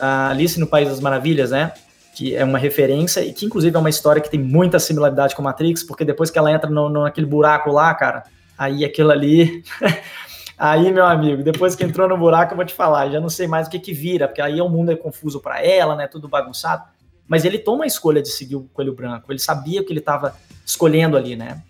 a 0.00 0.30
Alice 0.30 0.58
no 0.58 0.66
País 0.66 0.88
das 0.88 1.00
Maravilhas, 1.00 1.50
né? 1.50 1.72
Que 2.14 2.34
é 2.34 2.42
uma 2.44 2.58
referência 2.58 3.20
e 3.20 3.32
que, 3.32 3.44
inclusive, 3.44 3.76
é 3.76 3.78
uma 3.78 3.90
história 3.90 4.22
que 4.22 4.30
tem 4.30 4.40
muita 4.40 4.78
similaridade 4.78 5.36
com 5.36 5.42
Matrix, 5.42 5.84
porque 5.84 6.04
depois 6.04 6.30
que 6.30 6.38
ela 6.38 6.50
entra 6.50 6.70
no, 6.70 6.88
no 6.88 7.02
naquele 7.02 7.26
buraco 7.26 7.70
lá, 7.70 7.94
cara, 7.94 8.22
aí 8.56 8.86
aquilo 8.86 9.10
ali. 9.10 9.62
aí, 10.56 10.90
meu 10.90 11.04
amigo, 11.04 11.42
depois 11.42 11.76
que 11.76 11.84
entrou 11.84 12.08
no 12.08 12.16
buraco, 12.16 12.54
eu 12.54 12.56
vou 12.56 12.64
te 12.64 12.72
falar, 12.72 13.10
já 13.10 13.20
não 13.20 13.28
sei 13.28 13.46
mais 13.46 13.66
o 13.66 13.70
que 13.70 13.78
que 13.78 13.92
vira, 13.92 14.26
porque 14.26 14.40
aí 14.40 14.62
o 14.62 14.68
mundo 14.68 14.92
é 14.92 14.96
confuso 14.96 15.40
para 15.40 15.62
ela, 15.62 15.94
né? 15.94 16.06
Tudo 16.06 16.26
bagunçado 16.26 16.95
mas 17.28 17.44
ele 17.44 17.58
toma 17.58 17.84
a 17.84 17.86
escolha 17.86 18.22
de 18.22 18.28
seguir 18.28 18.56
o 18.56 18.68
Coelho 18.72 18.94
Branco, 18.94 19.32
ele 19.32 19.38
sabia 19.38 19.80
o 19.80 19.84
que 19.84 19.92
ele 19.92 20.00
estava 20.00 20.36
escolhendo 20.64 21.16
ali, 21.16 21.36
né? 21.36 21.62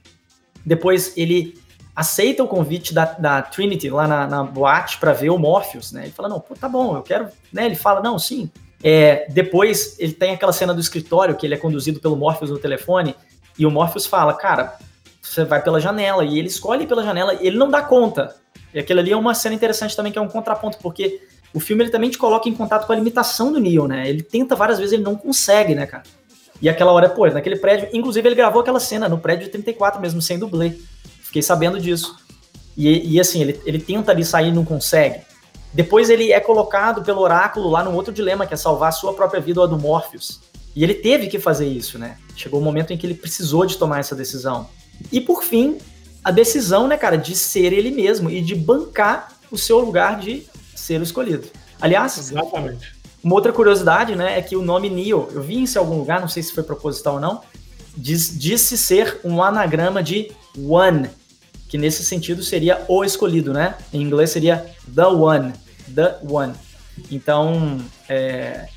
Depois 0.64 1.12
ele 1.16 1.58
aceita 1.94 2.44
o 2.44 2.48
convite 2.48 2.92
da, 2.92 3.04
da 3.04 3.40
Trinity 3.40 3.88
lá 3.88 4.06
na, 4.06 4.26
na 4.26 4.44
boate 4.44 4.98
para 4.98 5.14
ver 5.14 5.30
o 5.30 5.38
Morpheus, 5.38 5.92
né? 5.92 6.02
Ele 6.04 6.12
fala, 6.12 6.28
não, 6.28 6.40
pô, 6.40 6.54
tá 6.54 6.68
bom, 6.68 6.96
eu 6.96 7.02
quero, 7.02 7.28
né? 7.50 7.64
Ele 7.64 7.74
fala, 7.74 8.02
não, 8.02 8.18
sim. 8.18 8.50
É, 8.82 9.26
depois 9.30 9.98
ele 9.98 10.12
tem 10.12 10.32
aquela 10.32 10.52
cena 10.52 10.74
do 10.74 10.80
escritório 10.80 11.34
que 11.34 11.46
ele 11.46 11.54
é 11.54 11.58
conduzido 11.58 11.98
pelo 11.98 12.14
Morpheus 12.14 12.50
no 12.50 12.58
telefone 12.58 13.14
e 13.58 13.64
o 13.64 13.70
Morpheus 13.70 14.04
fala, 14.04 14.34
cara, 14.34 14.76
você 15.22 15.44
vai 15.44 15.62
pela 15.62 15.80
janela 15.80 16.24
e 16.24 16.38
ele 16.38 16.48
escolhe 16.48 16.86
pela 16.86 17.02
janela 17.02 17.34
ele 17.40 17.56
não 17.56 17.70
dá 17.70 17.80
conta. 17.80 18.36
E 18.74 18.78
aquilo 18.78 19.00
ali 19.00 19.12
é 19.12 19.16
uma 19.16 19.34
cena 19.34 19.54
interessante 19.54 19.96
também 19.96 20.12
que 20.12 20.18
é 20.18 20.22
um 20.22 20.28
contraponto 20.28 20.76
porque 20.78 21.20
o 21.56 21.60
filme 21.60 21.82
ele 21.82 21.90
também 21.90 22.10
te 22.10 22.18
coloca 22.18 22.50
em 22.50 22.54
contato 22.54 22.86
com 22.86 22.92
a 22.92 22.96
limitação 22.96 23.50
do 23.50 23.58
Neo, 23.58 23.88
né? 23.88 24.06
Ele 24.06 24.22
tenta 24.22 24.54
várias 24.54 24.78
vezes, 24.78 24.92
ele 24.92 25.02
não 25.02 25.16
consegue, 25.16 25.74
né, 25.74 25.86
cara? 25.86 26.02
E 26.60 26.68
aquela 26.68 26.92
hora, 26.92 27.08
pô, 27.08 27.26
naquele 27.26 27.56
prédio, 27.56 27.88
inclusive 27.94 28.28
ele 28.28 28.34
gravou 28.34 28.60
aquela 28.60 28.78
cena 28.78 29.08
no 29.08 29.16
prédio 29.16 29.46
de 29.46 29.52
34 29.52 29.98
mesmo, 29.98 30.20
sem 30.20 30.38
dublê. 30.38 30.74
Fiquei 31.22 31.40
sabendo 31.40 31.80
disso. 31.80 32.14
E, 32.76 33.14
e 33.14 33.18
assim, 33.18 33.40
ele, 33.40 33.58
ele 33.64 33.78
tenta 33.78 34.12
ali 34.12 34.22
sair 34.22 34.48
e 34.48 34.52
não 34.52 34.66
consegue. 34.66 35.20
Depois 35.72 36.10
ele 36.10 36.30
é 36.30 36.40
colocado 36.40 37.02
pelo 37.02 37.22
oráculo 37.22 37.70
lá 37.70 37.82
num 37.82 37.94
outro 37.94 38.12
dilema, 38.12 38.46
que 38.46 38.52
é 38.52 38.56
salvar 38.58 38.90
a 38.90 38.92
sua 38.92 39.14
própria 39.14 39.40
vida 39.40 39.58
ou 39.58 39.64
a 39.64 39.66
do 39.66 39.78
Morpheus. 39.78 40.40
E 40.74 40.84
ele 40.84 40.92
teve 40.92 41.26
que 41.26 41.38
fazer 41.38 41.66
isso, 41.66 41.98
né? 41.98 42.18
Chegou 42.36 42.60
o 42.60 42.62
um 42.62 42.66
momento 42.66 42.92
em 42.92 42.98
que 42.98 43.06
ele 43.06 43.14
precisou 43.14 43.64
de 43.64 43.78
tomar 43.78 44.00
essa 44.00 44.14
decisão. 44.14 44.68
E 45.10 45.22
por 45.22 45.42
fim, 45.42 45.78
a 46.22 46.30
decisão, 46.30 46.86
né, 46.86 46.98
cara, 46.98 47.16
de 47.16 47.34
ser 47.34 47.72
ele 47.72 47.90
mesmo 47.90 48.28
e 48.28 48.42
de 48.42 48.54
bancar 48.54 49.32
o 49.50 49.56
seu 49.56 49.78
lugar 49.78 50.20
de 50.20 50.44
ser 50.86 51.00
o 51.00 51.02
escolhido. 51.02 51.48
Aliás, 51.80 52.16
Exatamente. 52.16 52.94
uma 53.22 53.34
outra 53.34 53.52
curiosidade, 53.52 54.14
né, 54.14 54.38
é 54.38 54.42
que 54.42 54.56
o 54.56 54.62
nome 54.62 54.88
Neo, 54.88 55.28
eu 55.32 55.42
vi 55.42 55.62
isso 55.62 55.76
em 55.76 55.80
algum 55.80 55.98
lugar, 55.98 56.20
não 56.20 56.28
sei 56.28 56.42
se 56.42 56.52
foi 56.52 56.62
proposital 56.62 57.14
ou 57.14 57.20
não, 57.20 57.42
diz, 57.96 58.38
disse 58.38 58.78
ser 58.78 59.20
um 59.24 59.42
anagrama 59.42 60.02
de 60.02 60.30
one, 60.56 61.10
que 61.68 61.76
nesse 61.76 62.04
sentido 62.04 62.42
seria 62.42 62.84
o 62.86 63.04
escolhido, 63.04 63.52
né? 63.52 63.74
Em 63.92 64.00
inglês 64.00 64.30
seria 64.30 64.64
the 64.94 65.06
one, 65.06 65.52
the 65.92 66.18
one. 66.22 66.54
Então, 67.10 67.78
é, 68.08 68.68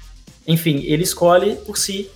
enfim, 0.48 0.82
ele 0.86 1.04
escolhe 1.04 1.56
por 1.58 1.78
si, 1.78 2.10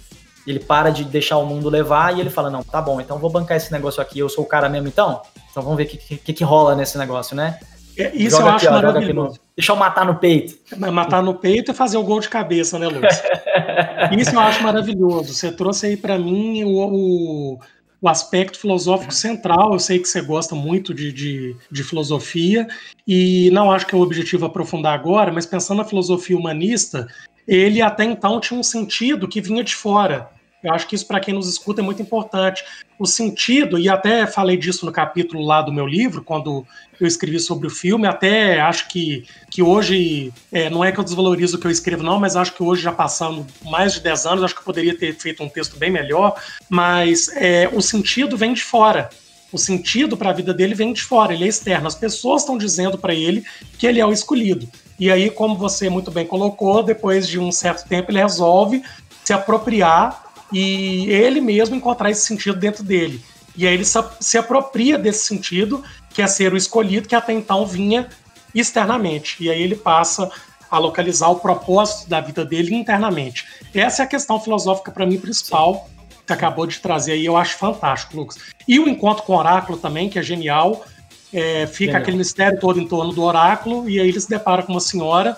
ele 0.47 0.59
para 0.59 0.89
de 0.89 1.03
deixar 1.03 1.37
o 1.37 1.45
mundo 1.45 1.69
levar 1.69 2.17
e 2.17 2.19
ele 2.19 2.29
fala, 2.29 2.49
não, 2.49 2.63
tá 2.63 2.81
bom, 2.81 2.99
então 2.99 3.19
vou 3.19 3.29
bancar 3.29 3.57
esse 3.57 3.71
negócio 3.71 4.01
aqui, 4.01 4.19
eu 4.19 4.27
sou 4.27 4.43
o 4.43 4.47
cara 4.47 4.67
mesmo 4.67 4.87
então? 4.87 5.21
Então 5.51 5.61
vamos 5.61 5.77
ver 5.77 5.83
o 5.83 5.87
que, 5.87 6.17
que, 6.17 6.33
que, 6.33 6.43
rola 6.43 6.75
nesse 6.75 6.97
negócio, 6.97 7.35
né? 7.35 7.59
É, 7.97 8.15
isso 8.15 8.37
joga 8.37 8.49
eu 8.49 8.55
acho 8.55 8.65
aqui, 8.65 8.73
maravilhoso. 8.73 9.39
Deixa 9.55 9.71
eu 9.71 9.75
matar 9.75 10.05
no 10.05 10.15
peito. 10.15 10.57
Matar 10.77 11.21
no 11.21 11.35
peito 11.35 11.71
e 11.71 11.75
fazer 11.75 11.97
o 11.97 12.03
gol 12.03 12.19
de 12.19 12.29
cabeça, 12.29 12.79
né, 12.79 12.87
Lúcio? 12.87 13.23
Isso 14.17 14.35
eu 14.35 14.39
acho 14.39 14.63
maravilhoso. 14.63 15.33
Você 15.33 15.51
trouxe 15.51 15.85
aí 15.87 15.97
para 15.97 16.17
mim 16.17 16.63
o, 16.63 16.69
o, 16.69 17.59
o, 18.01 18.09
aspecto 18.09 18.59
filosófico 18.59 19.13
central. 19.13 19.73
Eu 19.73 19.79
sei 19.79 19.99
que 19.99 20.07
você 20.07 20.21
gosta 20.21 20.55
muito 20.55 20.93
de, 20.93 21.11
de, 21.11 21.55
de, 21.71 21.83
filosofia, 21.83 22.67
e 23.07 23.49
não 23.51 23.71
acho 23.71 23.85
que 23.85 23.93
é 23.93 23.97
o 23.97 24.01
objetivo 24.01 24.45
aprofundar 24.45 24.93
agora, 24.93 25.31
mas 25.31 25.45
pensando 25.45 25.77
na 25.77 25.85
filosofia 25.85 26.37
humanista, 26.37 27.07
ele 27.47 27.81
até 27.81 28.03
então 28.03 28.39
tinha 28.39 28.59
um 28.59 28.63
sentido 28.63 29.27
que 29.27 29.41
vinha 29.41 29.63
de 29.63 29.75
fora. 29.75 30.29
Eu 30.63 30.73
acho 30.73 30.87
que 30.87 30.95
isso, 30.95 31.05
para 31.05 31.19
quem 31.19 31.33
nos 31.33 31.49
escuta, 31.49 31.81
é 31.81 31.83
muito 31.83 32.01
importante. 32.01 32.63
O 32.97 33.05
sentido, 33.05 33.77
e 33.77 33.89
até 33.89 34.25
falei 34.25 34.55
disso 34.55 34.85
no 34.85 34.91
capítulo 34.91 35.43
lá 35.43 35.61
do 35.61 35.73
meu 35.73 35.85
livro, 35.85 36.23
quando 36.23 36.65
eu 37.01 37.05
escrevi 37.05 37.39
sobre 37.39 37.67
o 37.67 37.69
filme, 37.69 38.07
até 38.07 38.61
acho 38.61 38.87
que, 38.87 39.25
que 39.51 39.61
hoje, 39.61 40.31
é, 40.51 40.69
não 40.69 40.83
é 40.83 40.91
que 40.91 40.99
eu 40.99 41.03
desvalorizo 41.03 41.57
o 41.57 41.59
que 41.59 41.67
eu 41.67 41.71
escrevo, 41.71 42.01
não, 42.01 42.17
mas 42.17 42.37
acho 42.37 42.53
que 42.53 42.63
hoje, 42.63 42.81
já 42.81 42.93
passando 42.93 43.45
mais 43.65 43.93
de 43.93 43.99
10 43.99 44.25
anos, 44.25 44.43
acho 44.43 44.53
que 44.53 44.61
eu 44.61 44.65
poderia 44.65 44.97
ter 44.97 45.13
feito 45.15 45.43
um 45.43 45.49
texto 45.49 45.77
bem 45.77 45.91
melhor, 45.91 46.41
mas 46.69 47.27
é, 47.35 47.69
o 47.73 47.81
sentido 47.81 48.37
vem 48.37 48.53
de 48.53 48.63
fora. 48.63 49.09
O 49.51 49.57
sentido 49.57 50.15
para 50.15 50.29
a 50.29 50.33
vida 50.33 50.53
dele 50.53 50.73
vem 50.73 50.93
de 50.93 51.03
fora, 51.03 51.33
ele 51.33 51.43
é 51.43 51.47
externo. 51.47 51.87
As 51.87 51.93
pessoas 51.93 52.41
estão 52.41 52.57
dizendo 52.57 52.97
para 52.97 53.13
ele 53.13 53.45
que 53.77 53.85
ele 53.85 53.99
é 53.99 54.05
o 54.05 54.11
escolhido. 54.11 54.67
E 54.99 55.11
aí, 55.11 55.29
como 55.29 55.55
você 55.55 55.89
muito 55.89 56.09
bem 56.09 56.25
colocou, 56.25 56.81
depois 56.81 57.27
de 57.27 57.37
um 57.37 57.51
certo 57.51 57.87
tempo, 57.87 58.09
ele 58.09 58.19
resolve 58.19 58.81
se 59.23 59.31
apropriar 59.31 60.22
e 60.53 61.09
ele 61.09 61.41
mesmo 61.41 61.75
encontrar 61.75 62.11
esse 62.11 62.25
sentido 62.25 62.57
dentro 62.57 62.83
dele. 62.83 63.19
E 63.55 63.67
aí 63.67 63.73
ele 63.73 63.85
se 63.85 64.37
apropria 64.37 64.97
desse 64.97 65.25
sentido, 65.25 65.83
que 66.09 66.21
é 66.21 66.27
ser 66.27 66.53
o 66.53 66.57
escolhido, 66.57 67.07
que 67.07 67.15
até 67.15 67.33
então 67.33 67.65
vinha 67.65 68.07
externamente. 68.53 69.43
E 69.43 69.49
aí 69.49 69.61
ele 69.61 69.75
passa 69.75 70.29
a 70.69 70.77
localizar 70.79 71.29
o 71.29 71.35
propósito 71.35 72.09
da 72.09 72.19
vida 72.19 72.43
dele 72.43 72.73
internamente. 72.73 73.45
Essa 73.73 74.03
é 74.03 74.05
a 74.05 74.07
questão 74.07 74.39
filosófica 74.39 74.91
para 74.91 75.05
mim 75.05 75.19
principal 75.19 75.87
que 76.25 76.33
acabou 76.33 76.65
de 76.65 76.79
trazer 76.79 77.13
aí, 77.13 77.25
eu 77.25 77.35
acho 77.35 77.57
fantástico, 77.57 78.15
Lucas. 78.15 78.37
E 78.67 78.79
o 78.79 78.87
encontro 78.87 79.23
com 79.23 79.33
o 79.33 79.37
oráculo 79.37 79.77
também, 79.77 80.09
que 80.09 80.17
é 80.17 80.23
genial. 80.23 80.85
É, 81.33 81.67
fica 81.67 81.85
genial. 81.85 82.01
aquele 82.01 82.17
mistério 82.17 82.59
todo 82.59 82.79
em 82.79 82.87
torno 82.87 83.11
do 83.11 83.21
oráculo, 83.23 83.89
e 83.89 83.99
aí 83.99 84.07
ele 84.07 84.19
se 84.19 84.29
depara 84.29 84.63
com 84.63 84.71
uma 84.71 84.79
senhora 84.79 85.37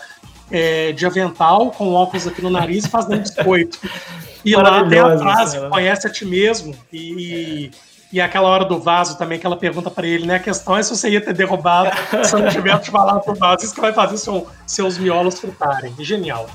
é, 0.51 0.91
de 0.91 1.05
avental, 1.05 1.71
com 1.71 1.91
óculos 1.93 2.27
aqui 2.27 2.41
no 2.41 2.49
nariz, 2.49 2.85
fazendo 2.85 3.21
biscoito. 3.21 3.79
E 4.45 4.55
lá 4.55 4.87
tem 4.87 4.99
a 4.99 5.17
frase, 5.17 5.69
conhece 5.69 6.07
a 6.07 6.09
ti 6.09 6.23
mesmo. 6.23 6.75
E, 6.93 7.71
e 8.13 8.21
aquela 8.21 8.47
hora 8.47 8.63
do 8.63 8.79
vaso 8.79 9.17
também, 9.17 9.39
que 9.39 9.45
ela 9.45 9.57
pergunta 9.57 9.89
para 9.89 10.05
ele, 10.05 10.27
né? 10.27 10.35
A 10.35 10.39
questão 10.39 10.77
é 10.77 10.83
se 10.83 10.95
você 10.95 11.09
ia 11.09 11.19
ter 11.19 11.33
derrubado 11.33 11.89
se 12.23 12.35
eu 12.35 12.39
não 12.39 12.49
tivesse 12.49 12.91
falado 12.91 13.21
pro 13.21 13.33
vaso. 13.33 13.65
Isso 13.65 13.73
que 13.73 13.81
vai 13.81 13.91
fazer 13.91 14.17
seu, 14.17 14.47
seus 14.67 14.97
miolos 14.99 15.39
fritarem. 15.39 15.95
Genial. 15.99 16.47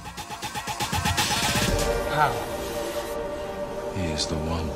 Ah, 2.12 2.30
He 3.96 4.14
is 4.14 4.26
the 4.26 4.34
one. 4.34 4.70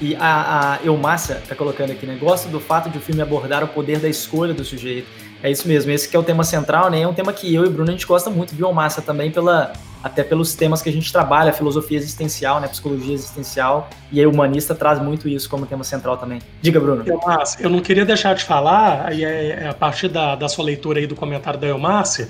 E 0.00 0.16
a, 0.16 0.72
a 0.72 0.84
Eumácia 0.84 1.40
tá 1.48 1.54
colocando 1.54 1.92
aqui, 1.92 2.04
né? 2.04 2.16
Gosto 2.16 2.48
do 2.48 2.58
fato 2.58 2.90
de 2.90 2.98
o 2.98 3.00
filme 3.00 3.22
abordar 3.22 3.62
o 3.62 3.68
poder 3.68 4.00
da 4.00 4.08
escolha 4.08 4.52
do 4.52 4.64
sujeito. 4.64 5.06
É 5.42 5.50
isso 5.50 5.66
mesmo, 5.66 5.90
esse 5.90 6.08
que 6.08 6.16
é 6.16 6.18
o 6.18 6.22
tema 6.22 6.44
central, 6.44 6.88
né? 6.88 7.00
É 7.00 7.08
um 7.08 7.12
tema 7.12 7.32
que 7.32 7.52
eu 7.52 7.64
e 7.66 7.68
Bruno 7.68 7.88
a 7.88 7.92
gente 7.92 8.06
gosta 8.06 8.30
muito 8.30 8.54
Eumácia 8.58 9.02
também, 9.02 9.30
pela, 9.30 9.72
até 10.02 10.22
pelos 10.22 10.54
temas 10.54 10.80
que 10.80 10.88
a 10.88 10.92
gente 10.92 11.10
trabalha, 11.10 11.52
filosofia 11.52 11.98
existencial, 11.98 12.60
né? 12.60 12.68
Psicologia 12.68 13.12
existencial. 13.12 13.90
E 14.12 14.20
aí 14.20 14.26
o 14.26 14.30
humanista 14.30 14.72
traz 14.72 15.00
muito 15.00 15.28
isso 15.28 15.50
como 15.50 15.66
tema 15.66 15.82
central 15.82 16.16
também. 16.16 16.40
Diga, 16.60 16.78
Bruno. 16.78 17.02
Eumácia, 17.04 17.60
eu 17.60 17.68
não 17.68 17.80
queria 17.80 18.04
deixar 18.04 18.34
de 18.34 18.44
falar, 18.44 19.12
e 19.12 19.24
é, 19.24 19.64
é 19.64 19.68
a 19.68 19.74
partir 19.74 20.08
da, 20.08 20.36
da 20.36 20.48
sua 20.48 20.64
leitura 20.64 21.00
aí 21.00 21.08
do 21.08 21.16
comentário 21.16 21.58
da 21.58 21.66
Eumácia, 21.66 22.28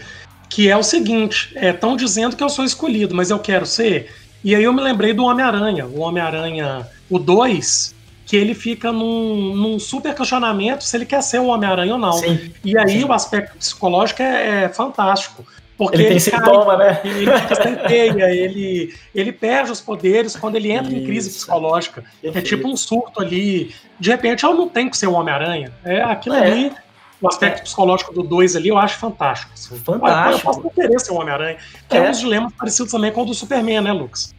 que 0.48 0.70
é 0.70 0.76
o 0.76 0.82
seguinte: 0.82 1.54
estão 1.54 1.92
é, 1.92 1.96
dizendo 1.96 2.34
que 2.34 2.42
eu 2.42 2.48
sou 2.48 2.64
escolhido, 2.64 3.14
mas 3.14 3.30
eu 3.30 3.38
quero 3.38 3.66
ser. 3.66 4.10
E 4.42 4.56
aí 4.56 4.64
eu 4.64 4.72
me 4.72 4.82
lembrei 4.82 5.12
do 5.12 5.24
Homem-Aranha. 5.24 5.86
O 5.86 6.00
Homem-Aranha, 6.00 6.88
o 7.10 7.18
2, 7.18 7.94
que 8.32 8.36
ele 8.38 8.54
fica 8.54 8.90
num, 8.90 9.54
num, 9.54 9.78
super 9.78 10.14
questionamento 10.14 10.84
se 10.84 10.96
ele 10.96 11.04
quer 11.04 11.22
ser 11.22 11.38
o 11.38 11.48
Homem-Aranha 11.48 11.92
ou 11.92 11.98
não. 11.98 12.14
Sim, 12.14 12.50
e 12.64 12.78
aí 12.78 13.00
sim. 13.00 13.04
o 13.04 13.12
aspecto 13.12 13.58
psicológico 13.58 14.22
é, 14.22 14.64
é 14.64 14.68
fantástico. 14.70 15.44
Porque 15.76 15.96
ele 15.96 16.08
tem 16.08 16.18
sintoma, 16.18 16.78
né? 16.78 16.98
Ele 17.04 17.30
fica 17.30 17.62
sem 17.62 17.74
teia, 17.74 18.34
ele, 18.34 18.94
ele 19.14 19.32
perde 19.32 19.70
os 19.70 19.82
poderes 19.82 20.34
quando 20.34 20.56
ele 20.56 20.72
entra 20.72 20.90
Isso. 20.90 21.02
em 21.02 21.04
crise 21.04 21.28
psicológica. 21.28 22.04
É 22.24 22.40
tipo 22.40 22.66
um 22.66 22.74
surto 22.74 23.20
ali. 23.20 23.74
De 24.00 24.08
repente, 24.08 24.44
eu 24.44 24.54
não 24.54 24.66
tenho 24.66 24.88
que 24.88 24.96
ser 24.96 25.08
o 25.08 25.12
Homem-Aranha. 25.12 25.70
É 25.84 26.00
aquilo 26.00 26.36
é. 26.36 26.46
ali 26.46 26.72
o 27.20 27.28
aspecto 27.28 27.58
é. 27.58 27.62
psicológico 27.64 28.14
do 28.14 28.22
2 28.22 28.56
ali 28.56 28.70
eu 28.70 28.78
acho 28.78 28.98
fantástico. 28.98 29.52
Assim. 29.52 29.76
Fantástico. 29.76 30.38
Eu 30.38 30.40
posso 30.40 30.62
não 30.62 30.70
querer 30.70 30.98
ser 31.00 31.12
o 31.12 31.16
Homem-Aranha. 31.16 31.58
Que 31.86 31.98
é. 31.98 32.06
é 32.06 32.10
uns 32.10 32.18
dilemas 32.18 32.50
parecidos 32.54 32.90
também 32.90 33.12
com 33.12 33.24
o 33.24 33.26
do 33.26 33.34
Superman, 33.34 33.82
né, 33.82 33.92
Lucas? 33.92 34.34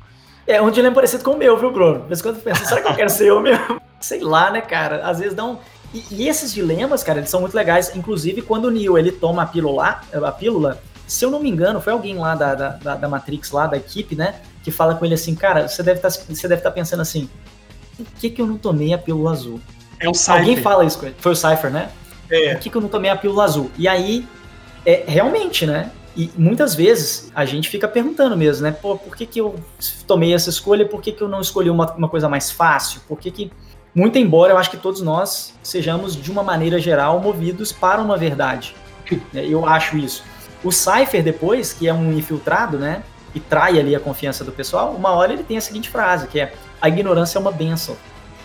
É 0.47 0.61
um 0.61 0.69
dilema 0.69 0.95
parecido 0.95 1.23
com 1.23 1.31
o 1.31 1.37
meu, 1.37 1.55
viu, 1.57 1.71
Bruno? 1.71 2.05
Mas 2.09 2.23
quando 2.23 2.37
eu 2.37 2.41
penso, 2.41 2.65
será 2.65 2.81
que 2.81 2.87
eu 2.87 2.95
quero 2.95 3.09
ser 3.09 3.27
eu 3.27 3.39
mesmo? 3.39 3.81
Sei 4.03 4.19
lá, 4.19 4.51
né, 4.51 4.59
cara? 4.59 5.07
Às 5.07 5.19
vezes 5.19 5.37
um. 5.37 5.57
E, 5.93 6.03
e, 6.11 6.27
esses 6.27 6.53
dilemas, 6.53 7.03
cara, 7.03 7.19
eles 7.19 7.29
são 7.29 7.39
muito 7.39 7.55
legais. 7.55 7.95
Inclusive, 7.95 8.41
quando 8.41 8.65
o 8.65 8.71
Neo 8.71 8.97
ele 8.97 9.11
toma 9.11 9.43
a 9.43 9.45
pílula, 9.45 10.01
a 10.11 10.31
pílula, 10.31 10.81
se 11.07 11.23
eu 11.23 11.31
não 11.31 11.39
me 11.39 11.49
engano, 11.49 11.79
foi 11.79 11.93
alguém 11.93 12.17
lá 12.17 12.35
da, 12.35 12.55
da, 12.55 12.95
da 12.95 13.07
Matrix, 13.07 13.51
lá 13.51 13.67
da 13.67 13.77
equipe, 13.77 14.15
né? 14.15 14.35
Que 14.63 14.71
fala 14.71 14.95
com 14.95 15.05
ele 15.05 15.13
assim, 15.13 15.35
cara, 15.35 15.67
você 15.67 15.81
deve 15.83 16.01
tá, 16.01 16.07
estar 16.07 16.57
tá 16.57 16.71
pensando 16.71 17.01
assim, 17.01 17.29
por 17.95 18.05
que, 18.19 18.29
que 18.29 18.41
eu 18.41 18.47
não 18.47 18.57
tomei 18.57 18.93
a 18.93 18.97
pílula 18.97 19.31
azul? 19.31 19.61
É 19.99 20.09
o 20.09 20.13
Cypher. 20.13 20.39
Alguém 20.39 20.57
fala 20.57 20.83
isso 20.83 20.99
com 20.99 21.05
ele. 21.05 21.15
Foi 21.19 21.31
o 21.31 21.35
Cypher, 21.35 21.71
né? 21.71 21.89
É. 22.29 22.55
Por 22.55 22.61
que, 22.61 22.69
que 22.69 22.75
eu 22.75 22.81
não 22.81 22.89
tomei 22.89 23.09
a 23.09 23.15
pílula 23.15 23.45
azul? 23.45 23.71
E 23.77 23.87
aí, 23.87 24.27
é, 24.85 25.03
realmente, 25.07 25.65
né? 25.65 25.91
E 26.15 26.29
muitas 26.37 26.75
vezes 26.75 27.31
a 27.33 27.43
gente 27.43 27.69
fica 27.69 27.87
perguntando 27.87 28.37
mesmo, 28.37 28.63
né? 28.63 28.71
Pô, 28.71 28.97
por 28.97 29.15
que, 29.15 29.25
que 29.25 29.39
eu 29.39 29.55
tomei 30.05 30.33
essa 30.33 30.49
escolha? 30.49 30.87
Por 30.87 31.01
que, 31.01 31.11
que 31.11 31.21
eu 31.21 31.27
não 31.27 31.41
escolhi 31.41 31.69
uma, 31.69 31.91
uma 31.93 32.07
coisa 32.07 32.29
mais 32.29 32.51
fácil? 32.51 33.01
Por 33.07 33.19
que, 33.19 33.31
que. 33.31 33.51
Muito 33.95 34.17
embora 34.17 34.53
eu 34.53 34.57
acho 34.57 34.71
que 34.71 34.77
todos 34.77 35.01
nós 35.01 35.53
sejamos, 35.61 36.15
de 36.15 36.31
uma 36.31 36.41
maneira 36.41 36.79
geral, 36.79 37.19
movidos 37.19 37.71
para 37.71 38.01
uma 38.01 38.17
verdade. 38.17 38.75
Né? 39.31 39.45
Eu 39.47 39.67
acho 39.67 39.97
isso. 39.97 40.23
O 40.63 40.71
Cypher, 40.71 41.21
depois, 41.21 41.73
que 41.73 41.87
é 41.87 41.93
um 41.93 42.11
infiltrado, 42.13 42.79
né? 42.79 43.03
E 43.35 43.39
trai 43.39 43.79
ali 43.79 43.95
a 43.95 43.99
confiança 43.99 44.43
do 44.43 44.51
pessoal, 44.51 44.91
uma 44.91 45.11
hora 45.11 45.33
ele 45.33 45.43
tem 45.43 45.57
a 45.57 45.61
seguinte 45.61 45.89
frase, 45.89 46.27
que 46.27 46.39
é 46.39 46.53
a 46.81 46.87
ignorância 46.87 47.37
é 47.37 47.41
uma 47.41 47.51
benção. 47.51 47.97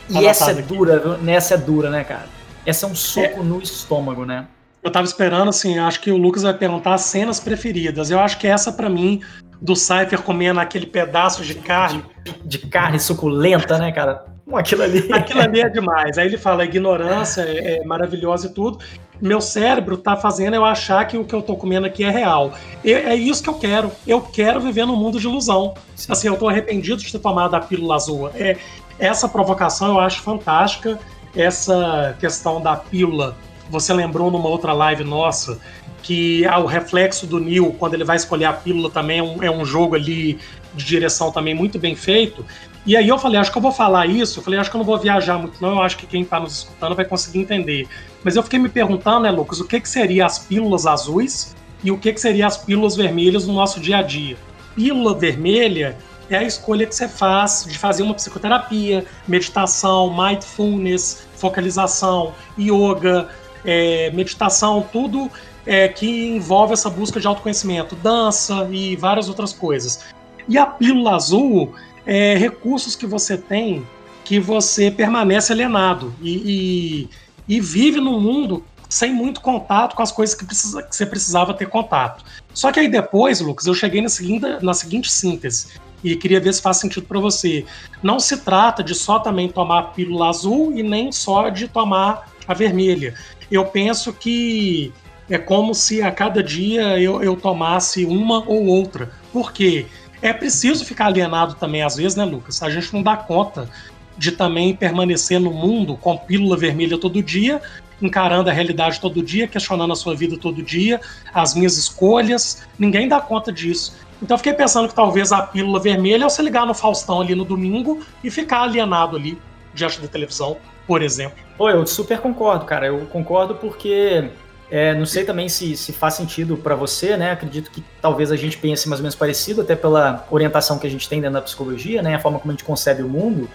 E 0.08 0.14
tá 0.14 0.22
essa 0.22 0.50
é 0.50 0.62
dura, 0.62 1.18
nessa 1.18 1.54
é 1.54 1.58
dura, 1.58 1.90
né, 1.90 2.02
cara? 2.04 2.26
Essa 2.66 2.86
é 2.86 2.88
um 2.88 2.94
soco 2.94 3.40
é. 3.40 3.42
no 3.42 3.60
estômago, 3.60 4.24
né? 4.24 4.46
Eu 4.82 4.90
tava 4.90 5.04
esperando, 5.06 5.48
assim, 5.48 5.78
acho 5.78 6.00
que 6.00 6.10
o 6.10 6.16
Lucas 6.16 6.42
vai 6.42 6.54
perguntar 6.54 6.94
as 6.94 7.02
cenas 7.02 7.38
preferidas. 7.38 8.10
Eu 8.10 8.18
acho 8.18 8.38
que 8.38 8.46
essa, 8.46 8.72
para 8.72 8.88
mim, 8.88 9.20
do 9.60 9.76
Cypher 9.76 10.22
comendo 10.22 10.60
aquele 10.60 10.86
pedaço 10.86 11.42
de 11.42 11.54
carne. 11.54 12.04
De, 12.24 12.32
de 12.44 12.58
carne 12.58 12.98
suculenta, 12.98 13.78
né, 13.78 13.92
cara? 13.92 14.24
Aquilo 14.52 14.82
ali. 14.82 15.08
Aquilo 15.12 15.40
ali 15.40 15.60
é 15.60 15.68
demais. 15.68 16.18
Aí 16.18 16.26
ele 16.26 16.38
fala: 16.38 16.62
a 16.62 16.66
ignorância 16.66 17.42
é, 17.42 17.78
é 17.78 17.84
maravilhosa 17.84 18.46
e 18.46 18.50
tudo. 18.50 18.78
Meu 19.20 19.40
cérebro 19.40 19.96
tá 19.96 20.16
fazendo 20.16 20.54
eu 20.54 20.64
achar 20.64 21.04
que 21.06 21.18
o 21.18 21.24
que 21.24 21.34
eu 21.34 21.42
tô 21.42 21.56
comendo 21.56 21.86
aqui 21.86 22.04
é 22.04 22.10
real. 22.10 22.52
E, 22.84 22.92
é 22.92 23.14
isso 23.14 23.42
que 23.42 23.48
eu 23.48 23.54
quero. 23.54 23.90
Eu 24.06 24.20
quero 24.20 24.60
viver 24.60 24.86
num 24.86 24.96
mundo 24.96 25.18
de 25.18 25.26
ilusão. 25.26 25.74
Sim. 25.96 26.12
Assim, 26.12 26.28
eu 26.28 26.36
tô 26.36 26.48
arrependido 26.48 26.98
de 27.02 27.10
ter 27.10 27.18
tomado 27.18 27.54
a 27.54 27.60
pílula 27.60 27.96
azul. 27.96 28.30
É, 28.34 28.56
essa 28.98 29.28
provocação 29.28 29.88
eu 29.88 30.00
acho 30.00 30.22
fantástica. 30.22 30.98
Essa 31.36 32.16
questão 32.18 32.60
da 32.60 32.76
pílula 32.76 33.36
você 33.70 33.92
lembrou 33.92 34.30
numa 34.30 34.48
outra 34.48 34.72
live 34.72 35.04
nossa 35.04 35.58
que 36.02 36.46
ah, 36.46 36.58
o 36.58 36.66
reflexo 36.66 37.26
do 37.26 37.38
Neil, 37.38 37.74
quando 37.78 37.94
ele 37.94 38.04
vai 38.04 38.16
escolher 38.16 38.46
a 38.46 38.52
pílula, 38.52 38.88
também 38.88 39.18
é 39.18 39.22
um, 39.22 39.42
é 39.42 39.50
um 39.50 39.64
jogo 39.64 39.94
ali 39.94 40.38
de 40.74 40.84
direção 40.84 41.32
também 41.32 41.54
muito 41.54 41.78
bem 41.78 41.94
feito. 41.96 42.44
E 42.88 42.96
aí 42.96 43.06
eu 43.06 43.18
falei, 43.18 43.38
acho 43.38 43.52
que 43.52 43.58
eu 43.58 43.60
vou 43.60 43.70
falar 43.70 44.06
isso. 44.06 44.38
Eu 44.38 44.42
falei, 44.42 44.58
acho 44.58 44.70
que 44.70 44.76
eu 44.76 44.78
não 44.78 44.86
vou 44.86 44.98
viajar 44.98 45.36
muito, 45.36 45.60
não. 45.60 45.72
Eu 45.72 45.82
acho 45.82 45.98
que 45.98 46.06
quem 46.06 46.22
está 46.22 46.40
nos 46.40 46.60
escutando 46.60 46.96
vai 46.96 47.04
conseguir 47.04 47.38
entender. 47.38 47.86
Mas 48.24 48.34
eu 48.34 48.42
fiquei 48.42 48.58
me 48.58 48.70
perguntando, 48.70 49.20
né, 49.20 49.30
Lucas, 49.30 49.60
o 49.60 49.66
que, 49.66 49.78
que 49.78 49.86
seria 49.86 50.24
as 50.24 50.38
pílulas 50.38 50.86
azuis 50.86 51.54
e 51.84 51.90
o 51.90 51.98
que, 51.98 52.14
que 52.14 52.18
seria 52.18 52.46
as 52.46 52.56
pílulas 52.56 52.96
vermelhas 52.96 53.46
no 53.46 53.52
nosso 53.52 53.78
dia 53.78 53.98
a 53.98 54.02
dia. 54.02 54.38
Pílula 54.74 55.14
vermelha 55.14 55.98
é 56.30 56.38
a 56.38 56.42
escolha 56.42 56.86
que 56.86 56.94
você 56.94 57.06
faz 57.06 57.66
de 57.68 57.76
fazer 57.76 58.02
uma 58.02 58.14
psicoterapia, 58.14 59.04
meditação, 59.26 60.10
mindfulness, 60.10 61.28
focalização, 61.36 62.32
yoga, 62.58 63.28
é, 63.66 64.10
meditação, 64.12 64.82
tudo 64.90 65.30
é, 65.66 65.88
que 65.88 66.28
envolve 66.28 66.72
essa 66.72 66.88
busca 66.88 67.20
de 67.20 67.26
autoconhecimento, 67.26 67.94
dança 67.96 68.66
e 68.72 68.96
várias 68.96 69.28
outras 69.28 69.52
coisas. 69.52 70.06
E 70.48 70.56
a 70.56 70.64
pílula 70.64 71.16
azul 71.16 71.74
é 72.08 72.36
recursos 72.36 72.96
que 72.96 73.06
você 73.06 73.36
tem 73.36 73.86
que 74.24 74.40
você 74.40 74.90
permanece 74.90 75.52
alienado 75.52 76.12
e, 76.20 77.08
e, 77.48 77.56
e 77.56 77.60
vive 77.60 78.00
num 78.00 78.20
mundo 78.20 78.64
sem 78.88 79.12
muito 79.12 79.40
contato 79.40 79.94
com 79.94 80.02
as 80.02 80.10
coisas 80.10 80.34
que, 80.34 80.44
precisa, 80.44 80.82
que, 80.82 80.96
você 80.96 81.06
precisava 81.06 81.54
ter 81.54 81.68
contato. 81.68 82.24
Só 82.52 82.72
que 82.72 82.80
aí 82.80 82.88
depois, 82.88 83.40
Lucas, 83.40 83.66
eu 83.66 83.74
cheguei 83.74 84.00
na 84.00 84.08
seguinte, 84.08 84.46
na 84.60 84.74
seguinte 84.74 85.10
síntese 85.10 85.68
e 86.02 86.16
queria 86.16 86.40
ver 86.40 86.52
se 86.52 86.60
faz 86.60 86.78
sentido 86.78 87.06
para 87.06 87.20
você. 87.20 87.64
Não 88.02 88.18
se 88.18 88.38
trata 88.38 88.82
de 88.82 88.94
só 88.94 89.18
também 89.18 89.48
tomar 89.48 89.78
a 89.78 89.82
pílula 89.82 90.28
azul 90.28 90.72
e 90.74 90.82
nem 90.82 91.12
só 91.12 91.48
de 91.48 91.68
tomar 91.68 92.30
a 92.46 92.54
vermelha 92.54 93.14
eu 93.50 93.64
penso 93.64 94.12
que 94.12 94.92
é 95.28 95.38
como 95.38 95.74
se 95.74 96.02
a 96.02 96.10
cada 96.10 96.42
dia 96.42 96.98
eu, 96.98 97.22
eu 97.22 97.36
tomasse 97.36 98.04
uma 98.04 98.42
ou 98.46 98.66
outra. 98.66 99.10
Por 99.32 99.52
quê? 99.52 99.86
É 100.20 100.32
preciso 100.32 100.84
ficar 100.84 101.06
alienado 101.06 101.54
também, 101.54 101.82
às 101.82 101.96
vezes, 101.96 102.16
né, 102.16 102.24
Lucas? 102.24 102.62
A 102.62 102.70
gente 102.70 102.92
não 102.92 103.02
dá 103.02 103.16
conta 103.16 103.68
de 104.16 104.32
também 104.32 104.74
permanecer 104.74 105.38
no 105.38 105.52
mundo 105.52 105.96
com 105.96 106.16
pílula 106.16 106.56
vermelha 106.56 106.98
todo 106.98 107.22
dia, 107.22 107.62
encarando 108.02 108.50
a 108.50 108.52
realidade 108.52 109.00
todo 109.00 109.22
dia, 109.22 109.46
questionando 109.46 109.92
a 109.92 109.96
sua 109.96 110.14
vida 110.14 110.36
todo 110.36 110.62
dia, 110.62 111.00
as 111.32 111.54
minhas 111.54 111.76
escolhas. 111.76 112.66
Ninguém 112.78 113.08
dá 113.08 113.20
conta 113.20 113.52
disso. 113.52 113.94
Então 114.20 114.34
eu 114.34 114.38
fiquei 114.38 114.52
pensando 114.52 114.88
que 114.88 114.94
talvez 114.94 115.30
a 115.30 115.42
pílula 115.42 115.78
vermelha 115.78 116.24
é 116.24 116.28
você 116.28 116.42
ligar 116.42 116.66
no 116.66 116.74
Faustão 116.74 117.20
ali 117.20 117.34
no 117.34 117.44
domingo 117.44 118.00
e 118.22 118.30
ficar 118.30 118.62
alienado 118.62 119.16
ali 119.16 119.38
diante 119.72 120.00
da 120.00 120.08
televisão, 120.08 120.56
por 120.86 121.02
exemplo. 121.02 121.38
Pô, 121.56 121.70
eu 121.70 121.86
super 121.86 122.18
concordo, 122.18 122.64
cara. 122.64 122.86
Eu 122.86 123.06
concordo 123.06 123.54
porque 123.54 124.28
é, 124.70 124.94
não 124.94 125.06
sei 125.06 125.24
também 125.24 125.48
se, 125.48 125.76
se 125.76 125.92
faz 125.92 126.14
sentido 126.14 126.56
para 126.56 126.74
você, 126.74 127.16
né? 127.16 127.32
Acredito 127.32 127.70
que 127.70 127.82
talvez 128.02 128.30
a 128.30 128.36
gente 128.36 128.58
pense 128.58 128.88
mais 128.88 129.00
ou 129.00 129.02
menos 129.02 129.14
parecido, 129.14 129.62
até 129.62 129.74
pela 129.74 130.26
orientação 130.30 130.78
que 130.78 130.86
a 130.86 130.90
gente 130.90 131.08
tem 131.08 131.20
dentro 131.20 131.34
da 131.34 131.42
psicologia, 131.42 132.02
né? 132.02 132.16
A 132.16 132.18
forma 132.18 132.38
como 132.38 132.52
a 132.52 132.54
gente 132.54 132.64
concebe 132.64 133.02
o 133.02 133.08
mundo. 133.08 133.48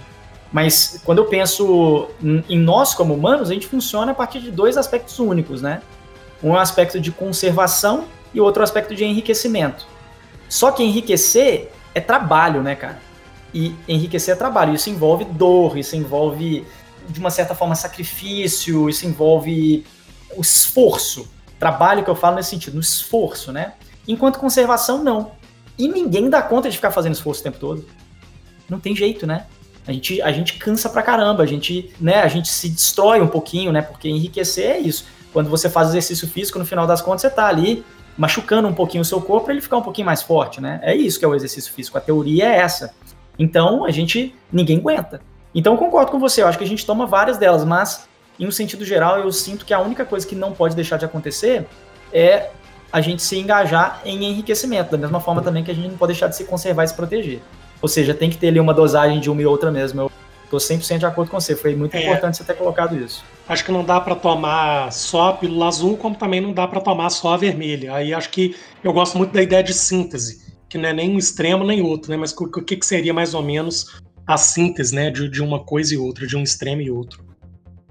Mas 0.51 1.01
quando 1.03 1.20
eu 1.20 1.26
penso 1.26 2.09
em 2.49 2.59
nós 2.59 2.93
como 2.95 3.14
humanos, 3.14 3.49
a 3.49 3.53
gente 3.53 3.68
funciona 3.68 4.11
a 4.11 4.16
partir 4.16 4.39
de 4.39 4.51
dois 4.51 4.76
aspectos 4.76 5.20
únicos, 5.20 5.61
né? 5.61 5.82
Um 6.41 6.55
aspecto 6.55 6.99
de 6.99 7.11
conservação 7.11 8.05
e 8.34 8.41
outro 8.41 8.64
aspecto 8.64 8.95
de 8.95 9.03
enriquecimento. 9.03 9.86
Só 10.49 10.72
que 10.72 10.84
enriquecer 10.84 11.72
é 11.93 12.01
trabalho, 12.01 12.61
né, 12.61 12.76
cara? 12.76 12.99
E 13.53 13.76
enriquecer 13.88 14.34
é 14.34 14.38
trabalho. 14.38 14.74
Isso 14.74 14.89
envolve 14.89 15.26
dor, 15.26 15.78
isso 15.78 15.95
envolve 15.95 16.66
de 17.07 17.20
uma 17.20 17.30
certa 17.30 17.53
forma, 17.53 17.76
sacrifício, 17.76 18.89
isso 18.89 19.05
envolve 19.05 19.86
o 20.38 20.42
esforço. 20.42 21.28
Trabalho 21.60 22.04
que 22.04 22.10
eu 22.10 22.16
falo 22.16 22.36
nesse 22.36 22.50
sentido, 22.50 22.76
no 22.76 22.82
esforço, 22.82 23.52
né? 23.52 23.74
Enquanto 24.08 24.40
conservação, 24.40 25.04
não. 25.04 25.32
E 25.78 25.88
ninguém 25.88 26.30
dá 26.30 26.42
conta 26.42 26.70
de 26.70 26.76
ficar 26.76 26.92
fazendo 26.92 27.14
esforço 27.14 27.42
o 27.42 27.44
tempo 27.44 27.58
todo. 27.58 27.86
Não 28.70 28.80
tem 28.80 28.96
jeito, 28.96 29.26
né? 29.26 29.46
A 29.88 29.92
gente, 29.92 30.22
a 30.22 30.32
gente 30.32 30.54
cansa 30.54 30.90
pra 30.90 31.02
caramba, 31.02 31.44
a 31.44 31.46
gente, 31.46 31.94
né, 32.00 32.22
a 32.22 32.28
gente 32.28 32.48
se 32.48 32.70
destrói 32.70 33.22
um 33.22 33.28
pouquinho, 33.28 33.72
né? 33.72 33.82
Porque 33.82 34.08
enriquecer 34.08 34.72
é 34.72 34.80
isso. 34.80 35.06
Quando 35.32 35.50
você 35.50 35.70
faz 35.70 35.90
exercício 35.90 36.28
físico, 36.28 36.60
no 36.60 36.66
final 36.66 36.88
das 36.88 37.02
contas, 37.02 37.22
você 37.22 37.30
tá 37.30 37.48
ali 37.48 37.84
machucando 38.18 38.68
um 38.68 38.74
pouquinho 38.74 39.02
o 39.02 39.06
seu 39.06 39.20
corpo 39.20 39.46
para 39.46 39.54
ele 39.54 39.62
ficar 39.62 39.78
um 39.78 39.82
pouquinho 39.82 40.06
mais 40.06 40.22
forte, 40.22 40.62
né? 40.62 40.80
É 40.84 40.96
isso 40.96 41.20
que 41.20 41.26
é 41.26 41.28
o 41.28 41.36
exercício 41.36 41.74
físico. 41.74 41.98
A 41.98 42.02
teoria 42.02 42.46
é 42.46 42.58
essa. 42.58 42.94
Então, 43.38 43.84
a 43.84 43.92
gente, 43.92 44.34
ninguém 44.52 44.78
aguenta. 44.78 45.22
Então 45.56 45.74
eu 45.74 45.80
concordo 45.80 46.12
com 46.12 46.20
você, 46.20 46.42
eu 46.42 46.48
acho 46.48 46.58
que 46.58 46.64
a 46.64 46.68
gente 46.68 46.86
toma 46.86 47.06
várias 47.06 47.38
delas, 47.38 47.64
mas 47.64 48.08
em 48.40 48.48
um 48.48 48.52
sentido 48.52 48.84
geral 48.84 49.20
eu 49.20 49.32
sinto 49.32 49.66
que 49.66 49.74
a 49.74 49.80
única 49.80 50.06
coisa 50.06 50.26
que 50.26 50.36
não 50.36 50.54
pode 50.54 50.76
deixar 50.76 50.98
de 50.98 51.06
acontecer 51.06 51.66
é 52.12 52.50
a 52.92 53.02
gente 53.02 53.24
se 53.24 53.38
engajar 53.40 54.02
em 54.06 54.24
enriquecimento, 54.24 54.92
da 54.92 54.98
mesma 54.98 55.20
forma 55.20 55.42
também 55.42 55.64
que 55.64 55.72
a 55.72 55.74
gente 55.74 55.88
não 55.88 55.98
pode 55.98 56.14
deixar 56.14 56.28
de 56.28 56.36
se 56.36 56.44
conservar 56.44 56.84
e 56.84 56.88
se 56.88 56.94
proteger. 56.94 57.42
Ou 57.82 57.90
seja, 57.90 58.14
tem 58.14 58.30
que 58.30 58.38
ter 58.38 58.50
ali 58.50 58.60
uma 58.60 58.74
dosagem 58.74 59.20
de 59.20 59.32
uma 59.32 59.42
e 59.42 59.46
outra 59.48 59.72
mesmo. 59.72 60.02
Eu 60.02 60.12
tô 60.50 60.58
100% 60.58 61.00
de 61.00 61.06
acordo 61.06 61.32
com 61.32 61.40
você, 61.42 61.56
foi 61.56 61.76
muito 61.76 61.96
é. 61.96 62.04
importante 62.04 62.38
você 62.38 62.44
ter 62.44 62.54
colocado 62.54 62.96
isso. 62.96 63.26
Acho 63.50 63.66
que 63.66 63.72
não 63.72 63.84
dá 63.84 64.00
para 64.00 64.16
tomar 64.16 64.94
só 64.94 65.30
a 65.30 65.34
pílula 65.34 65.68
azul, 65.68 65.98
como 65.98 66.16
também 66.16 66.40
não 66.40 66.54
dá 66.54 66.68
para 66.68 66.80
tomar 66.80 67.10
só 67.10 67.34
a 67.34 67.38
vermelha. 67.38 67.96
Aí 67.96 68.14
acho 68.14 68.30
que 68.30 68.56
eu 68.84 68.94
gosto 68.94 69.18
muito 69.18 69.34
da 69.34 69.42
ideia 69.42 69.64
de 69.64 69.74
síntese, 69.74 70.54
que 70.70 70.78
não 70.78 70.88
é 70.88 70.94
nem 70.94 71.10
um 71.10 71.18
extremo 71.18 71.64
nem 71.64 71.82
outro, 71.82 72.12
né? 72.12 72.16
Mas 72.16 72.32
o 72.32 72.48
que, 72.62 72.78
que 72.78 72.86
seria 72.86 73.14
mais 73.14 73.34
ou 73.34 73.42
menos 73.42 74.00
a 74.26 74.38
síntese, 74.38 74.96
né, 74.96 75.10
de, 75.10 75.28
de 75.28 75.42
uma 75.42 75.60
coisa 75.60 75.96
e 75.96 75.98
outra, 75.98 76.26
de 76.26 76.38
um 76.38 76.44
extremo 76.44 76.82
e 76.82 76.92
outro. 76.92 77.33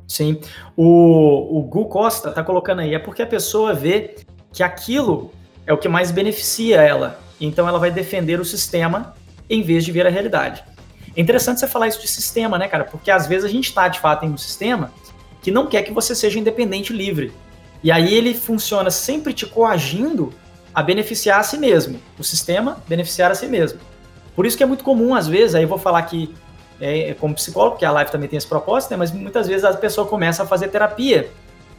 Sim. 0.07 0.41
O, 0.77 1.59
o 1.59 1.63
Gu 1.63 1.87
Costa 1.87 2.31
tá 2.31 2.43
colocando 2.43 2.81
aí, 2.81 2.95
é 2.95 2.99
porque 2.99 3.23
a 3.23 3.27
pessoa 3.27 3.73
vê 3.75 4.17
que 4.53 4.63
aquilo 4.63 5.33
é 5.67 5.73
o 5.73 5.79
que 5.79 5.89
mais 5.89 6.11
beneficia 6.11 6.81
ela. 6.81 7.21
Então 7.41 7.69
ela 7.69 7.79
vai 7.79 7.91
defender 7.91 8.41
o 8.41 8.45
sistema 8.45 9.15
em 9.49 9.63
vez 9.63 9.85
de 9.85 9.93
ver 9.93 10.07
a 10.07 10.11
realidade. 10.11 10.65
É 11.17 11.21
interessante 11.21 11.61
você 11.61 11.67
falar 11.67 11.89
isso 11.89 12.01
de 12.01 12.09
sistema, 12.09 12.59
né, 12.59 12.69
cara? 12.69 12.85
Porque 12.85 13.11
às 13.11 13.27
vezes 13.27 13.45
a 13.45 13.49
gente 13.49 13.69
está 13.69 13.89
de 13.89 14.01
fato 14.01 14.25
em 14.25 14.31
um 14.31 14.37
sistema 14.37 14.93
que 15.43 15.51
não 15.51 15.67
quer 15.67 15.83
que 15.83 15.93
você 15.93 16.15
seja 16.15 16.39
independente 16.39 16.93
e 16.93 16.97
livre. 16.97 17.33
E 17.83 17.91
aí 17.91 18.15
ele 18.15 18.33
funciona 18.33 18.91
sempre 18.91 19.33
te 19.35 19.45
coagindo 19.45 20.33
a 20.75 20.83
beneficiar 20.83 21.41
a 21.41 21.43
si 21.43 21.59
mesmo. 21.59 22.01
O 22.19 22.25
sistema 22.25 22.83
beneficiar 22.89 23.31
a 23.31 23.35
si 23.35 23.47
mesmo. 23.47 23.81
Por 24.35 24.47
isso 24.47 24.57
que 24.57 24.63
é 24.63 24.67
muito 24.67 24.85
comum, 24.85 25.15
às 25.15 25.27
vezes, 25.27 25.55
aí 25.55 25.65
eu 25.65 25.69
vou 25.69 25.79
falar 25.79 25.99
aqui 25.99 26.33
é, 26.83 27.11
é, 27.11 27.15
como 27.15 27.33
psicólogo, 27.35 27.77
porque 27.77 27.85
a 27.85 27.93
live 27.93 28.11
também 28.11 28.29
tem 28.29 28.37
esse 28.37 28.47
propósito, 28.47 28.91
né? 28.91 28.97
mas 28.97 29.13
muitas 29.13 29.47
vezes 29.47 29.65
a 29.65 29.73
pessoa 29.75 30.05
começa 30.05 30.43
a 30.43 30.47
fazer 30.47 30.67
terapia 30.67 31.31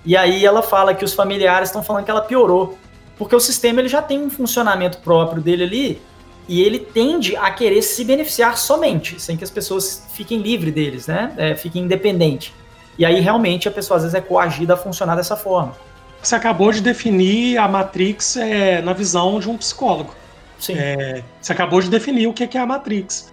e 0.05 0.15
aí 0.15 0.45
ela 0.45 0.61
fala 0.61 0.93
que 0.93 1.03
os 1.03 1.13
familiares 1.13 1.69
estão 1.69 1.83
falando 1.83 2.05
que 2.05 2.11
ela 2.11 2.21
piorou, 2.21 2.77
porque 3.17 3.35
o 3.35 3.39
sistema 3.39 3.81
ele 3.81 3.89
já 3.89 4.01
tem 4.01 4.21
um 4.21 4.29
funcionamento 4.29 4.99
próprio 4.99 5.41
dele 5.41 5.63
ali 5.63 6.01
e 6.47 6.61
ele 6.61 6.79
tende 6.79 7.35
a 7.35 7.51
querer 7.51 7.81
se 7.81 8.03
beneficiar 8.03 8.57
somente, 8.57 9.21
sem 9.21 9.35
que 9.35 9.43
as 9.43 9.49
pessoas 9.49 10.07
fiquem 10.13 10.39
livres 10.39 10.73
deles, 10.73 11.07
né? 11.07 11.33
É, 11.37 11.55
fiquem 11.55 11.83
independentes. 11.83 12.53
E 12.97 13.05
aí 13.05 13.19
realmente 13.19 13.67
a 13.67 13.71
pessoa 13.71 13.97
às 13.97 14.03
vezes 14.03 14.15
é 14.15 14.21
coagida 14.21 14.73
a 14.73 14.77
funcionar 14.77 15.15
dessa 15.15 15.35
forma. 15.35 15.73
Você 16.21 16.35
acabou 16.35 16.71
de 16.71 16.81
definir 16.81 17.57
a 17.57 17.67
Matrix 17.67 18.37
é, 18.37 18.81
na 18.81 18.93
visão 18.93 19.39
de 19.39 19.49
um 19.49 19.57
psicólogo. 19.57 20.13
Sim. 20.59 20.75
É, 20.77 21.23
você 21.41 21.51
acabou 21.51 21.81
de 21.81 21.89
definir 21.89 22.27
o 22.27 22.33
que 22.33 22.57
é 22.57 22.61
a 22.61 22.65
Matrix. 22.65 23.32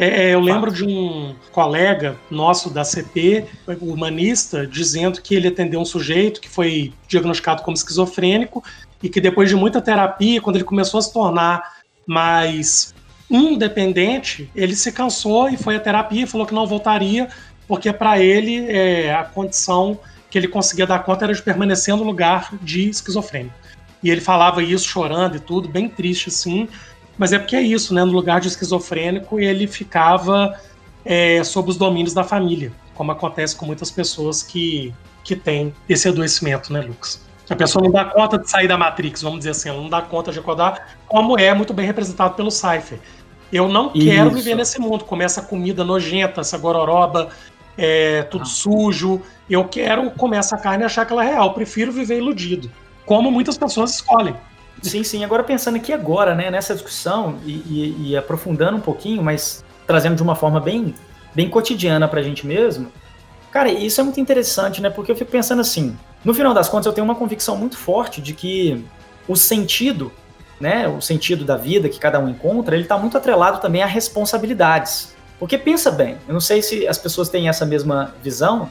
É, 0.00 0.28
é, 0.28 0.34
eu 0.34 0.40
lembro 0.40 0.72
de 0.72 0.82
um 0.82 1.34
colega 1.52 2.16
nosso 2.30 2.70
da 2.70 2.82
CP, 2.82 3.44
humanista, 3.82 4.66
dizendo 4.66 5.20
que 5.20 5.34
ele 5.34 5.48
atendeu 5.48 5.78
um 5.78 5.84
sujeito 5.84 6.40
que 6.40 6.48
foi 6.48 6.94
diagnosticado 7.06 7.62
como 7.62 7.76
esquizofrênico 7.76 8.64
e 9.02 9.10
que 9.10 9.20
depois 9.20 9.50
de 9.50 9.56
muita 9.56 9.78
terapia, 9.78 10.40
quando 10.40 10.56
ele 10.56 10.64
começou 10.64 10.96
a 10.96 11.02
se 11.02 11.12
tornar 11.12 11.82
mais 12.06 12.94
independente, 13.30 14.50
ele 14.56 14.74
se 14.74 14.90
cansou 14.90 15.50
e 15.50 15.58
foi 15.58 15.76
à 15.76 15.80
terapia 15.80 16.22
e 16.22 16.26
falou 16.26 16.46
que 16.46 16.54
não 16.54 16.66
voltaria, 16.66 17.28
porque 17.68 17.92
para 17.92 18.18
ele 18.18 18.70
é, 18.70 19.14
a 19.14 19.22
condição 19.22 20.00
que 20.30 20.38
ele 20.38 20.48
conseguia 20.48 20.86
dar 20.86 21.00
conta 21.00 21.26
era 21.26 21.34
de 21.34 21.42
permanecer 21.42 21.94
no 21.94 22.04
lugar 22.04 22.54
de 22.62 22.88
esquizofrênico. 22.88 23.54
E 24.02 24.08
ele 24.08 24.22
falava 24.22 24.62
isso 24.62 24.88
chorando 24.88 25.36
e 25.36 25.40
tudo, 25.40 25.68
bem 25.68 25.90
triste 25.90 26.30
assim. 26.30 26.66
Mas 27.20 27.34
é 27.34 27.38
porque 27.38 27.54
é 27.54 27.60
isso, 27.60 27.92
né? 27.92 28.02
No 28.02 28.12
lugar 28.12 28.40
de 28.40 28.48
esquizofrênico, 28.48 29.38
ele 29.38 29.66
ficava 29.66 30.58
é, 31.04 31.44
sob 31.44 31.68
os 31.68 31.76
domínios 31.76 32.14
da 32.14 32.24
família, 32.24 32.72
como 32.94 33.12
acontece 33.12 33.54
com 33.54 33.66
muitas 33.66 33.90
pessoas 33.90 34.42
que, 34.42 34.94
que 35.22 35.36
têm 35.36 35.74
esse 35.86 36.08
adoecimento, 36.08 36.72
né, 36.72 36.80
Lucas? 36.80 37.20
A 37.50 37.54
pessoa 37.54 37.84
não 37.84 37.90
dá 37.92 38.06
conta 38.06 38.38
de 38.38 38.48
sair 38.48 38.66
da 38.66 38.78
Matrix, 38.78 39.20
vamos 39.20 39.40
dizer 39.40 39.50
assim, 39.50 39.68
ela 39.68 39.82
não 39.82 39.90
dá 39.90 40.00
conta 40.00 40.32
de 40.32 40.38
acordar, 40.38 40.96
como 41.06 41.38
é 41.38 41.52
muito 41.52 41.74
bem 41.74 41.84
representado 41.84 42.36
pelo 42.36 42.50
Cypher. 42.50 42.98
Eu 43.52 43.68
não 43.68 43.90
Isso. 43.94 44.06
quero 44.06 44.30
viver 44.30 44.54
nesse 44.54 44.80
mundo, 44.80 45.04
comer 45.04 45.24
essa 45.24 45.42
comida 45.42 45.84
nojenta, 45.84 46.40
essa 46.40 46.56
gororoba, 46.56 47.28
é, 47.76 48.22
tudo 48.22 48.44
ah. 48.44 48.46
sujo. 48.46 49.20
Eu 49.48 49.64
quero 49.66 50.10
comer 50.12 50.38
essa 50.38 50.56
carne 50.56 50.84
e 50.84 50.86
achar 50.86 51.04
que 51.04 51.12
ela 51.12 51.22
é 51.22 51.32
real. 51.32 51.48
Eu 51.48 51.52
prefiro 51.52 51.92
viver 51.92 52.16
iludido 52.16 52.70
como 53.04 53.30
muitas 53.30 53.58
pessoas 53.58 53.94
escolhem. 53.94 54.36
Sim, 54.82 55.04
sim. 55.04 55.24
Agora 55.24 55.42
pensando 55.42 55.76
aqui 55.76 55.92
agora, 55.92 56.34
né, 56.34 56.50
nessa 56.50 56.74
discussão 56.74 57.38
e, 57.44 57.50
e, 57.50 58.10
e 58.10 58.16
aprofundando 58.16 58.76
um 58.76 58.80
pouquinho, 58.80 59.22
mas 59.22 59.64
trazendo 59.86 60.16
de 60.16 60.22
uma 60.22 60.34
forma 60.34 60.60
bem, 60.60 60.94
bem 61.34 61.48
cotidiana 61.48 62.08
pra 62.08 62.22
gente 62.22 62.46
mesmo, 62.46 62.90
cara, 63.50 63.70
isso 63.70 64.00
é 64.00 64.04
muito 64.04 64.20
interessante, 64.20 64.80
né? 64.80 64.88
Porque 64.88 65.12
eu 65.12 65.16
fico 65.16 65.30
pensando 65.30 65.60
assim, 65.60 65.96
no 66.24 66.32
final 66.32 66.54
das 66.54 66.68
contas 66.68 66.86
eu 66.86 66.92
tenho 66.92 67.04
uma 67.04 67.14
convicção 67.14 67.56
muito 67.56 67.76
forte 67.76 68.20
de 68.20 68.32
que 68.32 68.84
o 69.28 69.36
sentido, 69.36 70.12
né, 70.60 70.88
o 70.88 71.00
sentido 71.00 71.44
da 71.44 71.56
vida 71.56 71.88
que 71.88 71.98
cada 71.98 72.18
um 72.18 72.28
encontra, 72.28 72.74
ele 72.74 72.84
está 72.84 72.96
muito 72.96 73.16
atrelado 73.16 73.60
também 73.60 73.82
a 73.82 73.86
responsabilidades. 73.86 75.14
Porque 75.38 75.56
pensa 75.56 75.90
bem, 75.90 76.18
eu 76.28 76.34
não 76.34 76.40
sei 76.40 76.60
se 76.62 76.86
as 76.86 76.98
pessoas 76.98 77.28
têm 77.28 77.48
essa 77.48 77.64
mesma 77.64 78.14
visão, 78.22 78.68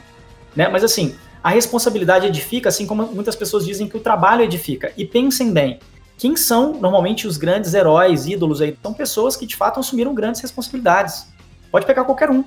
né? 0.56 0.68
Mas 0.68 0.84
assim, 0.84 1.16
a 1.44 1.50
responsabilidade 1.50 2.28
edifica, 2.28 2.70
assim 2.70 2.86
como 2.86 3.08
muitas 3.08 3.36
pessoas 3.36 3.66
dizem 3.66 3.88
que 3.88 3.98
o 3.98 4.00
trabalho 4.00 4.44
edifica. 4.44 4.92
E 4.96 5.06
pensem 5.06 5.52
bem, 5.52 5.80
quem 6.20 6.36
são 6.36 6.74
normalmente 6.74 7.26
os 7.26 7.38
grandes 7.38 7.74
heróis, 7.74 8.28
ídolos 8.28 8.62
aí? 8.62 8.78
São 8.84 8.94
pessoas 8.94 9.36
que 9.36 9.46
de 9.46 9.56
fato 9.56 9.80
assumiram 9.80 10.14
grandes 10.14 10.42
responsabilidades. 10.42 11.28
Pode 11.72 11.86
pegar 11.86 12.04
qualquer 12.04 12.30
um. 12.30 12.44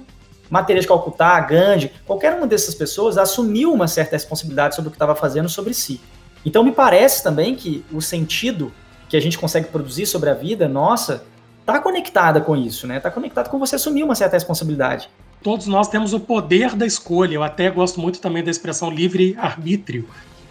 Matheus 0.48 0.82
de 0.82 0.86
Calcutá, 0.86 1.40
Gandhi, 1.40 1.90
qualquer 2.06 2.34
uma 2.36 2.46
dessas 2.46 2.74
pessoas 2.74 3.16
assumiu 3.16 3.72
uma 3.72 3.88
certa 3.88 4.14
responsabilidade 4.14 4.76
sobre 4.76 4.88
o 4.88 4.90
que 4.90 4.96
estava 4.96 5.14
fazendo 5.14 5.48
sobre 5.48 5.72
si. 5.72 6.00
Então 6.44 6.62
me 6.62 6.70
parece 6.70 7.22
também 7.22 7.56
que 7.56 7.84
o 7.90 8.00
sentido 8.00 8.70
que 9.08 9.16
a 9.16 9.20
gente 9.20 9.38
consegue 9.38 9.68
produzir 9.68 10.04
sobre 10.04 10.28
a 10.28 10.34
vida 10.34 10.68
nossa 10.68 11.24
está 11.60 11.80
conectada 11.80 12.40
com 12.40 12.54
isso, 12.54 12.86
né? 12.86 12.98
Está 12.98 13.10
conectado 13.10 13.48
com 13.48 13.58
você 13.58 13.76
assumir 13.76 14.04
uma 14.04 14.14
certa 14.14 14.36
responsabilidade 14.36 15.08
todos 15.42 15.66
nós 15.66 15.88
temos 15.88 16.12
o 16.12 16.20
poder 16.20 16.74
da 16.74 16.86
escolha. 16.86 17.34
Eu 17.34 17.42
até 17.42 17.68
gosto 17.70 18.00
muito 18.00 18.20
também 18.20 18.42
da 18.42 18.50
expressão 18.50 18.90
livre-arbítrio. 18.90 20.08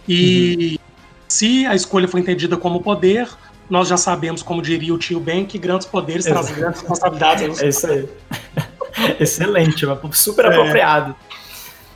E 0.08 0.78
uhum. 0.78 0.81
Se 1.32 1.66
a 1.66 1.74
escolha 1.74 2.06
for 2.06 2.18
entendida 2.18 2.56
como 2.56 2.82
poder, 2.82 3.28
nós 3.68 3.88
já 3.88 3.96
sabemos, 3.96 4.42
como 4.42 4.60
diria 4.60 4.92
o 4.92 4.98
tio 4.98 5.18
Ben, 5.18 5.46
que 5.46 5.58
grandes 5.58 5.86
poderes 5.86 6.26
Exato. 6.26 6.40
trazem 6.40 6.60
grandes 6.60 6.80
responsabilidades. 6.80 7.62
É 7.62 7.68
isso 7.68 7.86
aí. 7.86 8.08
Excelente, 9.18 9.86
super 10.12 10.44
é. 10.44 10.48
apropriado. 10.48 11.16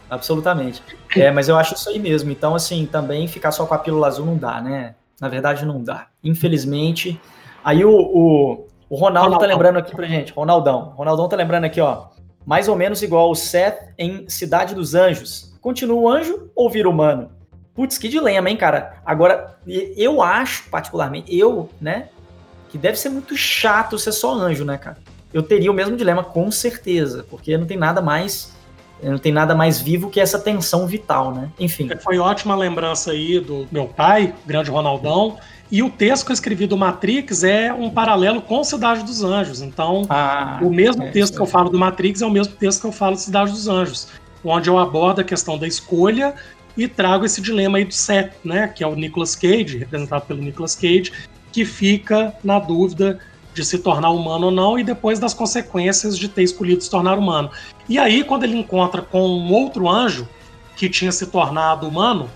Absolutamente. 0.09 0.83
É, 1.15 1.31
mas 1.31 1.49
eu 1.49 1.57
acho 1.57 1.75
isso 1.75 1.89
aí 1.89 1.99
mesmo. 1.99 2.31
Então, 2.31 2.55
assim, 2.55 2.87
também 2.87 3.29
ficar 3.29 3.51
só 3.51 3.67
com 3.67 3.75
a 3.75 3.79
pílula 3.79 4.07
azul 4.07 4.25
não 4.25 4.37
dá, 4.37 4.61
né? 4.61 4.95
Na 5.21 5.29
verdade, 5.29 5.67
não 5.67 5.83
dá. 5.83 6.07
Infelizmente. 6.23 7.21
Aí 7.65 7.85
o, 7.85 7.91
o, 7.91 8.67
o 8.89 8.97
Ronaldo 8.97 9.31
Ronaldão. 9.31 9.39
tá 9.39 9.47
lembrando 9.47 9.79
aqui 9.79 9.95
pra 9.95 10.07
gente. 10.07 10.33
Ronaldão. 10.33 10.95
Ronaldão 10.97 11.29
tá 11.29 11.37
lembrando 11.37 11.65
aqui, 11.65 11.81
ó 11.81 12.07
mais 12.47 12.69
ou 12.69 12.77
menos 12.77 13.03
igual 13.03 13.29
o 13.29 13.35
Seth 13.35 13.93
em 13.99 14.29
Cidade 14.29 14.73
dos 14.73 14.95
Anjos. 14.95 15.53
Continua 15.61 16.01
o 16.01 16.09
anjo 16.09 16.49
ou 16.55 16.71
vira 16.71 16.89
humano? 16.89 17.29
Putz, 17.77 17.99
que 17.99 18.09
dilema, 18.09 18.49
hein, 18.49 18.57
cara? 18.57 18.95
Agora, 19.05 19.59
eu 19.67 20.23
acho, 20.23 20.65
particularmente, 20.71 21.37
eu, 21.37 21.69
né, 21.81 22.09
que 22.71 22.79
deve 22.79 22.99
ser 22.99 23.11
muito 23.11 23.37
chato 23.37 23.99
ser 23.99 24.13
só 24.13 24.33
anjo, 24.33 24.65
né, 24.65 24.79
cara? 24.79 24.97
Eu 25.33 25.43
teria 25.43 25.71
o 25.71 25.75
mesmo 25.75 25.97
dilema, 25.97 26.25
com 26.25 26.51
certeza, 26.51 27.25
porque 27.29 27.57
não 27.59 27.67
tem 27.67 27.77
nada 27.77 28.01
mais 28.01 28.57
não 29.03 29.19
tem 29.19 29.31
nada 29.31 29.55
mais 29.55 29.79
vivo 29.79 30.09
que 30.09 30.19
essa 30.19 30.39
tensão 30.39 30.87
vital, 30.87 31.35
né? 31.35 31.51
Enfim. 31.59 31.87
Foi 32.03 32.19
ótima 32.19 32.57
lembrança 32.57 33.11
aí 33.11 33.39
do 33.39 33.69
meu 33.71 33.87
pai, 33.87 34.35
grande 34.47 34.71
Ronaldão, 34.71 35.37
e 35.71 35.83
o 35.83 35.91
texto 35.91 36.25
que 36.25 36.33
eu 36.33 36.35
escrevi 36.35 36.67
do 36.67 36.77
Matrix 36.77 37.43
é 37.43 37.73
um 37.73 37.91
paralelo 37.91 38.41
com 38.41 38.63
Cidade 38.63 39.03
dos 39.03 39.23
Anjos. 39.23 39.61
Então, 39.61 40.07
ah, 40.09 40.59
o 40.63 40.71
mesmo 40.71 41.03
é 41.03 41.11
texto 41.11 41.35
que 41.35 41.43
eu 41.43 41.47
falo 41.47 41.69
do 41.69 41.79
Matrix 41.79 42.23
é 42.23 42.27
o 42.27 42.31
mesmo 42.31 42.55
texto 42.55 42.81
que 42.81 42.87
eu 42.87 42.93
falo 42.93 43.17
de 43.17 43.23
Cidade 43.23 43.51
dos 43.51 43.69
Anjos, 43.69 44.09
onde 44.45 44.71
eu 44.71 44.79
abordo 44.79 45.21
a 45.21 45.25
questão 45.25 45.59
da 45.59 45.67
escolha 45.67 46.35
e 46.77 46.87
trago 46.87 47.25
esse 47.25 47.41
dilema 47.41 47.79
aí 47.79 47.85
do 47.85 47.95
Seth, 47.95 48.35
né, 48.45 48.69
que 48.69 48.85
é 48.85 48.87
o 48.87 48.95
Nicolas 48.95 49.35
Cage, 49.35 49.79
representado 49.79 50.27
pelo 50.27 50.43
Nicolas 50.43 50.75
Cage, 50.75 51.13
que 51.53 51.65
fica 51.65 52.35
na 52.45 52.59
dúvida 52.59 53.19
de 53.55 53.65
se 53.65 53.79
tornar 53.79 54.11
humano 54.11 54.47
ou 54.47 54.53
não 54.53 54.79
e 54.79 54.85
depois 54.85 55.19
das 55.19 55.33
consequências 55.33 56.19
de 56.19 56.29
ter 56.29 56.43
escolhido 56.43 56.83
se 56.83 56.91
tornar 56.91 57.19
humano. 57.19 57.51
E 57.89 57.99
aí, 57.99 58.23
quando 58.23 58.45
ele 58.45 58.57
encontra 58.57 59.01
com 59.01 59.27
um 59.27 59.51
outro 59.53 59.89
anjo 59.89 60.29
que 60.77 60.91
tinha 60.91 61.11
se 61.11 61.27
tornado 61.27 61.89
humano, 61.89 62.29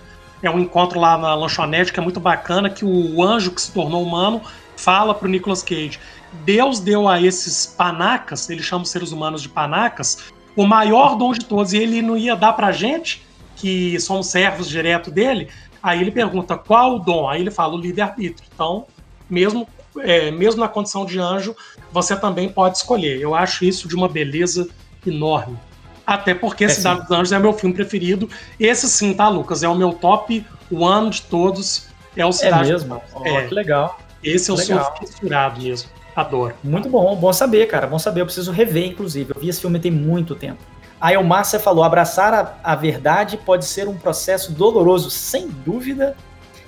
é 0.43 0.51
um 0.51 0.59
encontro 0.59 0.99
lá 0.99 1.19
na 1.19 1.35
lanchonete 1.35 1.93
que 1.93 2.01
é 2.01 2.03
muito 2.03 2.19
bacana, 2.19 2.71
que 2.71 2.85
o 2.85 3.23
anjo 3.23 3.51
que 3.51 3.61
se 3.61 3.71
tornou 3.73 4.03
humano 4.03 4.41
fala 4.77 5.15
pro 5.15 5.29
Nicolas 5.29 5.63
Cage. 5.63 6.01
Deus 6.45 6.81
deu 6.81 7.07
a 7.07 7.21
esses 7.21 7.67
panacas, 7.67 8.49
ele 8.49 8.63
chama 8.63 8.85
os 8.85 8.91
seres 8.91 9.13
humanos 9.13 9.43
de 9.43 9.49
panacas, 9.51 10.33
o 10.57 10.67
maior 10.67 11.17
dom 11.17 11.33
de 11.33 11.45
todos, 11.45 11.75
e 11.75 11.77
ele 11.77 12.01
não 12.01 12.17
ia 12.17 12.35
dar 12.35 12.55
pra 12.55 12.73
gente, 12.73 13.23
que 13.61 14.01
somos 14.01 14.29
servos 14.29 14.69
direto 14.69 15.11
dele. 15.11 15.49
Aí 15.83 16.01
ele 16.01 16.11
pergunta 16.11 16.57
qual 16.57 16.97
o 16.97 16.99
dom? 16.99 17.29
Aí 17.29 17.41
ele 17.41 17.51
fala 17.51 17.75
o 17.75 17.79
livre-arbítrio. 17.79 18.49
Então, 18.53 18.87
mesmo, 19.29 19.69
é, 19.99 20.31
mesmo 20.31 20.61
na 20.61 20.69
condição 20.69 21.05
de 21.05 21.19
anjo, 21.19 21.55
você 21.93 22.17
também 22.17 22.49
pode 22.49 22.79
escolher. 22.79 23.21
Eu 23.21 23.35
acho 23.35 23.65
isso 23.65 23.87
de 23.87 23.95
uma 23.95 24.09
beleza 24.09 24.69
enorme. 25.07 25.59
Até 26.07 26.35
porque 26.35 26.65
é 26.65 26.69
Cidade 26.69 27.01
sim. 27.01 27.07
dos 27.07 27.17
Anjos 27.17 27.33
é 27.33 27.39
meu 27.39 27.53
filme 27.53 27.75
preferido. 27.75 28.29
Esse 28.59 28.89
sim, 28.89 29.15
tá, 29.15 29.29
Lucas? 29.29 29.63
É 29.63 29.69
o 29.69 29.77
meu 29.77 29.93
top 29.93 30.45
one 30.71 31.11
de 31.11 31.23
todos. 31.23 31.87
é 32.17 32.27
o 32.27 32.33
Cidade 32.33 32.69
é 32.69 32.73
mesmo? 32.73 33.01
Oh, 33.15 33.27
é. 33.27 33.47
Que 33.47 33.55
legal. 33.55 33.99
Esse 34.23 34.51
eu 34.51 34.57
legal. 34.57 34.85
sou 34.85 35.07
fissurado 35.07 35.63
mesmo. 35.63 35.89
Adoro. 36.17 36.55
Muito 36.65 36.89
bom, 36.89 37.15
bom 37.15 37.33
saber, 37.33 37.67
cara. 37.67 37.87
Bom 37.87 37.99
saber. 37.99 38.23
Eu 38.23 38.27
preciso 38.27 38.51
rever, 38.51 38.87
inclusive. 38.87 39.33
Eu 39.35 39.41
vi 39.41 39.49
esse 39.49 39.61
filme 39.61 39.79
tem 39.79 39.91
muito 39.91 40.35
tempo. 40.35 40.61
A 41.01 41.13
Elmárcia 41.13 41.59
falou: 41.59 41.83
abraçar 41.83 42.35
a, 42.35 42.55
a 42.63 42.75
verdade 42.75 43.37
pode 43.39 43.65
ser 43.65 43.89
um 43.89 43.97
processo 43.97 44.53
doloroso, 44.53 45.11
sem 45.11 45.49
dúvida. 45.49 46.17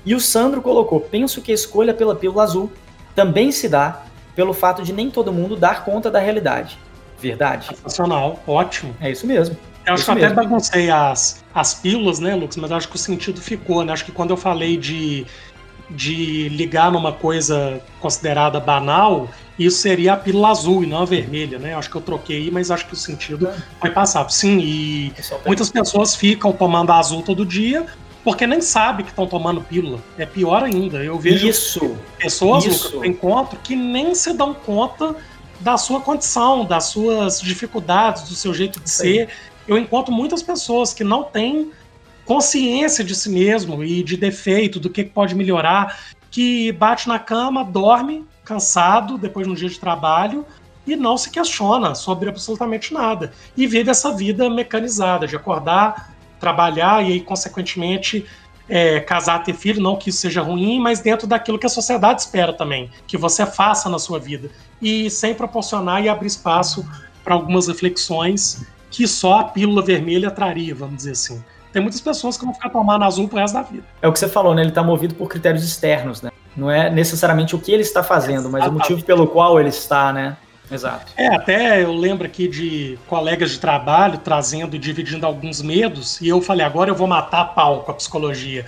E 0.04 0.14
o 0.14 0.20
Sandro 0.20 0.62
colocou: 0.62 1.00
penso 1.00 1.42
que 1.42 1.52
a 1.52 1.54
escolha 1.54 1.92
pela 1.92 2.14
pílula 2.14 2.42
azul 2.42 2.72
também 3.14 3.52
se 3.52 3.68
dá 3.68 4.02
pelo 4.34 4.54
fato 4.54 4.82
de 4.82 4.92
nem 4.92 5.10
todo 5.10 5.32
mundo 5.32 5.56
dar 5.56 5.84
conta 5.84 6.10
da 6.10 6.18
realidade. 6.18 6.78
Verdade? 7.18 7.66
Sensacional, 7.66 8.40
ótimo. 8.46 8.96
É 9.00 9.10
isso 9.10 9.26
mesmo. 9.26 9.56
Eu 9.86 9.94
acho 9.94 10.04
que 10.04 10.10
eu 10.10 10.14
até 10.14 10.30
baguncei 10.30 10.90
as, 10.90 11.44
as 11.54 11.74
pílulas, 11.74 12.18
né, 12.18 12.34
Lucas? 12.34 12.56
Mas 12.56 12.72
acho 12.72 12.88
que 12.88 12.96
o 12.96 12.98
sentido 12.98 13.40
ficou, 13.40 13.84
né? 13.84 13.92
Acho 13.92 14.04
que 14.04 14.12
quando 14.12 14.30
eu 14.30 14.36
falei 14.36 14.76
de, 14.76 15.26
de 15.90 16.48
ligar 16.48 16.90
numa 16.90 17.12
coisa 17.12 17.80
considerada 18.00 18.58
banal, 18.60 19.28
isso 19.58 19.78
seria 19.78 20.14
a 20.14 20.16
pílula 20.16 20.50
azul 20.50 20.82
e 20.82 20.86
não 20.86 21.02
a 21.02 21.04
vermelha, 21.04 21.58
né? 21.58 21.74
Acho 21.74 21.90
que 21.90 21.96
eu 21.96 22.00
troquei, 22.00 22.50
mas 22.50 22.70
acho 22.70 22.86
que 22.86 22.94
o 22.94 22.96
sentido 22.96 23.48
é. 23.48 23.56
foi 23.80 23.90
passado. 23.90 24.30
Sim, 24.32 24.58
e 24.60 25.12
muitas 25.46 25.70
pessoas 25.70 26.14
ficam 26.14 26.52
tomando 26.52 26.90
a 26.90 26.98
azul 26.98 27.22
todo 27.22 27.44
dia 27.44 27.86
porque 28.24 28.46
nem 28.46 28.60
sabe 28.60 29.02
que 29.02 29.10
estão 29.10 29.26
tomando 29.26 29.60
pílula. 29.60 29.98
É 30.16 30.24
pior 30.24 30.62
ainda. 30.62 31.02
Eu 31.02 31.18
vejo 31.18 31.48
isso, 31.48 31.96
pessoas 32.18 32.64
isso. 32.64 32.90
que 32.90 32.96
eu 32.96 33.04
encontro 33.04 33.58
que 33.62 33.74
nem 33.74 34.14
se 34.14 34.32
dão 34.32 34.54
conta 34.54 35.16
da 35.60 35.76
sua 35.76 36.00
condição, 36.00 36.64
das 36.64 36.84
suas 36.84 37.40
dificuldades, 37.40 38.28
do 38.28 38.34
seu 38.34 38.54
jeito 38.54 38.80
de 38.80 38.88
Sim. 38.88 39.02
ser. 39.02 39.28
Eu 39.66 39.76
encontro 39.76 40.12
muitas 40.12 40.42
pessoas 40.42 40.94
que 40.94 41.04
não 41.04 41.24
têm 41.24 41.70
consciência 42.24 43.04
de 43.04 43.14
si 43.14 43.28
mesmo 43.28 43.82
e 43.82 44.02
de 44.02 44.16
defeito, 44.16 44.78
do 44.78 44.88
que 44.88 45.04
pode 45.04 45.34
melhorar, 45.34 45.98
que 46.30 46.72
bate 46.72 47.08
na 47.08 47.18
cama, 47.18 47.64
dorme 47.64 48.24
cansado 48.44 49.16
depois 49.18 49.46
de 49.46 49.52
um 49.52 49.56
dia 49.56 49.68
de 49.68 49.78
trabalho 49.78 50.44
e 50.86 50.96
não 50.96 51.16
se 51.16 51.30
questiona 51.30 51.94
sobre 51.94 52.28
absolutamente 52.28 52.92
nada 52.92 53.32
e 53.56 53.66
vive 53.66 53.90
essa 53.90 54.12
vida 54.12 54.50
mecanizada 54.50 55.26
de 55.26 55.36
acordar, 55.36 56.12
trabalhar 56.40 57.04
e 57.04 57.12
aí 57.12 57.20
consequentemente 57.20 58.26
é, 58.68 59.00
casar, 59.00 59.42
ter 59.44 59.54
filho, 59.54 59.82
não 59.82 59.96
que 59.96 60.10
isso 60.10 60.18
seja 60.18 60.40
ruim, 60.40 60.80
mas 60.80 61.00
dentro 61.00 61.26
daquilo 61.26 61.58
que 61.58 61.66
a 61.66 61.68
sociedade 61.68 62.22
espera 62.22 62.52
também, 62.52 62.90
que 63.06 63.16
você 63.16 63.44
faça 63.44 63.88
na 63.88 63.98
sua 63.98 64.18
vida 64.18 64.50
e 64.80 65.10
sem 65.10 65.34
proporcionar 65.34 66.02
e 66.02 66.08
abrir 66.08 66.26
espaço 66.28 66.84
para 67.22 67.34
algumas 67.34 67.68
reflexões 67.68 68.64
que 68.90 69.06
só 69.06 69.40
a 69.40 69.44
pílula 69.44 69.82
vermelha 69.82 70.30
traria, 70.30 70.74
vamos 70.74 70.96
dizer 70.96 71.12
assim. 71.12 71.42
Tem 71.72 71.80
muitas 71.80 72.00
pessoas 72.00 72.36
que 72.36 72.44
vão 72.44 72.52
ficar 72.52 72.68
tomando 72.68 73.04
azul 73.04 73.28
pro 73.28 73.38
resto 73.38 73.54
da 73.54 73.62
vida. 73.62 73.84
É 74.02 74.08
o 74.08 74.12
que 74.12 74.18
você 74.18 74.28
falou, 74.28 74.54
né? 74.54 74.60
Ele 74.60 74.68
está 74.68 74.82
movido 74.82 75.14
por 75.14 75.28
critérios 75.28 75.64
externos, 75.64 76.20
né? 76.20 76.31
Não 76.56 76.70
é 76.70 76.90
necessariamente 76.90 77.54
o 77.56 77.58
que 77.58 77.72
ele 77.72 77.82
está 77.82 78.02
fazendo, 78.02 78.50
mas 78.50 78.66
o 78.66 78.72
motivo 78.72 79.02
pelo 79.02 79.26
qual 79.26 79.58
ele 79.58 79.70
está, 79.70 80.12
né? 80.12 80.36
Exato. 80.70 81.12
É, 81.16 81.28
até 81.34 81.82
eu 81.82 81.92
lembro 81.92 82.26
aqui 82.26 82.48
de 82.48 82.98
colegas 83.06 83.50
de 83.50 83.58
trabalho 83.58 84.18
trazendo 84.18 84.74
e 84.74 84.78
dividindo 84.78 85.26
alguns 85.26 85.60
medos, 85.60 86.20
e 86.20 86.28
eu 86.28 86.40
falei, 86.40 86.64
agora 86.64 86.90
eu 86.90 86.94
vou 86.94 87.06
matar 87.06 87.40
a 87.40 87.44
pau 87.44 87.80
com 87.80 87.90
a 87.90 87.94
psicologia. 87.94 88.66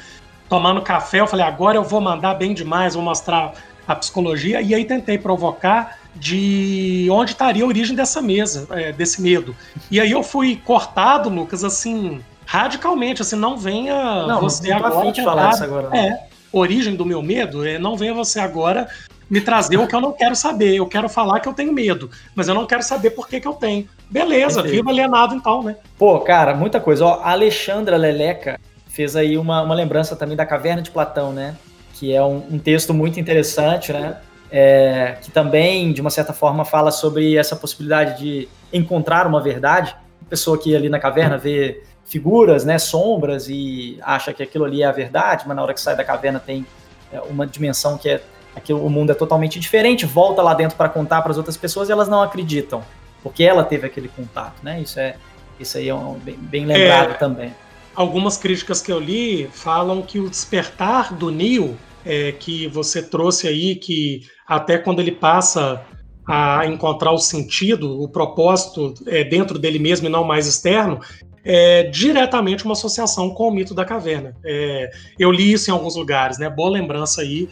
Tomando 0.49 0.83
café, 0.83 1.21
eu 1.21 1.27
falei, 1.27 1.45
agora 1.47 1.77
eu 1.77 1.85
vou 1.85 2.01
mandar 2.01 2.35
bem 2.35 2.53
demais, 2.53 2.95
vou 2.95 3.03
mostrar 3.03 3.55
a 3.87 3.95
psicologia, 3.95 4.61
e 4.61 4.75
aí 4.75 4.85
tentei 4.85 5.19
provocar 5.19 5.99
de 6.15 7.09
onde 7.11 7.33
estaria 7.33 7.65
a 7.65 7.67
origem 7.67 7.97
dessa 7.97 8.23
mesa, 8.23 8.67
é, 8.71 8.93
desse 8.93 9.21
medo. 9.21 9.57
E 9.91 9.99
aí 9.99 10.11
eu 10.11 10.23
fui 10.23 10.57
cortado, 10.57 11.29
Lucas, 11.29 11.65
assim, 11.65 12.21
radicalmente, 12.47 13.23
assim, 13.23 13.37
não 13.37 13.57
venha 13.57 14.27
não, 14.27 14.41
você 14.41 14.69
não 14.69 14.77
agora 14.77 15.13
tentar, 15.13 15.25
falar 15.25 15.51
disso 15.51 15.65
agora. 15.65 15.89
Não. 15.89 15.97
É, 15.97 16.27
origem 16.57 16.95
do 16.95 17.05
meu 17.05 17.23
medo, 17.23 17.67
é, 17.67 17.79
não 17.79 17.97
venha 17.97 18.15
você 18.15 18.41
agora 18.41 18.89
me 19.29 19.41
trazer 19.41 19.77
o 19.79 19.87
que 19.87 19.95
eu 19.95 20.01
não 20.01 20.13
quero 20.13 20.37
saber. 20.37 20.77
Eu 20.77 20.87
quero 20.87 21.09
falar 21.09 21.41
que 21.41 21.49
eu 21.49 21.55
tenho 21.55 21.73
medo, 21.73 22.11
mas 22.35 22.49
eu 22.49 22.55
não 22.55 22.67
quero 22.67 22.83
saber 22.83 23.11
por 23.11 23.29
que, 23.29 23.41
que 23.41 23.49
eu 23.49 23.55
tenho. 23.55 23.89
Beleza, 24.11 24.61
Entendi. 24.61 24.77
viva 24.77 24.91
alienado 24.91 25.35
então, 25.35 25.63
né? 25.63 25.77
Pô, 25.99 26.21
cara, 26.21 26.55
muita 26.55 26.81
coisa. 26.81 27.05
Ó, 27.05 27.21
a 27.23 27.31
Alexandra 27.31 27.97
Leleca 27.97 28.61
fez 28.89 29.17
aí 29.17 29.37
uma, 29.37 29.63
uma 29.63 29.75
lembrança 29.75 30.15
também 30.15 30.37
da 30.37 30.47
Caverna 30.47 30.83
de 30.83 30.91
Platão, 30.91 31.33
né? 31.33 31.57
Que 31.95 32.15
é 32.15 32.23
um, 32.23 32.43
um 32.51 32.59
texto 32.59 32.93
muito 32.93 33.19
interessante, 33.19 33.93
né? 33.93 34.17
é, 34.57 35.17
que 35.21 35.33
também, 35.33 35.93
de 35.93 36.01
uma 36.01 36.11
certa 36.11 36.33
forma, 36.33 36.65
fala 36.65 36.93
sobre 36.93 37.37
essa 37.37 37.57
possibilidade 37.57 38.19
de 38.21 38.49
encontrar 38.73 39.27
uma 39.27 39.43
verdade. 39.43 39.97
A 40.25 40.31
pessoa 40.31 40.57
que 40.57 40.77
ali 40.77 40.89
na 40.89 41.01
caverna 41.01 41.37
vê 41.37 41.83
figuras, 42.05 42.65
né, 42.65 42.79
sombras 42.79 43.49
e 43.49 43.99
acha 44.03 44.33
que 44.33 44.43
aquilo 44.43 44.65
ali 44.65 44.83
é 44.83 44.87
a 44.87 44.93
verdade, 44.93 45.45
mas 45.47 45.57
na 45.57 45.63
hora 45.63 45.75
que 45.75 45.81
sai 45.81 45.97
da 45.97 46.05
caverna 46.05 46.39
tem 46.39 46.67
é, 47.13 47.21
uma 47.21 47.47
dimensão 47.47 47.97
que 47.97 48.09
é 48.09 48.23
aquilo, 48.55 48.85
o 48.85 48.91
mundo 48.91 49.11
é 49.11 49.15
totalmente 49.15 49.59
diferente, 49.59 50.05
volta 50.07 50.43
lá 50.43 50.55
dentro 50.55 50.77
para 50.77 50.89
contar 50.89 51.23
para 51.23 51.33
as 51.33 51.39
outras 51.39 51.57
pessoas 51.57 51.89
e 51.89 51.93
elas 51.93 52.09
não 52.09 52.23
acreditam, 52.23 52.83
porque 53.23 53.43
ela 53.43 53.65
teve 53.65 53.87
aquele 53.87 54.09
contato, 54.09 54.63
né? 54.63 54.81
Isso 54.81 55.01
é 55.01 55.17
isso 55.59 55.79
aí 55.79 55.89
é 55.89 55.95
um, 55.95 56.15
bem, 56.15 56.37
bem 56.37 56.67
lembrado 56.67 57.13
é, 57.13 57.15
também. 57.15 57.55
Algumas 57.95 58.37
críticas 58.37 58.83
que 58.83 58.91
eu 58.91 58.99
li 58.99 59.49
falam 59.53 60.03
que 60.03 60.19
o 60.19 60.29
despertar 60.29 61.15
do 61.15 61.31
Neo 61.31 61.77
é, 62.05 62.33
que 62.33 62.67
você 62.67 63.03
trouxe 63.03 63.49
aí, 63.49 63.77
que 63.77 64.27
até 64.47 64.79
quando 64.79 65.01
ele 65.01 65.13
passa 65.13 65.85
a 66.27 66.67
encontrar 66.67 67.13
o 67.13 67.19
sentido, 67.19 68.01
o 68.01 68.09
propósito 68.09 68.95
é, 69.07 69.23
dentro 69.23 69.59
dele 69.59 69.79
mesmo 69.79 70.07
e 70.07 70.11
não 70.11 70.25
mais 70.25 70.47
externo, 70.47 71.01
é 71.45 71.83
diretamente 71.85 72.65
uma 72.65 72.73
associação 72.73 73.31
com 73.31 73.49
o 73.49 73.51
mito 73.51 73.75
da 73.75 73.85
caverna. 73.85 74.35
É, 74.45 74.91
eu 75.19 75.31
li 75.31 75.53
isso 75.53 75.71
em 75.71 75.73
alguns 75.73 75.95
lugares, 75.95 76.39
né? 76.39 76.49
Boa 76.49 76.71
lembrança 76.71 77.21
aí 77.21 77.49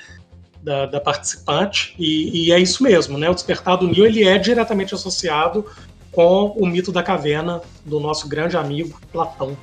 da, 0.62 0.86
da 0.86 1.00
participante, 1.00 1.94
e, 1.98 2.46
e, 2.46 2.52
é 2.52 2.58
isso 2.58 2.82
mesmo, 2.82 3.18
né? 3.18 3.28
O 3.28 3.34
despertar 3.34 3.76
do 3.76 3.88
Neo 3.88 4.06
ele 4.06 4.24
é 4.26 4.38
diretamente 4.38 4.94
associado 4.94 5.66
com 6.12 6.46
o 6.56 6.66
mito 6.66 6.92
da 6.92 7.02
caverna 7.02 7.60
do 7.84 7.98
nosso 7.98 8.28
grande 8.28 8.56
amigo 8.56 8.98
Platão. 9.10 9.56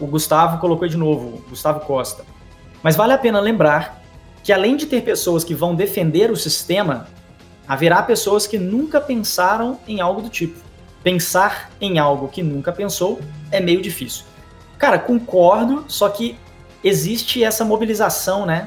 O 0.00 0.06
Gustavo 0.06 0.58
colocou 0.58 0.88
de 0.88 0.96
novo, 0.96 1.44
Gustavo 1.48 1.80
Costa. 1.80 2.24
Mas 2.82 2.96
vale 2.96 3.12
a 3.12 3.18
pena 3.18 3.40
lembrar 3.40 4.02
que 4.42 4.52
além 4.52 4.76
de 4.76 4.86
ter 4.86 5.02
pessoas 5.02 5.44
que 5.44 5.54
vão 5.54 5.74
defender 5.74 6.30
o 6.30 6.36
sistema, 6.36 7.08
haverá 7.66 8.02
pessoas 8.02 8.46
que 8.46 8.58
nunca 8.58 9.00
pensaram 9.00 9.78
em 9.88 10.00
algo 10.00 10.22
do 10.22 10.28
tipo. 10.28 10.60
Pensar 11.06 11.70
em 11.80 12.00
algo 12.00 12.26
que 12.26 12.42
nunca 12.42 12.72
pensou 12.72 13.20
é 13.52 13.60
meio 13.60 13.80
difícil. 13.80 14.24
Cara, 14.76 14.98
concordo, 14.98 15.84
só 15.86 16.08
que 16.08 16.36
existe 16.82 17.44
essa 17.44 17.64
mobilização, 17.64 18.44
né? 18.44 18.66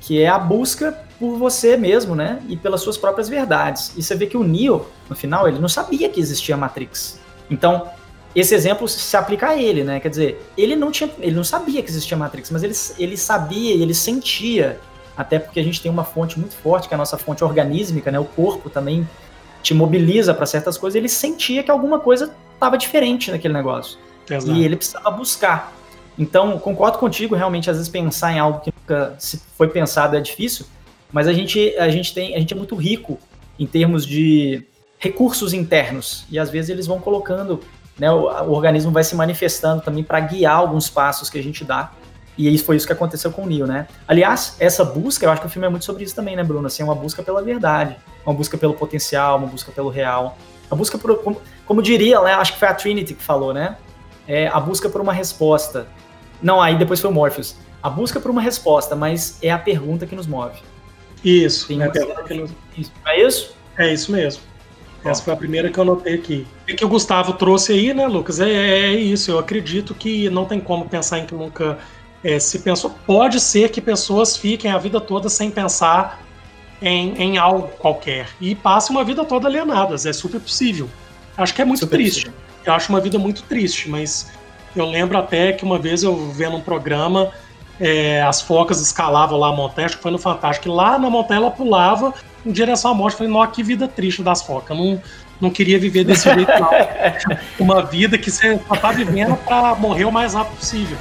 Que 0.00 0.22
é 0.22 0.28
a 0.28 0.38
busca 0.38 0.96
por 1.18 1.36
você 1.36 1.76
mesmo, 1.76 2.14
né? 2.14 2.40
E 2.48 2.56
pelas 2.56 2.80
suas 2.80 2.96
próprias 2.96 3.28
verdades. 3.28 3.92
E 3.96 4.04
você 4.04 4.14
vê 4.14 4.28
que 4.28 4.36
o 4.36 4.44
Neo, 4.44 4.86
no 5.10 5.16
final, 5.16 5.48
ele 5.48 5.58
não 5.58 5.68
sabia 5.68 6.08
que 6.08 6.20
existia 6.20 6.56
Matrix. 6.56 7.18
Então, 7.50 7.88
esse 8.36 8.54
exemplo 8.54 8.86
se 8.86 9.16
aplica 9.16 9.48
a 9.48 9.60
ele, 9.60 9.82
né? 9.82 9.98
Quer 9.98 10.10
dizer, 10.10 10.48
ele 10.56 10.76
não 10.76 10.92
tinha, 10.92 11.10
ele 11.18 11.34
não 11.34 11.42
sabia 11.42 11.82
que 11.82 11.90
existia 11.90 12.16
Matrix, 12.16 12.52
mas 12.52 12.62
ele, 12.62 12.74
ele 13.00 13.16
sabia 13.16 13.74
e 13.74 13.82
ele 13.82 13.94
sentia, 13.94 14.78
até 15.16 15.40
porque 15.40 15.58
a 15.58 15.64
gente 15.64 15.82
tem 15.82 15.90
uma 15.90 16.04
fonte 16.04 16.38
muito 16.38 16.54
forte, 16.54 16.86
que 16.86 16.94
é 16.94 16.96
a 16.96 16.98
nossa 16.98 17.18
fonte 17.18 17.42
organísmica, 17.42 18.12
né? 18.12 18.20
O 18.20 18.24
corpo 18.24 18.70
também 18.70 19.04
te 19.64 19.72
mobiliza 19.72 20.34
para 20.34 20.44
certas 20.44 20.76
coisas. 20.76 20.94
Ele 20.94 21.08
sentia 21.08 21.62
que 21.62 21.70
alguma 21.70 21.98
coisa 21.98 22.32
estava 22.52 22.76
diferente 22.76 23.30
naquele 23.30 23.54
negócio 23.54 23.98
Exato. 24.30 24.56
e 24.56 24.62
ele 24.62 24.76
precisava 24.76 25.10
buscar. 25.10 25.72
Então, 26.18 26.58
concordo 26.58 26.98
contigo, 26.98 27.34
realmente 27.34 27.68
às 27.68 27.78
vezes 27.78 27.90
pensar 27.90 28.32
em 28.32 28.38
algo 28.38 28.60
que 28.60 28.72
nunca 28.78 29.16
se 29.18 29.40
foi 29.56 29.68
pensado 29.68 30.16
é 30.16 30.20
difícil, 30.20 30.66
mas 31.10 31.26
a 31.26 31.32
gente 31.32 31.74
a 31.78 31.88
gente 31.88 32.14
tem 32.14 32.36
a 32.36 32.38
gente 32.38 32.52
é 32.52 32.56
muito 32.56 32.76
rico 32.76 33.18
em 33.58 33.66
termos 33.66 34.06
de 34.06 34.62
recursos 34.98 35.52
internos 35.52 36.24
e 36.30 36.38
às 36.38 36.50
vezes 36.50 36.70
eles 36.70 36.86
vão 36.86 37.00
colocando 37.00 37.60
né, 37.98 38.10
o, 38.12 38.26
o 38.26 38.52
organismo 38.52 38.92
vai 38.92 39.02
se 39.02 39.16
manifestando 39.16 39.82
também 39.82 40.04
para 40.04 40.20
guiar 40.20 40.56
alguns 40.56 40.90
passos 40.90 41.30
que 41.30 41.38
a 41.38 41.42
gente 41.42 41.64
dá. 41.64 41.90
E 42.36 42.52
isso 42.52 42.64
foi 42.64 42.76
isso 42.76 42.86
que 42.86 42.92
aconteceu 42.92 43.30
com 43.30 43.42
o 43.42 43.46
Neo, 43.46 43.66
né? 43.66 43.86
Aliás, 44.08 44.56
essa 44.58 44.84
busca, 44.84 45.24
eu 45.24 45.30
acho 45.30 45.40
que 45.40 45.46
o 45.46 45.50
filme 45.50 45.66
é 45.66 45.70
muito 45.70 45.84
sobre 45.84 46.04
isso 46.04 46.14
também, 46.14 46.34
né, 46.34 46.42
Bruno? 46.42 46.66
Assim, 46.66 46.82
é 46.82 46.84
uma 46.84 46.94
busca 46.94 47.22
pela 47.22 47.42
verdade, 47.42 47.96
uma 48.26 48.34
busca 48.34 48.58
pelo 48.58 48.74
potencial, 48.74 49.38
uma 49.38 49.46
busca 49.46 49.70
pelo 49.70 49.88
real. 49.88 50.36
A 50.70 50.74
busca 50.74 50.98
por, 50.98 51.16
como, 51.18 51.40
como 51.64 51.82
diria, 51.82 52.20
né, 52.20 52.34
acho 52.34 52.54
que 52.54 52.58
foi 52.58 52.68
a 52.68 52.74
Trinity 52.74 53.14
que 53.14 53.22
falou, 53.22 53.54
né? 53.54 53.76
É 54.26 54.48
a 54.48 54.58
busca 54.58 54.88
por 54.88 55.00
uma 55.00 55.12
resposta. 55.12 55.86
Não, 56.42 56.60
aí 56.60 56.76
depois 56.76 57.00
foi 57.00 57.10
o 57.10 57.12
Morpheus. 57.12 57.56
A 57.82 57.88
busca 57.88 58.18
por 58.18 58.30
uma 58.30 58.40
resposta, 58.40 58.96
mas 58.96 59.38
é 59.42 59.50
a 59.50 59.58
pergunta 59.58 60.06
que 60.06 60.16
nos 60.16 60.26
move. 60.26 60.58
Isso. 61.22 61.68
Tem 61.68 61.82
é, 61.82 61.88
que 61.88 62.34
nos... 62.34 62.50
isso. 62.76 62.92
É 63.06 63.26
isso? 63.26 63.54
É 63.78 63.92
isso 63.92 64.10
mesmo. 64.10 64.42
Essa 65.04 65.22
foi 65.22 65.34
a 65.34 65.36
primeira 65.36 65.70
que 65.70 65.78
eu 65.78 65.84
notei 65.84 66.14
aqui. 66.14 66.46
E 66.66 66.72
que 66.72 66.84
o 66.84 66.88
Gustavo 66.88 67.34
trouxe 67.34 67.72
aí, 67.72 67.92
né, 67.92 68.06
Lucas? 68.06 68.40
É, 68.40 68.50
é, 68.50 68.78
é 68.86 68.94
isso. 68.94 69.30
Eu 69.30 69.38
acredito 69.38 69.94
que 69.94 70.30
não 70.30 70.46
tem 70.46 70.58
como 70.58 70.88
pensar 70.88 71.18
em 71.18 71.26
que 71.26 71.34
nunca 71.34 71.78
é, 72.24 72.38
se 72.38 72.58
pensou. 72.58 72.90
Pode 73.06 73.38
ser 73.38 73.70
que 73.70 73.80
pessoas 73.80 74.36
fiquem 74.36 74.70
a 74.70 74.78
vida 74.78 75.00
toda 75.00 75.28
sem 75.28 75.50
pensar 75.50 76.22
em, 76.80 77.14
em 77.22 77.38
algo 77.38 77.68
qualquer 77.78 78.28
e 78.40 78.54
passem 78.54 78.96
uma 78.96 79.04
vida 79.04 79.24
toda 79.24 79.46
alienadas. 79.46 80.06
É 80.06 80.12
super 80.12 80.40
possível. 80.40 80.88
Acho 81.36 81.54
que 81.54 81.62
é 81.62 81.64
muito 81.64 81.80
super 81.80 81.96
triste. 81.96 82.24
Possível. 82.24 82.44
Eu 82.64 82.72
acho 82.72 82.88
uma 82.88 83.00
vida 83.00 83.18
muito 83.18 83.42
triste, 83.42 83.90
mas 83.90 84.32
eu 84.74 84.86
lembro 84.86 85.18
até 85.18 85.52
que 85.52 85.64
uma 85.64 85.78
vez 85.78 86.02
eu 86.02 86.30
vendo 86.30 86.56
um 86.56 86.60
programa 86.62 87.30
é, 87.80 88.22
as 88.22 88.40
focas 88.40 88.80
escalavam 88.80 89.38
lá 89.38 89.48
a 89.48 89.52
montanha, 89.52 89.86
acho 89.86 89.96
que 89.96 90.02
foi 90.02 90.12
no 90.12 90.18
Fantástico, 90.18 90.68
e 90.68 90.70
lá 90.70 90.98
na 90.98 91.10
montanha 91.10 91.40
ela 91.40 91.50
pulava 91.50 92.14
em 92.46 92.52
direção 92.52 92.92
à 92.92 92.94
morte. 92.94 93.14
Eu 93.14 93.18
falei, 93.18 93.32
nossa, 93.32 93.52
que 93.52 93.62
vida 93.62 93.88
triste 93.88 94.22
das 94.22 94.42
focas. 94.42 94.76
Não, 94.76 95.00
não 95.40 95.50
queria 95.50 95.78
viver 95.78 96.04
desse 96.04 96.32
jeito, 96.32 96.52
não. 96.58 96.70
Uma 97.58 97.82
vida 97.82 98.16
que 98.16 98.30
você 98.30 98.58
só 98.68 98.76
tá 98.76 98.92
vivendo 98.92 99.36
para 99.44 99.74
morrer 99.74 100.04
o 100.04 100.12
mais 100.12 100.34
rápido 100.34 100.56
possível. 100.56 100.96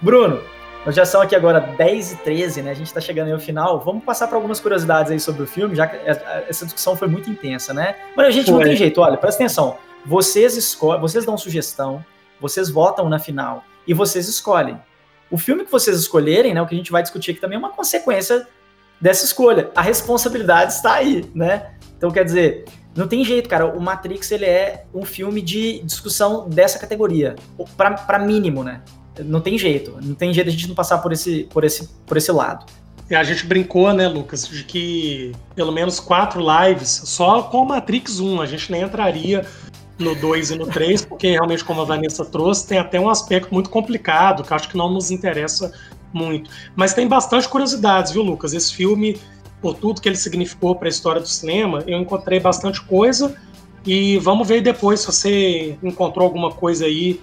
Bruno, 0.00 0.40
nós 0.86 0.94
já 0.94 1.04
são 1.04 1.20
aqui 1.20 1.34
agora 1.34 1.60
10 1.60 2.12
e 2.12 2.16
13, 2.16 2.62
né? 2.62 2.70
A 2.70 2.74
gente 2.74 2.92
tá 2.92 3.00
chegando 3.00 3.26
aí 3.26 3.32
ao 3.32 3.38
final. 3.38 3.80
Vamos 3.80 4.04
passar 4.04 4.28
para 4.28 4.36
algumas 4.36 4.60
curiosidades 4.60 5.10
aí 5.12 5.20
sobre 5.20 5.42
o 5.42 5.46
filme, 5.46 5.74
já 5.74 5.86
que 5.86 5.96
essa 6.06 6.64
discussão 6.64 6.96
foi 6.96 7.08
muito 7.08 7.28
intensa, 7.28 7.74
né? 7.74 7.96
Mas 8.16 8.26
a 8.26 8.30
gente 8.30 8.46
foi. 8.46 8.54
não 8.54 8.62
tem 8.62 8.76
jeito, 8.76 9.00
olha, 9.00 9.16
presta 9.16 9.42
atenção. 9.42 9.76
Vocês 10.06 10.56
escolhem, 10.56 11.00
vocês 11.00 11.24
dão 11.24 11.36
sugestão, 11.36 12.04
vocês 12.40 12.70
votam 12.70 13.08
na 13.08 13.18
final 13.18 13.64
e 13.86 13.92
vocês 13.92 14.28
escolhem. 14.28 14.80
O 15.30 15.36
filme 15.36 15.64
que 15.64 15.70
vocês 15.70 15.98
escolherem, 15.98 16.54
né? 16.54 16.62
O 16.62 16.66
que 16.66 16.74
a 16.74 16.78
gente 16.78 16.92
vai 16.92 17.02
discutir 17.02 17.32
aqui 17.32 17.40
também 17.40 17.56
é 17.56 17.58
uma 17.58 17.70
consequência 17.70 18.46
dessa 19.00 19.24
escolha. 19.24 19.70
A 19.74 19.82
responsabilidade 19.82 20.72
está 20.72 20.94
aí, 20.94 21.28
né? 21.34 21.72
Então, 21.96 22.10
quer 22.10 22.24
dizer, 22.24 22.64
não 22.96 23.06
tem 23.06 23.24
jeito, 23.24 23.48
cara. 23.48 23.66
O 23.66 23.80
Matrix 23.80 24.30
ele 24.30 24.46
é 24.46 24.84
um 24.94 25.04
filme 25.04 25.42
de 25.42 25.80
discussão 25.82 26.48
dessa 26.48 26.78
categoria, 26.78 27.36
para 27.76 28.18
mínimo, 28.18 28.64
né? 28.64 28.80
Não 29.24 29.40
tem 29.40 29.58
jeito. 29.58 29.96
Não 30.02 30.14
tem 30.14 30.32
jeito 30.32 30.48
a 30.48 30.50
gente 30.50 30.68
não 30.68 30.74
passar 30.74 30.98
por 30.98 31.12
esse, 31.12 31.44
por 31.44 31.64
esse, 31.64 31.88
por 32.06 32.16
esse 32.16 32.32
lado. 32.32 32.66
A 33.10 33.24
gente 33.24 33.46
brincou, 33.46 33.92
né, 33.94 34.06
Lucas, 34.06 34.46
de 34.46 34.64
que 34.64 35.32
pelo 35.54 35.72
menos 35.72 35.98
quatro 35.98 36.40
lives 36.40 37.02
só 37.06 37.42
com 37.42 37.64
Matrix 37.64 38.20
1. 38.20 38.40
A 38.40 38.46
gente 38.46 38.70
nem 38.70 38.82
entraria 38.82 39.46
no 39.98 40.14
2 40.14 40.50
e 40.50 40.54
no 40.56 40.66
3, 40.66 41.04
porque 41.06 41.30
realmente, 41.30 41.64
como 41.64 41.80
a 41.80 41.84
Vanessa 41.84 42.24
trouxe, 42.24 42.66
tem 42.66 42.78
até 42.78 43.00
um 43.00 43.08
aspecto 43.08 43.52
muito 43.52 43.70
complicado, 43.70 44.44
que 44.44 44.52
acho 44.52 44.68
que 44.68 44.76
não 44.76 44.92
nos 44.92 45.10
interessa 45.10 45.72
muito. 46.12 46.50
Mas 46.76 46.94
tem 46.94 47.08
bastante 47.08 47.48
curiosidades, 47.48 48.12
viu, 48.12 48.22
Lucas? 48.22 48.52
Esse 48.52 48.74
filme, 48.74 49.18
por 49.60 49.74
tudo 49.74 50.00
que 50.00 50.08
ele 50.08 50.16
significou 50.16 50.76
para 50.76 50.88
a 50.88 50.90
história 50.90 51.20
do 51.20 51.28
cinema, 51.28 51.82
eu 51.86 51.98
encontrei 51.98 52.38
bastante 52.38 52.80
coisa. 52.82 53.34
E 53.86 54.18
vamos 54.18 54.46
ver 54.46 54.60
depois 54.60 55.00
se 55.00 55.06
você 55.06 55.78
encontrou 55.82 56.26
alguma 56.26 56.52
coisa 56.52 56.84
aí 56.84 57.20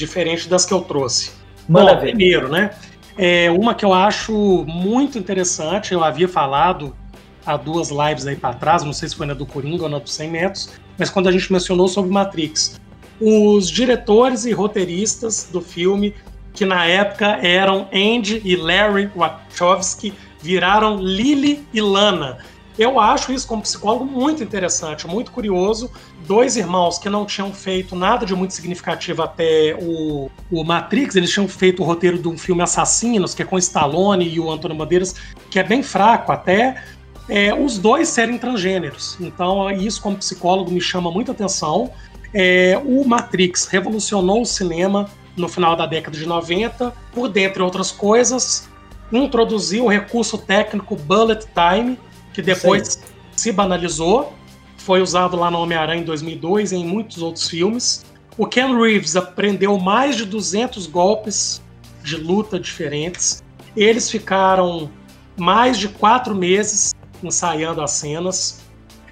diferente 0.00 0.48
das 0.48 0.66
que 0.66 0.72
eu 0.72 0.80
trouxe. 0.80 1.32
Manda 1.68 1.94
Bom, 1.94 2.00
primeiro, 2.00 2.48
né? 2.48 2.70
É 3.16 3.50
uma 3.50 3.74
que 3.74 3.84
eu 3.84 3.92
acho 3.92 4.64
muito 4.66 5.18
interessante, 5.18 5.92
eu 5.92 6.02
havia 6.02 6.26
falado 6.26 6.96
há 7.44 7.56
duas 7.56 7.90
lives 7.90 8.26
aí 8.26 8.36
para 8.36 8.54
trás, 8.54 8.82
não 8.82 8.92
sei 8.92 9.08
se 9.08 9.16
foi 9.16 9.26
na 9.26 9.34
do 9.34 9.46
Coringa 9.46 9.84
ou 9.84 9.88
na 9.88 9.98
do 9.98 10.08
100 10.08 10.30
metros, 10.30 10.70
mas 10.98 11.10
quando 11.10 11.28
a 11.28 11.32
gente 11.32 11.52
mencionou 11.52 11.88
sobre 11.88 12.10
Matrix. 12.10 12.80
Os 13.20 13.68
diretores 13.68 14.46
e 14.46 14.52
roteiristas 14.52 15.48
do 15.52 15.60
filme, 15.60 16.14
que 16.54 16.64
na 16.64 16.86
época 16.86 17.38
eram 17.42 17.86
Andy 17.92 18.40
e 18.44 18.56
Larry 18.56 19.10
Wachowski, 19.14 20.14
viraram 20.40 20.96
Lily 20.96 21.62
e 21.72 21.80
Lana. 21.80 22.38
Eu 22.78 22.98
acho 22.98 23.30
isso, 23.32 23.46
como 23.46 23.60
psicólogo, 23.60 24.06
muito 24.06 24.42
interessante, 24.42 25.06
muito 25.06 25.30
curioso. 25.32 25.90
Dois 26.30 26.56
irmãos 26.56 26.96
que 26.96 27.10
não 27.10 27.26
tinham 27.26 27.52
feito 27.52 27.96
nada 27.96 28.24
de 28.24 28.36
muito 28.36 28.54
significativo 28.54 29.20
até 29.20 29.76
o, 29.82 30.30
o 30.48 30.62
Matrix, 30.62 31.16
eles 31.16 31.28
tinham 31.28 31.48
feito 31.48 31.82
o 31.82 31.84
roteiro 31.84 32.16
de 32.16 32.28
um 32.28 32.38
filme 32.38 32.62
Assassinos, 32.62 33.34
que 33.34 33.42
é 33.42 33.44
com 33.44 33.58
Stallone 33.58 34.28
e 34.28 34.38
o 34.38 34.48
Antônio 34.48 34.76
Bandeiras, 34.76 35.16
que 35.50 35.58
é 35.58 35.64
bem 35.64 35.82
fraco 35.82 36.30
até. 36.30 36.84
É, 37.28 37.52
os 37.52 37.78
dois 37.78 38.06
serem 38.10 38.38
transgêneros. 38.38 39.16
Então, 39.20 39.68
isso, 39.72 40.00
como 40.00 40.18
psicólogo, 40.18 40.70
me 40.70 40.80
chama 40.80 41.10
muita 41.10 41.32
atenção. 41.32 41.90
É, 42.32 42.80
o 42.84 43.04
Matrix 43.04 43.66
revolucionou 43.66 44.42
o 44.42 44.46
cinema 44.46 45.10
no 45.36 45.48
final 45.48 45.74
da 45.74 45.84
década 45.84 46.16
de 46.16 46.26
90, 46.26 46.94
por 47.12 47.28
dentre 47.28 47.60
outras 47.60 47.90
coisas, 47.90 48.68
introduziu 49.12 49.86
o 49.86 49.88
recurso 49.88 50.38
técnico 50.38 50.94
Bullet 50.94 51.44
Time, 51.46 51.98
que 52.32 52.40
depois 52.40 53.00
se 53.34 53.50
banalizou, 53.50 54.32
foi 54.80 55.02
usado 55.02 55.36
lá 55.36 55.50
no 55.50 55.58
Homem-Aranha 55.58 56.00
em 56.00 56.04
2002 56.04 56.72
e 56.72 56.76
em 56.76 56.84
muitos 56.84 57.22
outros 57.22 57.48
filmes. 57.48 58.04
O 58.36 58.46
Ken 58.46 58.74
Reeves 58.74 59.14
aprendeu 59.14 59.78
mais 59.78 60.16
de 60.16 60.24
200 60.24 60.86
golpes 60.86 61.62
de 62.02 62.16
luta 62.16 62.58
diferentes. 62.58 63.42
Eles 63.76 64.10
ficaram 64.10 64.90
mais 65.36 65.78
de 65.78 65.88
quatro 65.88 66.34
meses 66.34 66.94
ensaiando 67.22 67.82
as 67.82 67.90
cenas. 67.92 68.62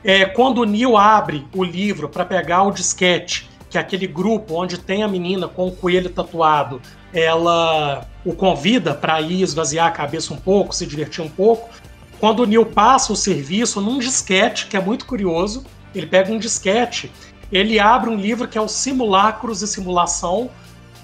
É, 0.03 0.25
quando 0.25 0.63
o 0.63 0.65
Neil 0.65 0.97
abre 0.97 1.47
o 1.55 1.63
livro 1.63 2.09
para 2.09 2.25
pegar 2.25 2.63
o 2.63 2.71
disquete, 2.71 3.51
que 3.69 3.77
é 3.77 3.81
aquele 3.81 4.07
grupo 4.07 4.55
onde 4.55 4.79
tem 4.79 5.03
a 5.03 5.09
menina 5.09 5.47
com 5.47 5.69
o 5.69 5.73
coelho 5.73 6.09
tatuado, 6.09 6.81
ela 7.13 8.07
o 8.25 8.33
convida 8.33 8.95
para 8.95 9.21
ir 9.21 9.43
esvaziar 9.43 9.87
a 9.87 9.91
cabeça 9.91 10.33
um 10.33 10.39
pouco, 10.39 10.75
se 10.75 10.87
divertir 10.87 11.23
um 11.23 11.29
pouco. 11.29 11.69
Quando 12.21 12.41
o 12.41 12.47
Neil 12.47 12.67
passa 12.67 13.13
o 13.13 13.17
serviço 13.17 13.81
num 13.81 13.99
disquete, 13.99 14.67
que 14.67 14.77
é 14.77 14.81
muito 14.81 15.07
curioso, 15.07 15.65
ele 15.95 16.07
pega 16.07 16.33
um 16.33 16.39
disquete, 16.39 17.13
ele 17.51 17.79
abre 17.79 18.11
um 18.11 18.17
livro 18.17 18.47
que 18.47 18.59
é 18.59 18.61
o 18.61 18.69
Simulacros 18.69 19.63
e 19.63 19.69
Simulação, 19.69 20.51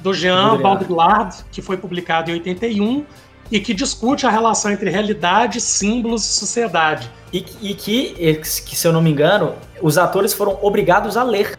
do 0.01 0.13
Jean 0.13 0.61
Baudrillard, 0.61 1.45
que 1.51 1.63
foi 1.63 1.79
publicado 1.79 2.31
em 2.31 2.35
81, 2.35 3.07
e 3.51 3.59
que 3.59 3.73
discute 3.73 4.27
a 4.27 4.31
relação 4.31 4.71
entre 4.71 4.91
realidade, 4.91 5.61
símbolos 5.61 6.25
e 6.25 6.29
sociedade. 6.35 7.11
E, 7.33 7.45
e 7.63 7.75
que, 7.75 8.15
que, 8.43 8.77
se 8.77 8.87
eu 8.87 8.93
não 8.93 9.01
me 9.01 9.11
engano, 9.11 9.55
os 9.81 9.97
atores 9.97 10.35
foram 10.35 10.59
obrigados 10.63 11.17
a 11.17 11.23
ler, 11.23 11.59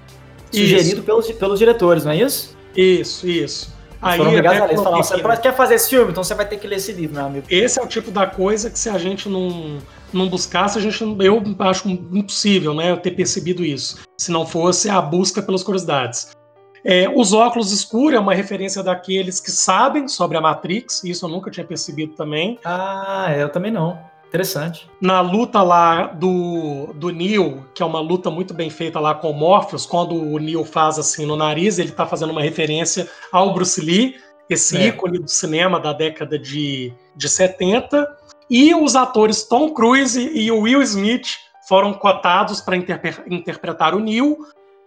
sugerido 0.52 1.02
pelos, 1.02 1.32
pelos 1.32 1.60
diretores, 1.60 2.06
não 2.06 2.12
é 2.12 2.18
isso? 2.18 2.56
Isso, 2.76 3.28
isso. 3.28 3.75
Aí, 4.06 4.18
foram 4.18 4.30
obrigados 4.30 4.62
a 4.62 4.66
ler. 4.66 4.78
Falaram, 4.78 5.04
você 5.04 5.42
quer 5.42 5.56
fazer 5.56 5.76
esse 5.76 5.90
filme? 5.90 6.12
Então 6.12 6.24
você 6.24 6.36
vai 6.36 6.48
ter 6.48 6.58
que 6.58 6.68
ler 6.68 6.76
esse 6.76 6.92
livro, 6.92 7.16
meu 7.16 7.26
amigo. 7.26 7.48
Esse 7.50 7.80
é 7.80 7.84
o 7.84 7.88
tipo 7.88 8.12
da 8.12 8.28
coisa 8.28 8.70
que 8.70 8.78
se 8.78 8.88
a 8.88 8.98
gente 9.00 9.28
não, 9.28 9.80
não 10.14 10.30
buscasse, 10.30 10.78
a 10.78 10.82
gente, 10.82 11.02
eu 11.02 11.44
acho 11.60 11.90
impossível 11.90 12.74
né, 12.74 12.92
eu 12.92 12.98
ter 12.98 13.12
percebido 13.12 13.66
isso. 13.66 14.00
Se 14.18 14.32
não 14.32 14.46
fosse 14.46 14.90
a 14.90 15.02
busca 15.02 15.42
pelas 15.42 15.64
curiosidades. 15.64 16.36
É, 16.84 17.10
os 17.10 17.34
óculos 17.34 17.72
escuros 17.72 18.16
é 18.16 18.20
uma 18.20 18.36
referência 18.36 18.84
daqueles 18.84 19.40
que 19.40 19.50
sabem 19.50 20.08
sobre 20.08 20.38
a 20.38 20.42
Matrix, 20.42 21.04
isso 21.04 21.26
eu 21.26 21.30
nunca 21.30 21.50
tinha 21.50 21.66
percebido 21.66 22.14
também. 22.14 22.60
Ah, 22.64 23.34
eu 23.36 23.50
também 23.50 23.72
não. 23.72 23.98
Interessante. 24.28 24.90
Na 25.00 25.22
luta 25.22 25.62
lá 25.62 26.08
do, 26.08 26.94
do 26.96 27.10
Neo, 27.10 27.66
que 27.74 27.82
é 27.82 27.86
uma 27.86 28.00
luta 28.00 28.30
muito 28.30 28.54
bem 28.54 28.70
feita 28.70 29.00
lá 29.00 29.16
com 29.16 29.32
o 29.32 29.34
Morpheus, 29.34 29.86
quando 29.86 30.16
o 30.16 30.38
Neo 30.40 30.66
faz 30.66 31.00
assim 31.00 31.26
no 31.26 31.36
nariz, 31.36 31.80
ele 31.80 31.92
tá 31.92 32.06
fazendo 32.06 32.32
uma 32.32 32.42
referência 32.42 33.10
ao 33.32 33.54
Bruce 33.54 33.80
Lee, 33.80 34.16
esse 34.50 34.78
é. 34.78 34.88
ícone 34.88 35.20
do 35.20 35.30
cinema 35.30 35.80
da 35.80 35.94
década 35.94 36.38
de, 36.38 36.94
de 37.16 37.30
70. 37.30 38.08
E 38.50 38.76
os 38.76 38.96
atores 38.96 39.44
Tom 39.44 39.74
Cruise 39.74 40.20
e 40.20 40.52
o 40.52 40.62
Will 40.62 40.82
Smith 40.82 41.38
foram 41.68 41.94
cotados 41.94 42.62
para 42.62 42.76
interpre 42.76 43.16
interpretar 43.28 43.96
o 43.96 44.00
Neo, 44.00 44.38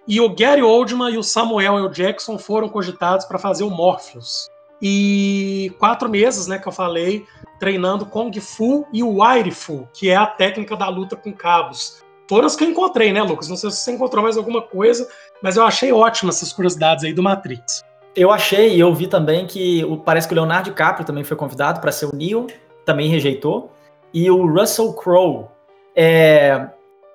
e 0.06 0.20
o 0.20 0.34
Gary 0.34 0.62
Oldman 0.62 1.12
e 1.12 1.18
o 1.18 1.22
Samuel 1.22 1.78
L. 1.78 1.88
Jackson 1.90 2.38
foram 2.38 2.68
cogitados 2.68 3.26
para 3.26 3.38
fazer 3.38 3.64
o 3.64 3.70
Morpheus. 3.70 4.48
E 4.80 5.72
quatro 5.78 6.08
meses, 6.08 6.46
né, 6.46 6.58
que 6.58 6.68
eu 6.68 6.72
falei, 6.72 7.26
treinando 7.58 8.06
Kung 8.06 8.32
Fu 8.40 8.86
e 8.92 9.02
o 9.02 9.22
Wire 9.22 9.50
Fu, 9.50 9.88
que 9.92 10.08
é 10.08 10.16
a 10.16 10.26
técnica 10.26 10.76
da 10.76 10.88
luta 10.88 11.16
com 11.16 11.32
cabos. 11.32 12.02
Foram 12.28 12.46
as 12.46 12.54
que 12.54 12.64
eu 12.64 12.70
encontrei, 12.70 13.12
né, 13.12 13.22
Lucas? 13.22 13.48
Não 13.48 13.56
sei 13.56 13.70
se 13.70 13.78
você 13.78 13.92
encontrou 13.92 14.22
mais 14.22 14.36
alguma 14.36 14.62
coisa, 14.62 15.08
mas 15.42 15.56
eu 15.56 15.64
achei 15.64 15.92
ótimas 15.92 16.36
essas 16.36 16.52
curiosidades 16.52 17.04
aí 17.04 17.12
do 17.12 17.22
Matrix. 17.22 17.82
Eu 18.14 18.30
achei 18.30 18.76
e 18.76 18.80
eu 18.80 18.92
vi 18.94 19.06
também 19.06 19.46
que 19.46 19.82
parece 20.04 20.28
que 20.28 20.34
o 20.34 20.36
Leonardo 20.36 20.70
DiCaprio 20.70 21.06
também 21.06 21.24
foi 21.24 21.36
convidado 21.36 21.80
para 21.80 21.90
ser 21.90 22.06
o 22.06 22.14
Neo, 22.14 22.46
também 22.84 23.08
rejeitou. 23.08 23.72
E 24.12 24.30
o 24.30 24.46
Russell 24.46 24.92
Crowe 24.92 25.46
é, 25.94 26.68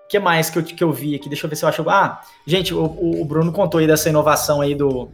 que 0.09 0.19
mais 0.19 0.49
que 0.49 0.59
eu, 0.59 0.63
que 0.63 0.83
eu 0.83 0.91
vi 0.91 1.15
aqui? 1.15 1.29
Deixa 1.29 1.45
eu 1.45 1.49
ver 1.49 1.55
se 1.55 1.65
eu 1.65 1.69
acho. 1.69 1.89
Ah, 1.89 2.21
gente, 2.45 2.73
o, 2.73 2.83
o 2.83 3.25
Bruno 3.25 3.51
contou 3.51 3.79
aí 3.79 3.87
dessa 3.87 4.09
inovação 4.09 4.61
aí 4.61 4.75
do. 4.75 5.09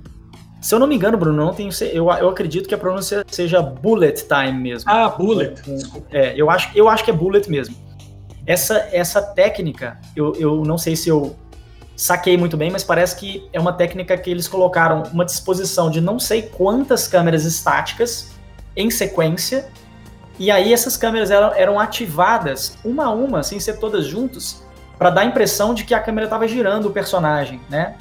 Se 0.62 0.76
eu 0.76 0.80
não 0.80 0.88
me 0.88 0.96
engano, 0.96 1.18
Bruno, 1.18 1.46
não 1.46 1.54
tenho, 1.54 1.72
eu, 1.94 2.10
eu 2.12 2.30
acredito 2.30 2.68
que 2.68 2.76
a 2.76 2.78
pronúncia 2.78 3.26
seja 3.30 3.62
bullet 3.62 4.26
time 4.28 4.60
mesmo. 4.60 4.90
Ah, 4.90 5.08
bullet. 5.10 5.62
É, 6.12 6.34
eu 6.36 6.50
acho, 6.50 6.70
eu 6.76 6.90
acho 6.90 7.04
que 7.04 7.12
é 7.12 7.14
bullet 7.14 7.50
mesmo. 7.50 7.76
Essa, 8.46 8.90
essa 8.92 9.22
técnica, 9.22 10.00
eu, 10.16 10.34
eu 10.36 10.64
não 10.66 10.78
sei 10.78 10.96
se 10.96 11.08
eu 11.08 11.36
saquei 11.96 12.38
muito 12.38 12.58
bem, 12.58 12.72
mas 12.72 12.84
parece 12.84 13.16
que 13.16 13.48
é 13.54 13.60
uma 13.60 13.74
técnica 13.74 14.18
que 14.18 14.30
eles 14.30 14.48
colocaram 14.48 15.04
uma 15.14 15.24
disposição 15.24 15.90
de 15.90 16.02
não 16.02 16.18
sei 16.18 16.44
quantas 16.44 17.08
câmeras 17.08 17.46
estáticas 17.46 18.32
em 18.76 18.90
sequência, 18.90 19.70
e 20.38 20.50
aí 20.50 20.74
essas 20.74 20.96
câmeras 20.96 21.30
eram, 21.30 21.54
eram 21.54 21.80
ativadas 21.80 22.78
uma 22.84 23.06
a 23.06 23.10
uma, 23.12 23.44
sem 23.44 23.60
ser 23.60 23.80
todas 23.80 24.06
juntas, 24.06 24.64
para 24.98 25.10
dar 25.10 25.22
a 25.22 25.26
impressão 25.26 25.74
de 25.74 25.84
que 25.84 25.94
a 25.94 26.00
câmera 26.00 26.26
estava 26.26 26.48
girando 26.48 26.88
o 26.88 26.92
personagem, 26.92 27.62
né? 27.70 27.96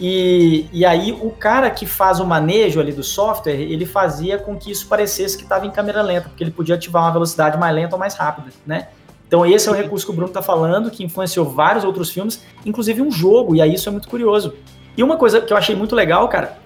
E, 0.00 0.66
e 0.72 0.84
aí 0.84 1.12
o 1.12 1.30
cara 1.30 1.68
que 1.70 1.84
faz 1.84 2.20
o 2.20 2.26
manejo 2.26 2.78
ali 2.78 2.92
do 2.92 3.02
software, 3.02 3.54
ele 3.54 3.84
fazia 3.84 4.38
com 4.38 4.56
que 4.56 4.70
isso 4.70 4.86
parecesse 4.86 5.36
que 5.36 5.42
estava 5.42 5.66
em 5.66 5.70
câmera 5.70 6.02
lenta, 6.02 6.28
porque 6.28 6.44
ele 6.44 6.52
podia 6.52 6.76
ativar 6.76 7.02
uma 7.02 7.10
velocidade 7.10 7.58
mais 7.58 7.74
lenta 7.74 7.96
ou 7.96 7.98
mais 7.98 8.14
rápida, 8.14 8.48
né? 8.64 8.88
Então 9.26 9.44
esse 9.44 9.68
é 9.68 9.72
o 9.72 9.74
recurso 9.74 10.06
que 10.06 10.12
o 10.12 10.14
Bruno 10.14 10.30
está 10.30 10.40
falando, 10.40 10.90
que 10.90 11.04
influenciou 11.04 11.46
vários 11.46 11.84
outros 11.84 12.10
filmes, 12.10 12.42
inclusive 12.64 13.02
um 13.02 13.10
jogo, 13.10 13.56
e 13.56 13.60
aí 13.60 13.74
isso 13.74 13.88
é 13.88 13.92
muito 13.92 14.08
curioso. 14.08 14.54
E 14.96 15.02
uma 15.02 15.16
coisa 15.16 15.40
que 15.40 15.52
eu 15.52 15.56
achei 15.56 15.74
muito 15.74 15.94
legal, 15.94 16.28
cara, 16.28 16.58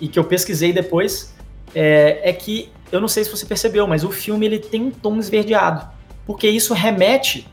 e 0.00 0.08
que 0.08 0.18
eu 0.18 0.24
pesquisei 0.24 0.72
depois, 0.72 1.34
é, 1.74 2.20
é 2.22 2.32
que, 2.32 2.72
eu 2.90 3.00
não 3.00 3.08
sei 3.08 3.22
se 3.22 3.30
você 3.30 3.44
percebeu, 3.44 3.86
mas 3.86 4.02
o 4.02 4.10
filme 4.10 4.46
ele 4.46 4.58
tem 4.58 4.82
um 4.82 4.90
tom 4.90 5.18
esverdeado, 5.18 5.86
porque 6.26 6.48
isso 6.48 6.72
remete 6.72 7.46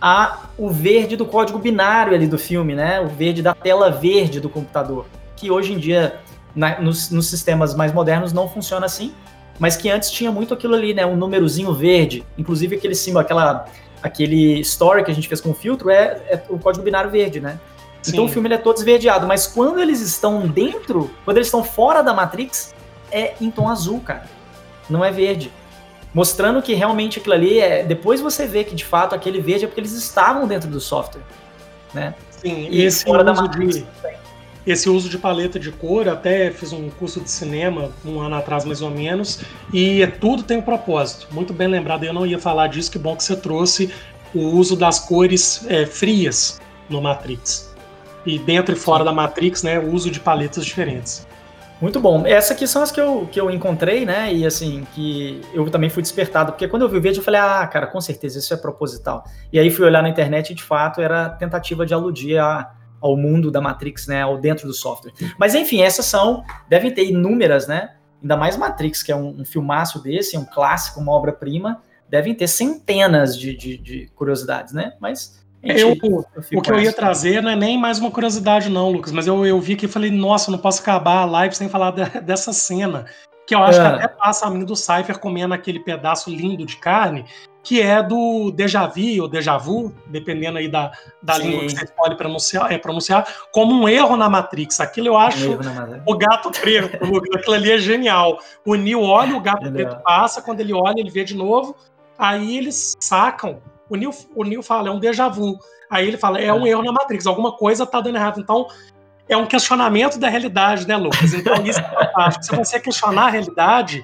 a 0.00 0.48
o 0.58 0.70
verde 0.70 1.16
do 1.16 1.24
código 1.24 1.58
binário 1.58 2.14
ali 2.14 2.26
do 2.26 2.38
filme, 2.38 2.74
né? 2.74 3.00
O 3.00 3.08
verde 3.08 3.42
da 3.42 3.54
tela 3.54 3.90
verde 3.90 4.40
do 4.40 4.48
computador, 4.48 5.06
que 5.36 5.50
hoje 5.50 5.72
em 5.72 5.78
dia, 5.78 6.20
na, 6.54 6.80
nos, 6.80 7.10
nos 7.10 7.26
sistemas 7.26 7.74
mais 7.74 7.92
modernos, 7.92 8.32
não 8.32 8.48
funciona 8.48 8.86
assim, 8.86 9.12
mas 9.58 9.76
que 9.76 9.90
antes 9.90 10.10
tinha 10.10 10.30
muito 10.30 10.52
aquilo 10.52 10.74
ali, 10.74 10.94
né? 10.94 11.04
Um 11.06 11.16
númerozinho 11.16 11.72
verde, 11.72 12.24
inclusive 12.36 12.76
aquele 12.76 12.94
símbolo, 12.94 13.20
aquela 13.20 13.66
aquele 14.02 14.60
story 14.60 15.02
que 15.02 15.10
a 15.10 15.14
gente 15.14 15.26
fez 15.26 15.40
com 15.40 15.50
o 15.50 15.54
filtro 15.54 15.90
é, 15.90 16.22
é 16.28 16.42
o 16.48 16.58
código 16.58 16.84
binário 16.84 17.10
verde, 17.10 17.40
né? 17.40 17.58
Sim. 18.02 18.12
Então 18.12 18.24
o 18.26 18.28
filme 18.28 18.48
é 18.52 18.58
todo 18.58 18.76
esverdeado, 18.76 19.26
mas 19.26 19.46
quando 19.46 19.80
eles 19.80 20.00
estão 20.00 20.46
dentro, 20.46 21.10
quando 21.24 21.38
eles 21.38 21.48
estão 21.48 21.64
fora 21.64 22.02
da 22.02 22.14
Matrix, 22.14 22.74
é 23.10 23.34
em 23.40 23.50
tom 23.50 23.68
azul, 23.68 24.00
cara. 24.00 24.26
Não 24.88 25.04
é 25.04 25.10
verde. 25.10 25.50
Mostrando 26.16 26.62
que 26.62 26.72
realmente 26.72 27.18
aquilo 27.18 27.34
ali 27.34 27.58
é. 27.60 27.84
Depois 27.84 28.22
você 28.22 28.46
vê 28.46 28.64
que 28.64 28.74
de 28.74 28.86
fato 28.86 29.14
aquele 29.14 29.38
verde 29.38 29.66
é 29.66 29.68
porque 29.68 29.82
eles 29.82 29.92
estavam 29.92 30.48
dentro 30.48 30.70
do 30.70 30.80
software. 30.80 31.20
Né? 31.92 32.14
Sim, 32.30 32.68
e 32.70 32.82
esse 32.82 33.04
fora 33.04 33.22
da 33.22 33.34
Matrix. 33.34 33.76
De 33.76 33.86
esse 34.66 34.88
uso 34.88 35.10
de 35.10 35.18
paleta 35.18 35.60
de 35.60 35.70
cor, 35.70 36.08
até 36.08 36.50
fiz 36.50 36.72
um 36.72 36.88
curso 36.88 37.20
de 37.20 37.30
cinema 37.30 37.90
um 38.02 38.18
ano 38.18 38.34
atrás 38.34 38.64
mais 38.64 38.80
ou 38.80 38.90
menos, 38.90 39.42
e 39.70 40.00
é 40.02 40.06
tudo 40.06 40.42
tem 40.42 40.56
um 40.56 40.62
propósito. 40.62 41.28
Muito 41.30 41.52
bem 41.52 41.68
lembrado, 41.68 42.04
eu 42.04 42.14
não 42.14 42.24
ia 42.24 42.38
falar 42.38 42.68
disso, 42.68 42.90
que 42.90 42.98
bom 42.98 43.14
que 43.14 43.22
você 43.22 43.36
trouxe 43.36 43.92
o 44.34 44.40
uso 44.40 44.74
das 44.74 44.98
cores 44.98 45.66
é, 45.68 45.84
frias 45.84 46.58
no 46.88 47.02
Matrix. 47.02 47.76
E 48.24 48.38
dentro 48.38 48.74
e 48.74 48.78
fora 48.78 49.04
da 49.04 49.12
Matrix, 49.12 49.62
né, 49.62 49.78
o 49.78 49.92
uso 49.92 50.10
de 50.10 50.18
paletas 50.18 50.64
diferentes. 50.64 51.26
Muito 51.80 52.00
bom. 52.00 52.26
Essas 52.26 52.52
aqui 52.52 52.66
são 52.66 52.82
as 52.82 52.90
que 52.90 53.00
eu, 53.00 53.28
que 53.30 53.38
eu 53.38 53.50
encontrei, 53.50 54.06
né? 54.06 54.32
E 54.32 54.46
assim, 54.46 54.86
que 54.94 55.42
eu 55.52 55.68
também 55.70 55.90
fui 55.90 56.02
despertado. 56.02 56.52
Porque 56.52 56.66
quando 56.66 56.82
eu 56.82 56.88
vi 56.88 56.96
o 56.96 57.02
vídeo, 57.02 57.20
eu 57.20 57.24
falei, 57.24 57.40
ah, 57.40 57.66
cara, 57.66 57.86
com 57.86 58.00
certeza, 58.00 58.38
isso 58.38 58.54
é 58.54 58.56
proposital. 58.56 59.24
E 59.52 59.58
aí 59.58 59.70
fui 59.70 59.84
olhar 59.84 60.02
na 60.02 60.08
internet 60.08 60.50
e, 60.50 60.54
de 60.54 60.62
fato, 60.62 61.02
era 61.02 61.28
tentativa 61.28 61.84
de 61.84 61.92
aludir 61.92 62.38
a, 62.38 62.70
ao 63.00 63.16
mundo 63.16 63.50
da 63.50 63.60
Matrix, 63.60 64.06
né, 64.06 64.22
ao 64.22 64.38
dentro 64.38 64.66
do 64.66 64.72
software. 64.72 65.12
Mas 65.38 65.54
enfim, 65.54 65.82
essas 65.82 66.06
são, 66.06 66.42
devem 66.68 66.90
ter 66.90 67.04
inúmeras, 67.04 67.66
né? 67.66 67.94
Ainda 68.22 68.36
mais 68.36 68.56
Matrix, 68.56 69.02
que 69.02 69.12
é 69.12 69.16
um, 69.16 69.40
um 69.40 69.44
filmaço 69.44 70.02
desse, 70.02 70.34
é 70.34 70.38
um 70.38 70.46
clássico, 70.46 70.98
uma 70.98 71.12
obra-prima, 71.12 71.82
devem 72.08 72.34
ter 72.34 72.48
centenas 72.48 73.38
de, 73.38 73.54
de, 73.54 73.76
de 73.76 74.10
curiosidades, 74.14 74.72
né? 74.72 74.94
Mas 74.98 75.44
eu, 75.62 75.92
o 76.54 76.62
que 76.62 76.70
eu 76.70 76.80
ia 76.80 76.92
trazer 76.92 77.42
não 77.42 77.50
é 77.50 77.56
nem 77.56 77.78
mais 77.78 77.98
uma 77.98 78.10
curiosidade, 78.10 78.68
não, 78.68 78.90
Lucas, 78.90 79.12
mas 79.12 79.26
eu, 79.26 79.44
eu 79.44 79.60
vi 79.60 79.76
que 79.76 79.86
e 79.86 79.88
falei, 79.88 80.10
nossa, 80.10 80.50
não 80.50 80.58
posso 80.58 80.80
acabar 80.80 81.22
a 81.22 81.24
live 81.24 81.54
sem 81.54 81.68
falar 81.68 81.90
de, 81.92 82.04
dessa 82.20 82.52
cena. 82.52 83.06
Que 83.46 83.54
eu 83.54 83.62
acho 83.62 83.80
é. 83.80 83.82
que 83.82 84.04
até 84.04 84.08
passa 84.08 84.46
a 84.46 84.50
mim 84.50 84.64
do 84.64 84.74
Cypher 84.74 85.18
comendo 85.18 85.54
aquele 85.54 85.78
pedaço 85.78 86.30
lindo 86.30 86.66
de 86.66 86.76
carne, 86.76 87.24
que 87.62 87.80
é 87.80 88.00
do 88.00 88.50
déjà 88.50 88.86
vu 88.86 89.22
ou 89.22 89.28
déjà 89.28 89.56
vu, 89.56 89.92
dependendo 90.06 90.58
aí 90.58 90.68
da, 90.68 90.92
da 91.22 91.38
língua 91.38 91.60
que 91.62 91.70
você 91.70 91.84
escolhe 91.84 92.16
pronunciar, 92.16 92.72
é, 92.72 92.78
pronunciar, 92.78 93.26
como 93.52 93.72
um 93.74 93.88
erro 93.88 94.16
na 94.16 94.28
Matrix. 94.28 94.80
Aquilo 94.80 95.08
eu 95.08 95.16
acho 95.16 95.58
o 96.06 96.16
gato 96.16 96.50
preto, 96.50 96.96
aquilo 97.34 97.54
ali 97.54 97.72
é 97.72 97.78
genial. 97.78 98.38
O 98.64 98.74
Neo 98.74 99.02
olha, 99.02 99.36
o 99.36 99.40
gato 99.40 99.70
preto 99.70 99.96
passa, 100.02 100.42
quando 100.42 100.60
ele 100.60 100.72
olha, 100.72 101.00
ele 101.00 101.10
vê 101.10 101.24
de 101.24 101.36
novo, 101.36 101.76
aí 102.18 102.56
eles 102.56 102.94
sacam. 103.00 103.60
O 103.88 103.96
Neo, 103.96 104.10
o 104.34 104.44
Neo 104.44 104.62
fala, 104.62 104.88
é 104.88 104.92
um 104.92 104.98
déjà 104.98 105.28
vu. 105.28 105.58
Aí 105.90 106.06
ele 106.06 106.16
fala, 106.16 106.40
é 106.40 106.52
um 106.52 106.66
é. 106.66 106.70
erro 106.70 106.82
na 106.82 106.92
Matrix, 106.92 107.26
alguma 107.26 107.52
coisa 107.52 107.86
tá 107.86 108.00
dando 108.00 108.16
errado. 108.16 108.40
Então, 108.40 108.66
é 109.28 109.36
um 109.36 109.46
questionamento 109.46 110.18
da 110.18 110.28
realidade, 110.28 110.86
né, 110.86 110.96
Lucas? 110.96 111.32
Então, 111.34 111.54
isso 111.64 111.80
é 111.80 111.82
fantástico. 111.82 112.44
Se 112.44 112.56
você 112.56 112.80
questionar 112.80 113.26
a 113.26 113.30
realidade, 113.30 114.02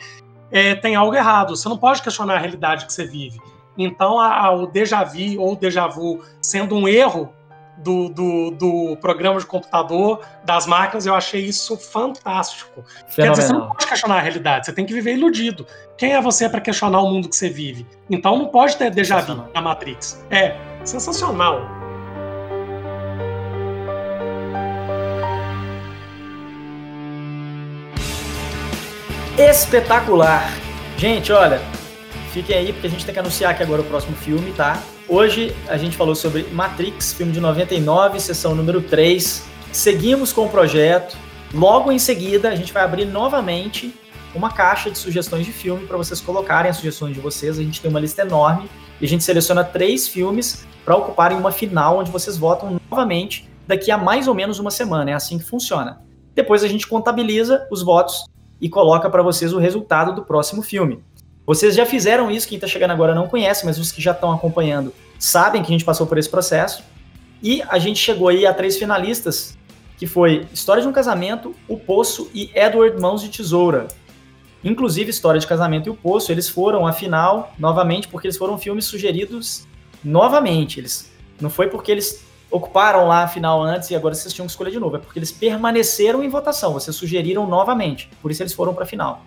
é, 0.51 0.75
tem 0.75 0.95
algo 0.95 1.15
errado. 1.15 1.57
Você 1.57 1.69
não 1.69 1.79
pode 1.79 2.03
questionar 2.03 2.35
a 2.35 2.39
realidade 2.39 2.87
que 2.87 2.93
você 2.93 3.05
vive. 3.05 3.41
Então, 3.77 4.21
a, 4.21 4.47
a, 4.47 4.53
o 4.53 4.67
déjà 4.67 5.03
vu 5.03 5.41
ou 5.41 5.57
déjà 5.57 5.87
vu 5.87 6.23
sendo 6.41 6.75
um 6.77 6.87
erro 6.87 7.33
do, 7.83 8.09
do, 8.09 8.51
do, 8.51 8.97
programa 8.97 9.39
de 9.39 9.47
computador, 9.47 10.21
das 10.45 10.67
máquinas, 10.67 11.07
eu 11.07 11.15
achei 11.15 11.45
isso 11.45 11.77
fantástico. 11.77 12.85
Fenomenal. 13.09 13.17
Quer 13.17 13.31
dizer, 13.31 13.43
você 13.43 13.53
não 13.53 13.69
pode 13.69 13.87
questionar 13.87 14.17
a 14.17 14.21
realidade, 14.21 14.67
você 14.67 14.73
tem 14.73 14.87
que 14.87 14.93
viver 14.93 15.15
iludido. 15.15 15.67
Quem 15.97 16.15
é 16.15 16.21
você 16.21 16.49
para 16.49 16.61
questionar 16.61 17.01
o 17.01 17.11
mundo 17.11 17.29
que 17.29 17.37
você 17.37 17.49
vive? 17.49 17.87
Então 18.09 18.39
não 18.39 18.49
pode 18.49 18.77
ter 18.77 18.91
déjà 18.91 19.21
vu 19.21 19.45
na 19.55 19.61
Matrix. 19.61 20.25
É 20.31 20.57
sensacional. 20.85 21.61
Espetacular! 29.39 30.47
Gente, 30.97 31.33
olha, 31.33 31.61
Fiquem 32.33 32.57
aí, 32.57 32.73
porque 32.73 32.87
a 32.87 32.91
gente 32.91 33.05
tem 33.05 33.13
que 33.13 33.21
anunciar 33.21 33.51
aqui 33.51 33.63
agora 33.63 33.83
o 33.83 33.85
próximo 33.85 34.17
filme, 34.17 34.53
tá? 34.53 34.83
Hoje 35.13 35.55
a 35.69 35.77
gente 35.77 35.95
falou 35.95 36.15
sobre 36.15 36.45
Matrix, 36.55 37.13
filme 37.13 37.33
de 37.33 37.39
99, 37.39 38.19
sessão 38.19 38.55
número 38.55 38.81
3. 38.81 39.45
Seguimos 39.71 40.33
com 40.33 40.47
o 40.47 40.49
projeto. 40.49 41.19
Logo 41.53 41.93
em 41.93 41.99
seguida, 41.99 42.49
a 42.49 42.55
gente 42.55 42.73
vai 42.73 42.83
abrir 42.83 43.05
novamente 43.05 43.95
uma 44.35 44.51
caixa 44.51 44.91
de 44.91 44.97
sugestões 44.97 45.45
de 45.45 45.53
filme 45.53 45.87
para 45.87 45.99
vocês 45.99 46.19
colocarem 46.19 46.71
as 46.71 46.79
sugestões 46.79 47.13
de 47.13 47.21
vocês. 47.21 47.59
A 47.59 47.63
gente 47.63 47.79
tem 47.79 47.91
uma 47.91 48.01
lista 48.01 48.23
enorme 48.23 48.71
e 48.99 49.05
a 49.05 49.09
gente 49.09 49.23
seleciona 49.23 49.63
três 49.63 50.09
filmes 50.09 50.67
para 50.83 50.97
ocuparem 50.97 51.37
uma 51.37 51.53
final 51.53 51.99
onde 51.99 52.11
vocês 52.11 52.39
votam 52.39 52.81
novamente 52.91 53.47
daqui 53.67 53.91
a 53.91 53.99
mais 53.99 54.27
ou 54.27 54.35
menos 54.35 54.59
uma 54.59 54.71
semana. 54.71 55.11
É 55.11 55.15
assim 55.15 55.37
que 55.37 55.45
funciona. 55.45 56.01
Depois 56.35 56.65
a 56.65 56.69
gente 56.69 56.87
contabiliza 56.87 57.69
os 57.71 57.83
votos 57.83 58.25
e 58.59 58.67
coloca 58.67 59.11
para 59.11 59.23
vocês 59.23 59.53
o 59.53 59.59
resultado 59.59 60.15
do 60.15 60.25
próximo 60.25 60.63
filme. 60.63 61.05
Vocês 61.55 61.75
já 61.75 61.85
fizeram 61.85 62.31
isso, 62.31 62.49
quem 62.49 62.57
está 62.57 62.67
chegando 62.67 62.93
agora 62.93 63.15
não 63.15 63.29
conhece, 63.29 63.67
mas 63.67 63.79
os 63.79 63.93
que 63.93 64.01
já 64.01 64.13
estão 64.13 64.33
acompanhando 64.33 64.91
sabem 65.19 65.63
que 65.63 65.69
a 65.69 65.73
gente 65.73 65.85
passou 65.85 66.07
por 66.07 66.17
esse 66.17 66.27
processo. 66.27 66.83
E 67.43 67.63
a 67.69 67.79
gente 67.79 67.99
chegou 67.99 68.29
aí 68.29 68.47
a 68.47 68.55
três 68.55 68.79
finalistas, 68.79 69.55
que 69.99 70.07
foi 70.07 70.47
História 70.51 70.81
de 70.81 70.89
um 70.89 70.93
Casamento, 70.93 71.55
O 71.69 71.77
Poço 71.77 72.31
e 72.33 72.51
Edward 72.55 72.99
Mãos 72.99 73.21
de 73.21 73.29
Tesoura. 73.29 73.89
Inclusive, 74.65 75.11
História 75.11 75.39
de 75.39 75.47
Casamento 75.47 75.89
e 75.89 75.91
O 75.91 75.95
Poço, 75.95 76.33
eles 76.33 76.49
foram 76.49 76.87
à 76.87 76.93
final 76.95 77.53
novamente 77.59 78.09
porque 78.09 78.29
eles 78.29 78.39
foram 78.39 78.57
filmes 78.57 78.87
sugeridos 78.87 79.67
novamente. 80.03 80.81
Eles 80.81 81.13
não 81.39 81.51
foi 81.51 81.67
porque 81.67 81.93
eles 81.93 82.25
ocuparam 82.51 83.07
lá 83.07 83.25
a 83.25 83.29
final 83.29 83.63
antes 83.63 83.91
e 83.91 83.95
agora 83.95 84.15
vocês 84.15 84.33
tinham 84.33 84.47
que 84.47 84.53
escolher 84.53 84.71
de 84.71 84.81
novo, 84.81 84.97
é 84.97 84.99
porque 84.99 85.19
eles 85.19 85.31
permaneceram 85.31 86.25
em 86.25 86.31
votação, 86.31 86.73
vocês 86.73 86.97
sugeriram 86.97 87.47
novamente, 87.47 88.09
por 88.23 88.31
isso 88.31 88.43
eles 88.43 88.55
foram 88.55 88.73
para 88.73 88.85
a 88.85 88.87
final. 88.87 89.27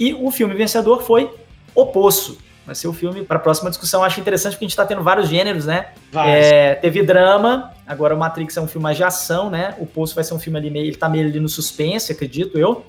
E 0.00 0.14
o 0.14 0.30
filme 0.30 0.54
vencedor 0.54 1.02
foi 1.02 1.30
o 1.74 1.86
Poço. 1.86 2.38
Vai 2.66 2.74
ser 2.74 2.86
o 2.86 2.92
filme 2.92 3.24
para 3.24 3.36
a 3.36 3.40
próxima 3.40 3.68
discussão. 3.68 4.04
Acho 4.04 4.20
interessante 4.20 4.52
porque 4.52 4.64
a 4.64 4.68
gente 4.68 4.72
está 4.72 4.86
tendo 4.86 5.02
vários 5.02 5.28
gêneros, 5.28 5.66
né? 5.66 5.88
É, 6.14 6.74
teve 6.76 7.02
drama, 7.02 7.72
agora 7.86 8.14
o 8.14 8.18
Matrix 8.18 8.56
é 8.56 8.60
um 8.60 8.68
filme 8.68 8.84
mais 8.84 8.96
de 8.96 9.02
ação, 9.02 9.50
né? 9.50 9.74
O 9.78 9.86
Poço 9.86 10.14
vai 10.14 10.22
ser 10.22 10.34
um 10.34 10.38
filme 10.38 10.58
ali 10.58 10.70
meio. 10.70 10.86
Ele 10.86 10.96
tá 10.96 11.08
meio 11.08 11.26
ali 11.26 11.40
no 11.40 11.48
suspense, 11.48 12.12
acredito 12.12 12.56
eu. 12.58 12.84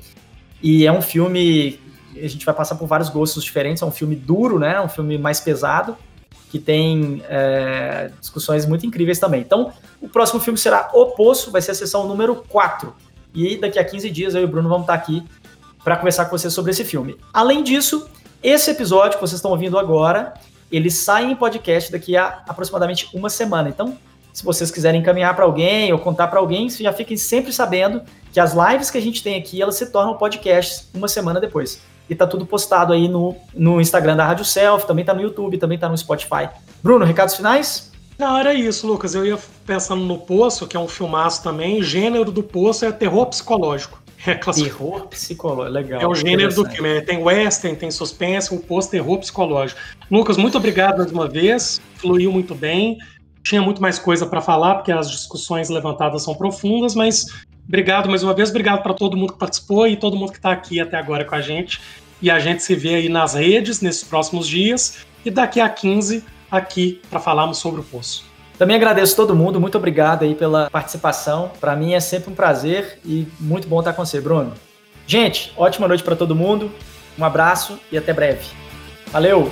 E 0.62 0.86
é 0.86 0.92
um 0.92 1.02
filme. 1.02 1.80
A 2.16 2.28
gente 2.28 2.46
vai 2.46 2.54
passar 2.54 2.76
por 2.76 2.88
vários 2.88 3.10
gostos 3.10 3.44
diferentes. 3.44 3.82
É 3.82 3.86
um 3.86 3.92
filme 3.92 4.16
duro, 4.16 4.60
né? 4.60 4.80
Um 4.82 4.90
filme 4.90 5.18
mais 5.18 5.40
pesado, 5.40 5.98
que 6.52 6.60
tem 6.60 7.24
é, 7.28 8.12
discussões 8.20 8.66
muito 8.66 8.86
incríveis 8.86 9.18
também. 9.18 9.42
Então, 9.42 9.72
o 10.02 10.10
próximo 10.10 10.40
filme 10.40 10.60
será 10.60 10.92
O 10.94 11.08
Poço, 11.08 11.50
vai 11.50 11.62
ser 11.62 11.72
a 11.72 11.76
sessão 11.76 12.08
número 12.08 12.36
4. 12.50 12.94
E 13.34 13.58
daqui 13.58 13.80
a 13.80 13.84
15 13.84 14.10
dias 14.10 14.36
eu 14.36 14.42
e 14.42 14.46
o 14.46 14.48
Bruno 14.48 14.68
vamos 14.68 14.84
estar 14.84 14.94
aqui 14.94 15.24
para 15.84 15.96
conversar 15.96 16.26
com 16.26 16.38
vocês 16.38 16.54
sobre 16.54 16.72
esse 16.72 16.84
filme. 16.84 17.18
Além 17.34 17.64
disso, 17.64 18.08
esse 18.44 18.72
episódio 18.72 19.18
que 19.18 19.22
vocês 19.22 19.38
estão 19.38 19.52
ouvindo 19.52 19.78
agora, 19.78 20.34
ele 20.72 20.90
sai 20.90 21.26
em 21.26 21.36
podcast 21.36 21.92
daqui 21.92 22.18
a 22.18 22.42
aproximadamente 22.48 23.10
uma 23.14 23.30
semana. 23.30 23.70
Então, 23.70 23.98
se 24.34 24.44
vocês 24.44 24.72
quiserem 24.72 25.02
encaminhar 25.02 25.36
para 25.36 25.46
alguém 25.46 25.92
ou 25.92 26.00
contar 26.00 26.28
para 26.28 26.40
alguém, 26.40 26.70
já 26.70 26.94
fiquem 26.94 27.18
sempre 27.18 27.52
sabendo 27.52 28.02
que 28.32 28.40
as 28.40 28.54
lives 28.54 28.90
que 28.90 28.98
a 28.98 29.02
gente 29.02 29.22
tem 29.22 29.38
aqui, 29.38 29.62
elas 29.62 29.76
se 29.76 29.92
tornam 29.92 30.16
podcasts 30.16 30.90
uma 30.94 31.08
semana 31.08 31.40
depois. 31.40 31.82
E 32.10 32.16
tá 32.16 32.26
tudo 32.26 32.46
postado 32.46 32.94
aí 32.94 33.08
no, 33.08 33.36
no 33.54 33.80
Instagram 33.80 34.16
da 34.16 34.26
Rádio 34.26 34.46
Self, 34.46 34.88
também 34.88 35.06
tá 35.06 35.14
no 35.14 35.22
YouTube, 35.22 35.58
também 35.58 35.78
tá 35.78 35.88
no 35.88 35.98
Spotify. 35.98 36.50
Bruno, 36.82 37.06
recados 37.06 37.36
finais? 37.36 37.92
Não, 38.18 38.38
era 38.38 38.54
isso, 38.54 38.88
Lucas. 38.88 39.16
Eu 39.16 39.26
ia 39.26 39.38
pensando 39.66 40.04
no 40.04 40.18
Poço, 40.18 40.68
que 40.68 40.78
é 40.78 40.80
um 40.80 40.88
filmaço 40.88 41.44
também. 41.44 41.80
O 41.80 41.84
gênero 41.84 42.32
do 42.32 42.44
Poço 42.44 42.86
é 42.86 42.92
terror 42.92 43.26
psicológico. 43.28 44.01
É 44.26 44.36
terror 44.36 45.08
psicológico, 45.08 45.74
legal. 45.74 46.02
É 46.02 46.08
o 46.08 46.14
gênero 46.14 46.54
do 46.54 46.70
filme. 46.70 46.90
É, 46.90 47.02
tem 47.02 47.18
western, 47.18 47.76
tem 47.76 47.90
suspense, 47.90 48.54
um 48.54 48.60
pós-terror 48.60 49.18
psicológico. 49.20 49.80
Lucas, 50.10 50.38
muito 50.38 50.58
obrigado 50.58 50.98
mais 51.00 51.12
uma 51.12 51.28
vez. 51.28 51.82
Fluiu 51.96 52.32
muito 52.32 52.54
bem. 52.54 52.98
Tinha 53.44 53.62
muito 53.62 53.82
mais 53.82 53.98
coisa 53.98 54.26
para 54.26 54.40
falar, 54.40 54.76
porque 54.76 54.92
as 54.92 55.10
discussões 55.10 55.70
levantadas 55.70 56.24
são 56.24 56.36
profundas, 56.36 56.94
mas 56.94 57.26
obrigado 57.68 58.08
mais 58.08 58.22
uma 58.22 58.34
vez. 58.34 58.50
Obrigado 58.50 58.84
para 58.84 58.94
todo 58.94 59.18
mundo 59.18 59.34
que 59.34 59.40
participou 59.40 59.88
e 59.88 59.98
todo 59.98 60.16
mundo 60.16 60.32
que 60.32 60.38
está 60.38 60.52
aqui 60.52 60.80
até 60.80 60.98
agora 60.98 61.26
com 61.26 61.34
a 61.34 61.42
gente. 61.42 61.82
E 62.22 62.30
a 62.30 62.38
gente 62.38 62.62
se 62.62 62.76
vê 62.76 62.96
aí 62.96 63.10
nas 63.10 63.34
redes 63.34 63.82
nesses 63.82 64.04
próximos 64.04 64.48
dias. 64.48 65.00
E 65.26 65.32
daqui 65.32 65.60
a 65.60 65.68
15 65.68 66.24
aqui 66.52 67.02
para 67.10 67.20
falarmos 67.20 67.58
sobre 67.58 67.82
o 67.82 67.84
Poço. 67.84 68.31
Também 68.62 68.76
agradeço 68.76 69.16
todo 69.16 69.36
mundo, 69.36 69.60
muito 69.60 69.76
obrigado 69.76 70.22
aí 70.22 70.36
pela 70.36 70.70
participação. 70.70 71.50
Para 71.60 71.76
mim 71.76 71.96
é 71.96 72.00
sempre 72.00 72.32
um 72.32 72.36
prazer 72.36 73.00
e 73.04 73.28
muito 73.40 73.68
bom 73.68 73.80
estar 73.80 73.92
com 73.92 74.06
você, 74.06 74.22
Bruno. 74.22 74.54
Gente, 75.08 75.52
ótima 75.58 75.88
noite 75.88 76.04
para 76.04 76.16
todo 76.16 76.36
mundo. 76.36 76.72
Um 77.18 77.26
abraço 77.26 77.80
e 77.92 77.98
até 77.98 78.14
breve. 78.14 78.46
Valeu! 79.08 79.52